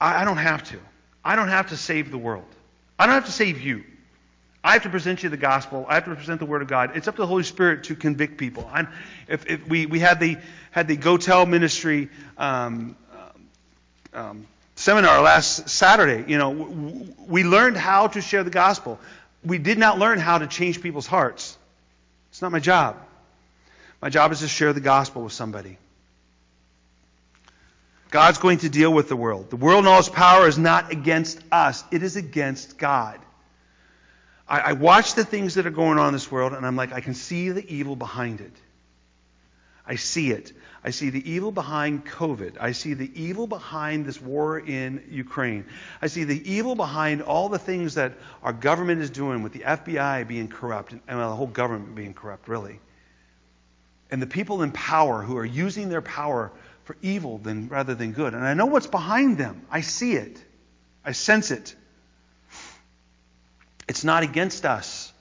I, 0.00 0.22
I 0.22 0.24
don't 0.24 0.38
have 0.38 0.64
to. 0.70 0.78
I 1.22 1.36
don't 1.36 1.48
have 1.48 1.68
to 1.68 1.76
save 1.76 2.10
the 2.10 2.18
world. 2.18 2.46
I 2.98 3.04
don't 3.04 3.14
have 3.14 3.26
to 3.26 3.32
save 3.32 3.60
you. 3.60 3.84
I 4.64 4.74
have 4.74 4.84
to 4.84 4.90
present 4.90 5.22
you 5.22 5.28
the 5.28 5.36
gospel. 5.36 5.86
I 5.88 5.94
have 5.94 6.04
to 6.04 6.14
present 6.14 6.38
the 6.38 6.46
word 6.46 6.62
of 6.62 6.68
God. 6.68 6.96
It's 6.96 7.08
up 7.08 7.16
to 7.16 7.22
the 7.22 7.26
Holy 7.26 7.42
Spirit 7.42 7.84
to 7.84 7.96
convict 7.96 8.38
people. 8.38 8.68
I'm, 8.72 8.88
if, 9.26 9.46
if 9.46 9.66
we, 9.66 9.86
we 9.86 9.98
had 9.98 10.20
the 10.20 10.38
had 10.70 10.86
the 10.86 10.96
Go 10.96 11.16
Tell 11.16 11.44
ministry 11.46 12.08
um, 12.38 12.96
um, 14.14 14.46
seminar 14.76 15.20
last 15.20 15.68
Saturday, 15.68 16.30
you 16.30 16.38
know, 16.38 16.50
we 17.26 17.44
learned 17.44 17.76
how 17.76 18.06
to 18.08 18.20
share 18.20 18.44
the 18.44 18.50
gospel. 18.50 19.00
We 19.44 19.58
did 19.58 19.78
not 19.78 19.98
learn 19.98 20.18
how 20.18 20.38
to 20.38 20.46
change 20.46 20.80
people's 20.80 21.06
hearts. 21.06 21.58
It's 22.30 22.40
not 22.40 22.52
my 22.52 22.60
job. 22.60 22.96
My 24.00 24.08
job 24.08 24.32
is 24.32 24.40
to 24.40 24.48
share 24.48 24.72
the 24.72 24.80
gospel 24.80 25.22
with 25.22 25.32
somebody. 25.32 25.76
God's 28.10 28.38
going 28.38 28.58
to 28.58 28.68
deal 28.68 28.92
with 28.92 29.08
the 29.08 29.16
world. 29.16 29.50
The 29.50 29.56
world 29.56 29.80
and 29.80 29.88
all 29.88 29.98
its 29.98 30.08
power 30.08 30.46
is 30.46 30.58
not 30.58 30.92
against 30.92 31.40
us, 31.50 31.82
it 31.90 32.02
is 32.02 32.16
against 32.16 32.78
God. 32.78 33.18
I, 34.52 34.58
I 34.58 34.72
watch 34.74 35.14
the 35.14 35.24
things 35.24 35.54
that 35.54 35.66
are 35.66 35.70
going 35.70 35.98
on 35.98 36.08
in 36.08 36.12
this 36.12 36.30
world, 36.30 36.52
and 36.52 36.66
I'm 36.66 36.76
like, 36.76 36.92
I 36.92 37.00
can 37.00 37.14
see 37.14 37.48
the 37.48 37.74
evil 37.74 37.96
behind 37.96 38.42
it. 38.42 38.52
I 39.86 39.96
see 39.96 40.30
it. 40.30 40.52
I 40.84 40.90
see 40.90 41.08
the 41.08 41.28
evil 41.28 41.52
behind 41.52 42.04
COVID. 42.04 42.56
I 42.60 42.72
see 42.72 42.92
the 42.92 43.10
evil 43.20 43.46
behind 43.46 44.04
this 44.04 44.20
war 44.20 44.58
in 44.58 45.02
Ukraine. 45.10 45.64
I 46.02 46.08
see 46.08 46.24
the 46.24 46.52
evil 46.52 46.74
behind 46.74 47.22
all 47.22 47.48
the 47.48 47.58
things 47.58 47.94
that 47.94 48.12
our 48.42 48.52
government 48.52 49.00
is 49.00 49.08
doing 49.08 49.42
with 49.42 49.54
the 49.54 49.60
FBI 49.60 50.28
being 50.28 50.48
corrupt 50.48 50.92
and 50.92 51.00
well, 51.08 51.30
the 51.30 51.36
whole 51.36 51.46
government 51.46 51.94
being 51.94 52.12
corrupt, 52.12 52.46
really. 52.46 52.78
And 54.10 54.20
the 54.20 54.26
people 54.26 54.62
in 54.62 54.70
power 54.70 55.22
who 55.22 55.38
are 55.38 55.44
using 55.44 55.88
their 55.88 56.02
power 56.02 56.52
for 56.84 56.96
evil 57.00 57.38
than, 57.38 57.68
rather 57.68 57.94
than 57.94 58.12
good. 58.12 58.34
And 58.34 58.44
I 58.44 58.52
know 58.52 58.66
what's 58.66 58.86
behind 58.86 59.38
them. 59.38 59.64
I 59.70 59.80
see 59.80 60.12
it. 60.12 60.44
I 61.04 61.12
sense 61.12 61.50
it. 61.50 61.74
It's 63.92 64.04
not 64.04 64.22
against 64.22 64.64
us, 64.64 65.12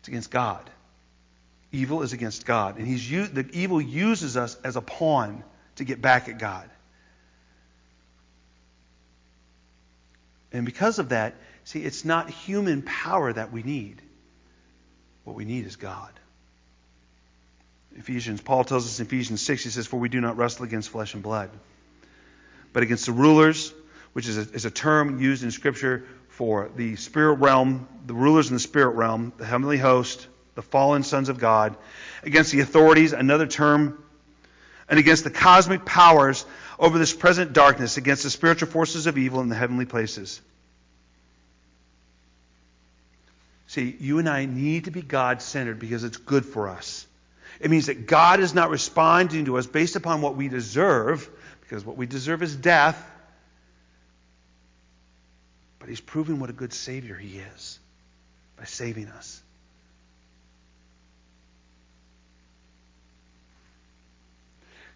it's 0.00 0.08
against 0.08 0.32
God. 0.32 0.68
Evil 1.70 2.02
is 2.02 2.12
against 2.12 2.44
God. 2.44 2.76
And 2.76 2.84
he's 2.84 3.08
the 3.08 3.48
evil 3.52 3.80
uses 3.80 4.36
us 4.36 4.56
as 4.64 4.74
a 4.74 4.80
pawn 4.80 5.44
to 5.76 5.84
get 5.84 6.02
back 6.02 6.28
at 6.28 6.36
God. 6.36 6.68
And 10.50 10.66
because 10.66 10.98
of 10.98 11.10
that, 11.10 11.36
see, 11.62 11.84
it's 11.84 12.04
not 12.04 12.28
human 12.28 12.82
power 12.82 13.32
that 13.32 13.52
we 13.52 13.62
need. 13.62 14.02
What 15.22 15.36
we 15.36 15.44
need 15.44 15.64
is 15.64 15.76
God. 15.76 16.10
Ephesians, 17.94 18.40
Paul 18.40 18.64
tells 18.64 18.86
us 18.86 18.98
in 18.98 19.06
Ephesians 19.06 19.40
6, 19.40 19.62
he 19.62 19.70
says, 19.70 19.86
For 19.86 20.00
we 20.00 20.08
do 20.08 20.20
not 20.20 20.36
wrestle 20.36 20.64
against 20.64 20.88
flesh 20.88 21.14
and 21.14 21.22
blood, 21.22 21.50
but 22.72 22.82
against 22.82 23.06
the 23.06 23.12
rulers, 23.12 23.72
which 24.14 24.26
is 24.26 24.36
a, 24.36 24.52
is 24.52 24.64
a 24.64 24.70
term 24.72 25.20
used 25.20 25.44
in 25.44 25.52
Scripture 25.52 26.04
for 26.36 26.70
the 26.76 26.96
spirit 26.96 27.36
realm, 27.36 27.88
the 28.06 28.12
rulers 28.12 28.48
in 28.48 28.54
the 28.54 28.60
spirit 28.60 28.90
realm, 28.90 29.32
the 29.38 29.46
heavenly 29.46 29.78
host, 29.78 30.26
the 30.54 30.60
fallen 30.60 31.02
sons 31.02 31.30
of 31.30 31.38
God, 31.38 31.74
against 32.22 32.52
the 32.52 32.60
authorities, 32.60 33.14
another 33.14 33.46
term, 33.46 34.04
and 34.86 34.98
against 34.98 35.24
the 35.24 35.30
cosmic 35.30 35.86
powers 35.86 36.44
over 36.78 36.98
this 36.98 37.14
present 37.14 37.54
darkness, 37.54 37.96
against 37.96 38.22
the 38.22 38.28
spiritual 38.28 38.68
forces 38.68 39.06
of 39.06 39.16
evil 39.16 39.40
in 39.40 39.48
the 39.48 39.54
heavenly 39.54 39.86
places. 39.86 40.42
See, 43.68 43.96
you 43.98 44.18
and 44.18 44.28
I 44.28 44.44
need 44.44 44.84
to 44.84 44.90
be 44.90 45.00
God 45.00 45.40
centered 45.40 45.78
because 45.78 46.04
it's 46.04 46.18
good 46.18 46.44
for 46.44 46.68
us. 46.68 47.06
It 47.60 47.70
means 47.70 47.86
that 47.86 48.06
God 48.06 48.40
is 48.40 48.52
not 48.52 48.68
responding 48.68 49.46
to 49.46 49.56
us 49.56 49.66
based 49.66 49.96
upon 49.96 50.20
what 50.20 50.36
we 50.36 50.48
deserve, 50.48 51.30
because 51.62 51.82
what 51.82 51.96
we 51.96 52.04
deserve 52.04 52.42
is 52.42 52.54
death. 52.54 53.02
But 55.86 55.90
He's 55.90 56.00
proving 56.00 56.40
what 56.40 56.50
a 56.50 56.52
good 56.52 56.72
Savior 56.72 57.14
He 57.14 57.38
is 57.38 57.78
by 58.58 58.64
saving 58.64 59.06
us. 59.06 59.40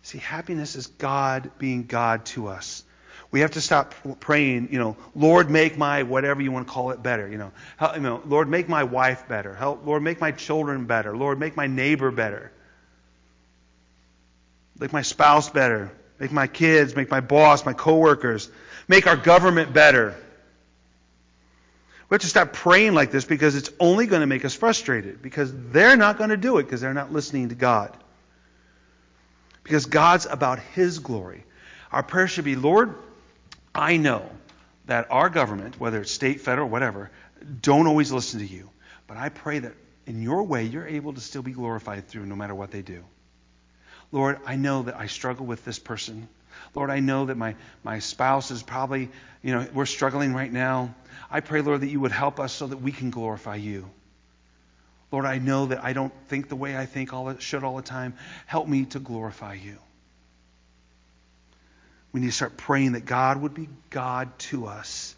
See, 0.02 0.18
happiness 0.18 0.74
is 0.74 0.88
God 0.88 1.52
being 1.58 1.84
God 1.84 2.24
to 2.26 2.48
us. 2.48 2.82
We 3.30 3.42
have 3.42 3.52
to 3.52 3.60
stop 3.60 3.94
praying, 4.18 4.70
you 4.72 4.80
know, 4.80 4.96
Lord, 5.14 5.48
make 5.48 5.78
my 5.78 6.02
whatever 6.02 6.42
you 6.42 6.50
want 6.50 6.66
to 6.66 6.72
call 6.72 6.90
it 6.90 7.00
better. 7.00 7.28
You 7.28 7.38
know, 7.38 7.52
help, 7.76 7.94
you 7.94 8.02
know 8.02 8.20
Lord, 8.26 8.48
make 8.48 8.68
my 8.68 8.82
wife 8.82 9.28
better. 9.28 9.54
Help, 9.54 9.86
Lord, 9.86 10.02
make 10.02 10.20
my 10.20 10.32
children 10.32 10.86
better. 10.86 11.16
Lord, 11.16 11.38
make 11.38 11.56
my 11.56 11.68
neighbor 11.68 12.10
better. 12.10 12.50
Make 14.76 14.92
my 14.92 15.02
spouse 15.02 15.50
better. 15.50 15.92
Make 16.18 16.32
my 16.32 16.48
kids, 16.48 16.96
make 16.96 17.12
my 17.12 17.20
boss, 17.20 17.64
my 17.64 17.74
coworkers. 17.74 18.50
Make 18.88 19.06
our 19.06 19.16
government 19.16 19.72
better. 19.72 20.16
We 22.10 22.16
have 22.16 22.22
to 22.22 22.26
stop 22.26 22.52
praying 22.52 22.94
like 22.94 23.12
this 23.12 23.24
because 23.24 23.54
it's 23.54 23.70
only 23.78 24.06
going 24.06 24.20
to 24.20 24.26
make 24.26 24.44
us 24.44 24.52
frustrated 24.52 25.22
because 25.22 25.52
they're 25.70 25.96
not 25.96 26.18
going 26.18 26.30
to 26.30 26.36
do 26.36 26.58
it 26.58 26.64
because 26.64 26.80
they're 26.80 26.92
not 26.92 27.12
listening 27.12 27.50
to 27.50 27.54
God. 27.54 27.96
Because 29.62 29.86
God's 29.86 30.26
about 30.26 30.58
His 30.58 30.98
glory. 30.98 31.44
Our 31.92 32.02
prayer 32.02 32.26
should 32.26 32.44
be, 32.44 32.56
Lord, 32.56 32.96
I 33.72 33.96
know 33.96 34.28
that 34.86 35.06
our 35.12 35.30
government, 35.30 35.78
whether 35.78 36.00
it's 36.00 36.10
state, 36.10 36.40
federal, 36.40 36.68
whatever, 36.68 37.12
don't 37.62 37.86
always 37.86 38.10
listen 38.10 38.40
to 38.40 38.46
you. 38.46 38.68
But 39.06 39.16
I 39.16 39.28
pray 39.28 39.60
that 39.60 39.74
in 40.06 40.20
your 40.20 40.42
way, 40.42 40.64
you're 40.64 40.86
able 40.86 41.12
to 41.12 41.20
still 41.20 41.42
be 41.42 41.52
glorified 41.52 42.08
through 42.08 42.26
no 42.26 42.34
matter 42.34 42.56
what 42.56 42.72
they 42.72 42.82
do. 42.82 43.04
Lord, 44.10 44.40
I 44.44 44.56
know 44.56 44.82
that 44.82 44.96
I 44.96 45.06
struggle 45.06 45.46
with 45.46 45.64
this 45.64 45.78
person. 45.78 46.28
Lord, 46.74 46.90
I 46.90 46.98
know 46.98 47.26
that 47.26 47.36
my, 47.36 47.54
my 47.84 48.00
spouse 48.00 48.50
is 48.50 48.64
probably, 48.64 49.10
you 49.42 49.54
know, 49.54 49.68
we're 49.72 49.86
struggling 49.86 50.34
right 50.34 50.52
now. 50.52 50.92
I 51.30 51.40
pray, 51.40 51.60
Lord, 51.60 51.82
that 51.82 51.88
you 51.88 52.00
would 52.00 52.12
help 52.12 52.40
us 52.40 52.52
so 52.52 52.66
that 52.66 52.78
we 52.78 52.90
can 52.92 53.10
glorify 53.10 53.56
you. 53.56 53.88
Lord, 55.12 55.24
I 55.24 55.38
know 55.38 55.66
that 55.66 55.84
I 55.84 55.92
don't 55.92 56.12
think 56.28 56.48
the 56.48 56.56
way 56.56 56.76
I 56.76 56.86
think 56.86 57.12
all 57.12 57.36
should 57.38 57.64
all 57.64 57.76
the 57.76 57.82
time. 57.82 58.14
Help 58.46 58.68
me 58.68 58.84
to 58.86 58.98
glorify 58.98 59.54
you. 59.54 59.76
We 62.12 62.20
need 62.20 62.26
to 62.26 62.32
start 62.32 62.56
praying 62.56 62.92
that 62.92 63.04
God 63.04 63.40
would 63.40 63.54
be 63.54 63.68
God 63.90 64.36
to 64.50 64.66
us. 64.66 65.14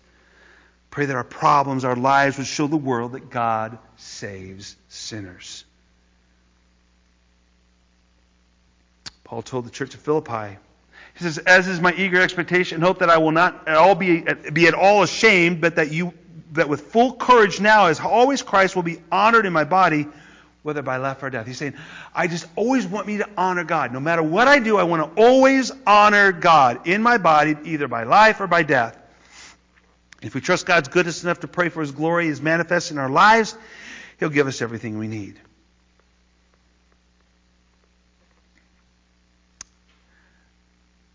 Pray 0.90 1.06
that 1.06 1.16
our 1.16 1.24
problems, 1.24 1.84
our 1.84 1.96
lives 1.96 2.36
would 2.36 2.46
show 2.46 2.66
the 2.66 2.76
world 2.76 3.12
that 3.12 3.30
God 3.30 3.78
saves 3.96 4.76
sinners. 4.88 5.64
Paul 9.24 9.40
told 9.40 9.64
the 9.64 9.70
church 9.70 9.94
of 9.94 10.00
Philippi, 10.00 10.58
he 11.14 11.24
says, 11.24 11.38
As 11.38 11.68
is 11.68 11.80
my 11.80 11.92
eager 11.94 12.20
expectation 12.20 12.76
and 12.76 12.84
hope 12.84 13.00
that 13.00 13.10
I 13.10 13.18
will 13.18 13.32
not 13.32 13.68
at 13.68 13.76
all 13.76 13.94
be, 13.94 14.24
be 14.52 14.66
at 14.66 14.74
all 14.74 15.02
ashamed, 15.02 15.60
but 15.60 15.76
that 15.76 15.92
you 15.92 16.14
that 16.52 16.68
with 16.68 16.82
full 16.82 17.14
courage 17.14 17.60
now, 17.60 17.86
as 17.86 17.98
always 17.98 18.42
Christ 18.42 18.76
will 18.76 18.82
be 18.82 19.00
honored 19.10 19.46
in 19.46 19.52
my 19.52 19.64
body, 19.64 20.06
whether 20.62 20.82
by 20.82 20.98
life 20.98 21.22
or 21.22 21.30
death. 21.30 21.46
He's 21.46 21.56
saying, 21.56 21.74
I 22.14 22.26
just 22.26 22.46
always 22.56 22.86
want 22.86 23.06
me 23.06 23.18
to 23.18 23.28
honor 23.36 23.64
God. 23.64 23.92
No 23.92 24.00
matter 24.00 24.22
what 24.22 24.48
I 24.48 24.58
do, 24.58 24.76
I 24.76 24.82
want 24.82 25.16
to 25.16 25.22
always 25.22 25.72
honor 25.86 26.30
God 26.30 26.86
in 26.86 27.02
my 27.02 27.18
body, 27.18 27.56
either 27.64 27.88
by 27.88 28.04
life 28.04 28.40
or 28.40 28.46
by 28.46 28.62
death. 28.62 28.98
If 30.20 30.34
we 30.34 30.40
trust 30.40 30.66
God's 30.66 30.88
goodness 30.88 31.24
enough 31.24 31.40
to 31.40 31.48
pray 31.48 31.68
for 31.68 31.80
His 31.80 31.90
glory 31.90 32.28
is 32.28 32.40
manifest 32.40 32.90
in 32.90 32.98
our 32.98 33.10
lives, 33.10 33.56
He'll 34.20 34.28
give 34.28 34.46
us 34.46 34.62
everything 34.62 34.98
we 34.98 35.08
need. 35.08 35.40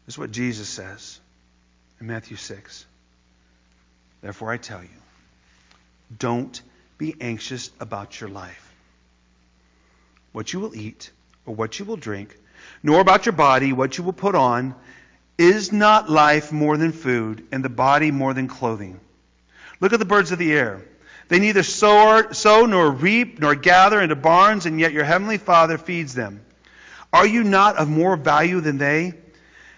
This 0.07 0.15
is 0.15 0.19
what 0.19 0.31
Jesus 0.31 0.69
says 0.69 1.19
in 1.99 2.07
Matthew 2.07 2.37
6. 2.37 2.85
Therefore, 4.21 4.51
I 4.51 4.57
tell 4.57 4.81
you, 4.81 4.89
don't 6.17 6.59
be 6.97 7.13
anxious 7.19 7.69
about 7.79 8.19
your 8.19 8.29
life 8.29 8.63
what 10.31 10.53
you 10.53 10.59
will 10.61 10.75
eat 10.75 11.11
or 11.45 11.55
what 11.55 11.77
you 11.77 11.83
will 11.83 11.97
drink, 11.97 12.37
nor 12.83 13.01
about 13.01 13.25
your 13.25 13.33
body 13.33 13.73
what 13.73 13.97
you 13.97 14.03
will 14.03 14.13
put 14.13 14.33
on. 14.33 14.75
Is 15.37 15.71
not 15.73 16.09
life 16.09 16.51
more 16.51 16.77
than 16.77 16.93
food, 16.93 17.45
and 17.51 17.63
the 17.63 17.69
body 17.69 18.09
more 18.09 18.33
than 18.33 18.47
clothing? 18.47 18.99
Look 19.79 19.93
at 19.93 19.99
the 19.99 20.05
birds 20.05 20.31
of 20.31 20.39
the 20.39 20.53
air. 20.53 20.83
They 21.27 21.39
neither 21.39 21.63
sow, 21.63 22.31
sow 22.31 22.65
nor 22.65 22.89
reap 22.89 23.39
nor 23.39 23.55
gather 23.55 24.01
into 24.01 24.15
barns, 24.15 24.65
and 24.65 24.79
yet 24.79 24.93
your 24.93 25.03
heavenly 25.03 25.37
Father 25.37 25.77
feeds 25.77 26.15
them. 26.15 26.45
Are 27.11 27.27
you 27.27 27.43
not 27.43 27.75
of 27.75 27.89
more 27.89 28.15
value 28.15 28.61
than 28.61 28.77
they? 28.77 29.13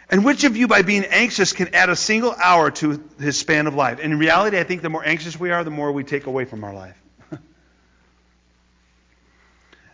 And 0.10 0.26
which 0.26 0.44
of 0.44 0.58
you, 0.58 0.68
by 0.68 0.82
being 0.82 1.06
anxious, 1.06 1.54
can 1.54 1.76
add 1.76 1.90
a 1.90 1.96
single 1.96 2.34
hour 2.34 2.72
to 2.72 3.04
his 3.20 3.38
span 3.38 3.68
of 3.68 3.76
life? 3.76 4.00
In 4.00 4.18
reality, 4.18 4.58
I 4.58 4.64
think 4.64 4.82
the 4.82 4.90
more 4.90 5.06
anxious 5.06 5.40
we 5.40 5.52
are, 5.52 5.64
the 5.64 5.70
more 5.70 5.92
we 5.92 6.04
take 6.04 6.26
away 6.26 6.46
from 6.46 6.64
our 6.64 6.74
life. 6.74 6.98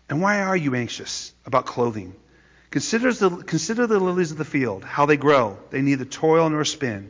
And 0.07 0.22
why 0.22 0.41
are 0.41 0.55
you 0.55 0.76
anxious 0.76 1.34
about 1.47 1.66
clothing? 1.66 2.16
Consider 2.70 3.11
the, 3.11 3.30
consider 3.30 3.88
the 3.88 3.99
lilies 3.99 4.32
of 4.32 4.38
the 4.38 4.45
field, 4.45 4.84
how 4.84 5.07
they 5.07 5.18
grow. 5.18 5.57
They 5.72 5.82
neither 5.82 6.05
toil 6.05 6.49
nor 6.49 6.63
spin. 6.63 7.09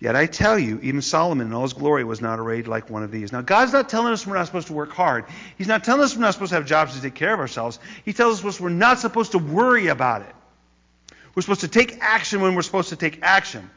Yet 0.00 0.16
I 0.16 0.24
tell 0.24 0.58
you, 0.58 0.80
even 0.82 1.02
Solomon 1.02 1.48
in 1.48 1.52
all 1.52 1.62
his 1.62 1.74
glory 1.74 2.04
was 2.04 2.22
not 2.22 2.38
arrayed 2.38 2.66
like 2.66 2.88
one 2.88 3.02
of 3.02 3.10
these. 3.10 3.30
Now, 3.30 3.42
God's 3.42 3.74
not 3.74 3.90
telling 3.90 4.12
us 4.14 4.26
we're 4.26 4.36
not 4.36 4.46
supposed 4.46 4.68
to 4.68 4.72
work 4.72 4.92
hard. 4.92 5.26
He's 5.58 5.68
not 5.68 5.84
telling 5.84 6.02
us 6.02 6.16
we're 6.16 6.22
not 6.22 6.32
supposed 6.32 6.50
to 6.50 6.56
have 6.56 6.64
jobs 6.64 6.94
to 6.94 7.02
take 7.02 7.14
care 7.14 7.34
of 7.34 7.40
ourselves. 7.40 7.78
He 8.06 8.14
tells 8.14 8.42
us 8.42 8.58
we're 8.58 8.70
not 8.70 8.98
supposed 8.98 9.32
to 9.32 9.38
worry 9.38 9.88
about 9.88 10.22
it. 10.22 10.34
We're 11.34 11.42
supposed 11.42 11.60
to 11.60 11.68
take 11.68 11.98
action 12.00 12.40
when 12.40 12.54
we're 12.54 12.62
supposed 12.62 12.88
to 12.90 12.96
take 12.96 13.20
action. 13.22 13.70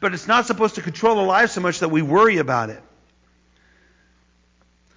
But 0.00 0.14
it's 0.14 0.28
not 0.28 0.46
supposed 0.46 0.76
to 0.76 0.82
control 0.82 1.18
our 1.18 1.26
lives 1.26 1.52
so 1.52 1.60
much 1.60 1.80
that 1.80 1.90
we 1.90 2.02
worry 2.02 2.38
about 2.38 2.70
it. 2.70 2.82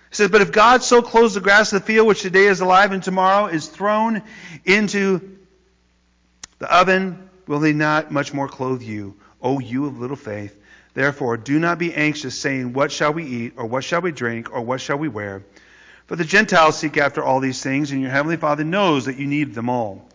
He 0.09 0.15
says, 0.15 0.29
But 0.29 0.41
if 0.41 0.51
God 0.51 0.83
so 0.83 1.01
clothes 1.01 1.33
the 1.33 1.41
grass 1.41 1.73
of 1.73 1.81
the 1.81 1.85
field, 1.85 2.07
which 2.07 2.21
today 2.21 2.45
is 2.45 2.61
alive 2.61 2.91
and 2.91 3.03
tomorrow 3.03 3.47
is 3.47 3.67
thrown 3.67 4.21
into 4.65 5.37
the 6.59 6.73
oven, 6.73 7.29
will 7.45 7.61
he 7.61 7.73
not 7.73 8.11
much 8.11 8.33
more 8.33 8.47
clothe 8.47 8.81
you, 8.81 9.15
O 9.41 9.59
you 9.59 9.85
of 9.85 9.99
little 9.99 10.15
faith. 10.15 10.57
Therefore, 10.93 11.37
do 11.37 11.59
not 11.59 11.77
be 11.77 11.93
anxious, 11.93 12.37
saying, 12.37 12.73
What 12.73 12.91
shall 12.91 13.13
we 13.13 13.23
eat, 13.23 13.53
or 13.55 13.65
what 13.65 13.83
shall 13.83 14.01
we 14.01 14.11
drink, 14.11 14.51
or 14.51 14.61
what 14.61 14.81
shall 14.81 14.97
we 14.97 15.07
wear? 15.07 15.43
For 16.07 16.15
the 16.15 16.25
Gentiles 16.25 16.77
seek 16.77 16.97
after 16.97 17.23
all 17.23 17.39
these 17.39 17.61
things, 17.61 17.91
and 17.91 18.01
your 18.01 18.09
heavenly 18.09 18.37
Father 18.37 18.63
knows 18.63 19.05
that 19.05 19.17
you 19.17 19.27
need 19.27 19.53
them 19.53 19.69
all. 19.69 20.09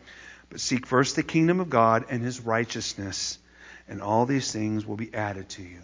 But 0.53 0.61
seek 0.61 0.87
first 0.87 1.17
the 1.17 1.23
kingdom 1.23 1.61
of 1.61 1.71
God 1.71 2.05
and 2.11 2.23
his 2.23 2.41
righteousness, 2.41 3.39
and 3.89 4.03
all 4.03 4.27
these 4.27 4.53
things 4.53 4.85
will 4.85 4.99
be 4.99 5.15
added 5.15 5.49
to 5.51 5.63
you. 5.63 5.81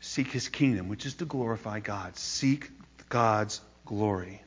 Seek 0.00 0.32
his 0.32 0.48
kingdom, 0.48 0.88
which 0.88 1.06
is 1.06 1.14
to 1.14 1.24
glorify 1.24 1.78
God. 1.78 2.16
Seek 2.16 2.68
God's 3.08 3.60
glory. 3.86 4.42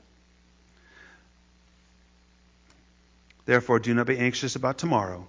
Therefore, 3.45 3.79
do 3.79 3.93
not 3.93 4.05
be 4.05 4.17
anxious 4.17 4.57
about 4.57 4.79
tomorrow, 4.79 5.25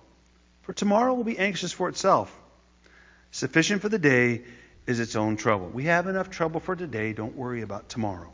for 0.63 0.73
tomorrow 0.73 1.15
will 1.15 1.23
be 1.23 1.39
anxious 1.39 1.71
for 1.71 1.89
itself. 1.89 2.37
Sufficient 3.31 3.83
for 3.83 3.89
the 3.89 4.01
day 4.01 4.43
is 4.89 4.99
its 4.99 5.15
own 5.15 5.37
trouble. 5.37 5.69
We 5.69 5.85
have 5.85 6.09
enough 6.09 6.29
trouble 6.29 6.59
for 6.59 6.75
today. 6.75 7.13
Don't 7.13 7.37
worry 7.37 7.63
about 7.63 7.89
tomorrow. 7.89 8.33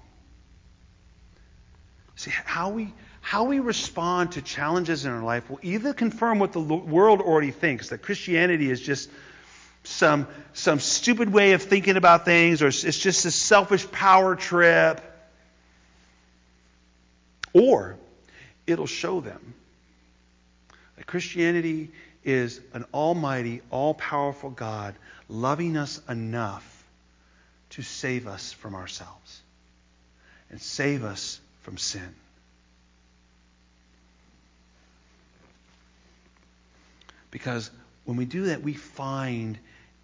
See, 2.16 2.30
how 2.30 2.70
we, 2.70 2.94
how 3.22 3.44
we 3.44 3.60
respond 3.60 4.32
to 4.32 4.42
challenges 4.42 5.06
in 5.06 5.12
our 5.12 5.22
life 5.22 5.48
will 5.48 5.60
either 5.62 5.94
confirm 5.94 6.40
what 6.40 6.52
the 6.52 6.60
world 6.60 7.22
already 7.22 7.52
thinks 7.52 7.88
that 7.88 8.02
Christianity 8.02 8.68
is 8.68 8.80
just 8.80 9.08
some, 9.84 10.26
some 10.52 10.80
stupid 10.80 11.32
way 11.32 11.52
of 11.52 11.62
thinking 11.62 11.96
about 11.96 12.24
things, 12.24 12.62
or 12.62 12.66
it's 12.66 12.98
just 12.98 13.24
a 13.24 13.30
selfish 13.30 13.90
power 13.90 14.36
trip, 14.36 15.00
or 17.52 17.96
it'll 18.66 18.86
show 18.86 19.20
them 19.20 19.54
that 20.96 21.06
Christianity 21.06 21.90
is 22.24 22.60
an 22.74 22.84
almighty, 22.92 23.62
all 23.70 23.94
powerful 23.94 24.50
God 24.50 24.96
loving 25.28 25.76
us 25.76 26.00
enough 26.08 26.84
to 27.70 27.82
save 27.82 28.26
us 28.26 28.52
from 28.52 28.74
ourselves 28.74 29.40
and 30.50 30.60
save 30.60 31.04
us 31.04 31.40
from 31.62 31.78
sin. 31.78 32.14
Because 37.32 37.68
when 38.04 38.16
we 38.16 38.24
do 38.24 38.44
that, 38.46 38.62
we 38.62 38.74
find 38.74 39.58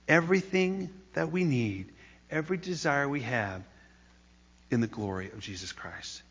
everything 0.09 0.91
that 1.12 1.31
we 1.31 1.45
need, 1.45 1.93
every 2.29 2.57
desire 2.57 3.09
we 3.09 3.20
have 3.20 3.62
in 4.72 4.81
the 4.81 4.89
glory 4.89 5.31
of 5.31 5.39
Jesus 5.39 5.70
Christ. 5.70 6.22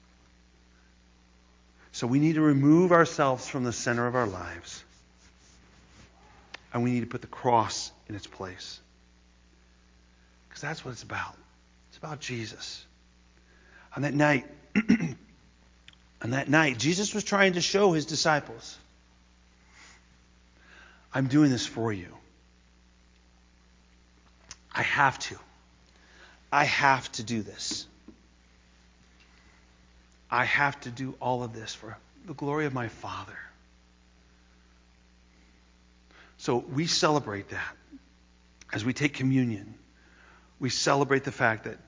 So 1.94 2.06
we 2.06 2.20
need 2.20 2.36
to 2.36 2.42
remove 2.42 2.92
ourselves 2.92 3.48
from 3.48 3.64
the 3.64 3.72
center 3.72 4.06
of 4.06 4.16
our 4.16 4.28
lives. 4.28 4.84
And 6.74 6.84
we 6.84 6.92
need 6.92 7.02
to 7.02 7.08
put 7.08 7.22
the 7.22 7.28
cross 7.28 7.92
in 8.08 8.16
its 8.16 8.28
place. 8.28 8.80
Because 10.48 10.62
that's 10.62 10.84
what 10.84 10.92
it's 10.92 11.04
about. 11.04 11.36
It's 11.90 11.98
about 11.98 12.20
Jesus. 12.20 12.86
On 13.96 14.02
that 14.04 14.14
night, 14.14 14.46
on 16.22 16.32
that 16.32 16.50
night, 16.50 16.78
Jesus 16.78 17.16
was 17.16 17.24
trying 17.24 17.54
to 17.54 17.62
show 17.62 17.94
his 17.94 18.06
disciples, 18.06 18.78
I'm 21.18 21.26
doing 21.26 21.50
this 21.50 21.66
for 21.66 21.92
you. 21.92 22.16
I 24.72 24.84
have 24.84 25.18
to. 25.18 25.40
I 26.52 26.64
have 26.64 27.12
to 27.14 27.24
do 27.24 27.42
this. 27.42 27.88
I 30.30 30.46
have 30.46 30.80
to 30.82 30.92
do 30.92 31.16
all 31.20 31.42
of 31.42 31.54
this 31.54 31.74
for 31.74 31.98
the 32.28 32.36
glory 32.36 32.68
of 32.68 32.74
my 32.76 32.90
Father. 32.90 33.40
So 36.38 36.58
we 36.58 36.86
celebrate 36.86 37.50
that 37.50 37.76
as 38.72 38.86
we 38.86 38.94
take 38.94 39.16
communion. 39.16 39.74
We 40.60 40.70
celebrate 40.70 41.24
the 41.24 41.32
fact 41.32 41.64
that 41.64 41.80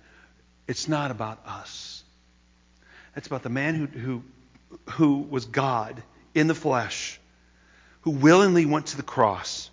it's 0.68 0.88
not 0.88 1.12
about 1.12 1.46
us. 1.46 2.04
It's 3.16 3.28
about 3.28 3.44
the 3.44 3.50
man 3.50 3.76
who, 3.76 3.86
who, 3.86 4.24
who 4.94 5.18
was 5.20 5.46
God 5.46 6.02
in 6.34 6.48
the 6.48 6.56
flesh, 6.56 7.20
who 8.02 8.12
willingly 8.12 8.66
went 8.66 8.88
to 8.88 8.98
the 8.98 9.04
cross, 9.04 9.70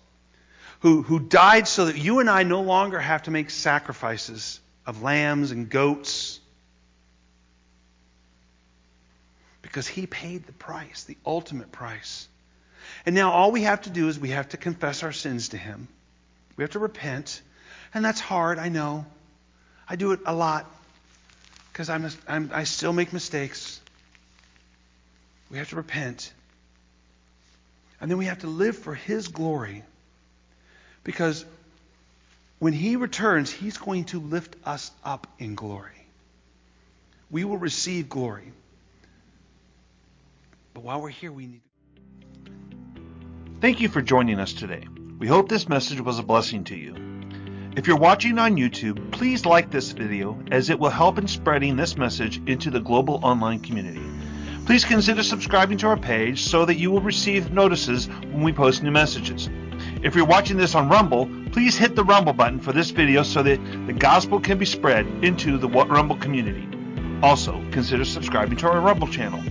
who, 0.81 1.01
who 1.01 1.19
died 1.19 1.67
so 1.67 1.85
that 1.85 1.97
you 1.97 2.19
and 2.19 2.29
I 2.29 2.43
no 2.43 2.61
longer 2.61 2.99
have 2.99 3.23
to 3.23 3.31
make 3.31 3.49
sacrifices 3.49 4.59
of 4.85 5.01
lambs 5.01 5.51
and 5.51 5.69
goats. 5.69 6.39
Because 9.61 9.87
he 9.87 10.07
paid 10.07 10.45
the 10.45 10.53
price, 10.53 11.03
the 11.03 11.17
ultimate 11.25 11.71
price. 11.71 12.27
And 13.05 13.15
now 13.15 13.31
all 13.31 13.51
we 13.51 13.63
have 13.63 13.81
to 13.83 13.89
do 13.89 14.07
is 14.07 14.19
we 14.19 14.29
have 14.29 14.49
to 14.49 14.57
confess 14.57 15.03
our 15.03 15.11
sins 15.11 15.49
to 15.49 15.57
him. 15.57 15.87
We 16.55 16.63
have 16.63 16.71
to 16.71 16.79
repent. 16.79 17.41
And 17.93 18.03
that's 18.03 18.19
hard, 18.19 18.59
I 18.59 18.69
know. 18.69 19.05
I 19.89 19.95
do 19.95 20.11
it 20.11 20.19
a 20.25 20.33
lot 20.33 20.69
because 21.71 21.89
I'm, 21.89 22.09
I'm, 22.27 22.49
I 22.53 22.63
still 22.63 22.91
make 22.91 23.13
mistakes. 23.13 23.79
We 25.49 25.59
have 25.59 25.69
to 25.69 25.75
repent. 25.75 26.33
And 27.99 28.09
then 28.11 28.17
we 28.17 28.25
have 28.25 28.39
to 28.39 28.47
live 28.47 28.77
for 28.77 28.93
His 28.93 29.27
glory. 29.27 29.83
Because 31.03 31.45
when 32.59 32.73
He 32.73 32.95
returns, 32.95 33.51
He's 33.51 33.77
going 33.77 34.05
to 34.05 34.19
lift 34.19 34.55
us 34.65 34.91
up 35.03 35.27
in 35.39 35.55
glory. 35.55 35.91
We 37.29 37.43
will 37.43 37.57
receive 37.57 38.09
glory. 38.09 38.51
But 40.73 40.83
while 40.83 41.01
we're 41.01 41.09
here, 41.09 41.31
we 41.31 41.47
need 41.47 41.61
to. 41.61 42.51
Thank 43.59 43.81
you 43.81 43.89
for 43.89 44.01
joining 44.01 44.39
us 44.39 44.53
today. 44.53 44.87
We 45.17 45.25
hope 45.25 45.49
this 45.49 45.67
message 45.67 45.99
was 45.99 46.19
a 46.19 46.23
blessing 46.23 46.63
to 46.65 46.75
you. 46.75 46.95
If 47.75 47.87
you're 47.87 47.97
watching 47.97 48.37
on 48.37 48.55
YouTube, 48.55 49.11
please 49.11 49.45
like 49.45 49.71
this 49.71 49.91
video 49.91 50.39
as 50.51 50.69
it 50.69 50.79
will 50.79 50.89
help 50.89 51.17
in 51.17 51.27
spreading 51.27 51.75
this 51.75 51.97
message 51.97 52.41
into 52.47 52.69
the 52.69 52.79
global 52.79 53.19
online 53.23 53.59
community. 53.59 54.01
Please 54.67 54.83
consider 54.83 55.23
subscribing 55.23 55.77
to 55.77 55.87
our 55.87 55.95
page 55.95 56.43
so 56.43 56.65
that 56.65 56.75
you 56.75 56.91
will 56.91 56.99
receive 56.99 57.53
notices 57.53 58.09
when 58.09 58.41
we 58.41 58.51
post 58.51 58.83
new 58.83 58.91
messages. 58.91 59.49
If 60.03 60.13
you're 60.13 60.25
watching 60.25 60.57
this 60.57 60.75
on 60.75 60.89
Rumble, 60.89 61.29
please 61.53 61.77
hit 61.77 61.95
the 61.95 62.03
Rumble 62.03 62.33
button 62.33 62.59
for 62.59 62.73
this 62.73 62.89
video 62.89 63.23
so 63.23 63.41
that 63.43 63.61
the 63.87 63.93
gospel 63.93 64.41
can 64.41 64.57
be 64.57 64.65
spread 64.65 65.07
into 65.23 65.57
the 65.57 65.69
What 65.69 65.89
Rumble 65.89 66.17
community. 66.17 66.67
Also, 67.23 67.63
consider 67.71 68.03
subscribing 68.03 68.57
to 68.57 68.67
our 68.67 68.81
Rumble 68.81 69.07
channel. 69.07 69.41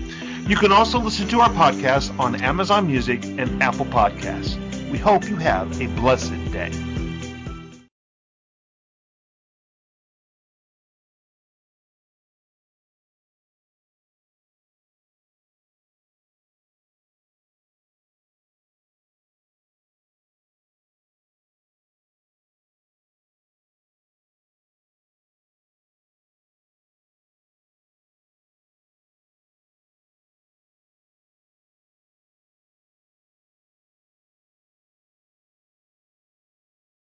You 0.47 0.57
can 0.57 0.71
also 0.71 1.01
listen 1.01 1.27
to 1.29 1.41
our 1.41 1.49
podcast 1.49 2.17
on 2.21 2.43
Amazon 2.43 2.87
Music 2.87 3.25
and 3.25 3.63
Apple 3.63 3.87
Podcasts. 3.87 4.59
We 4.91 4.99
hope 4.99 5.31
you 5.31 5.37
have 5.37 5.81
a 5.81 5.87
blessed 5.99 6.53
day. 6.53 6.96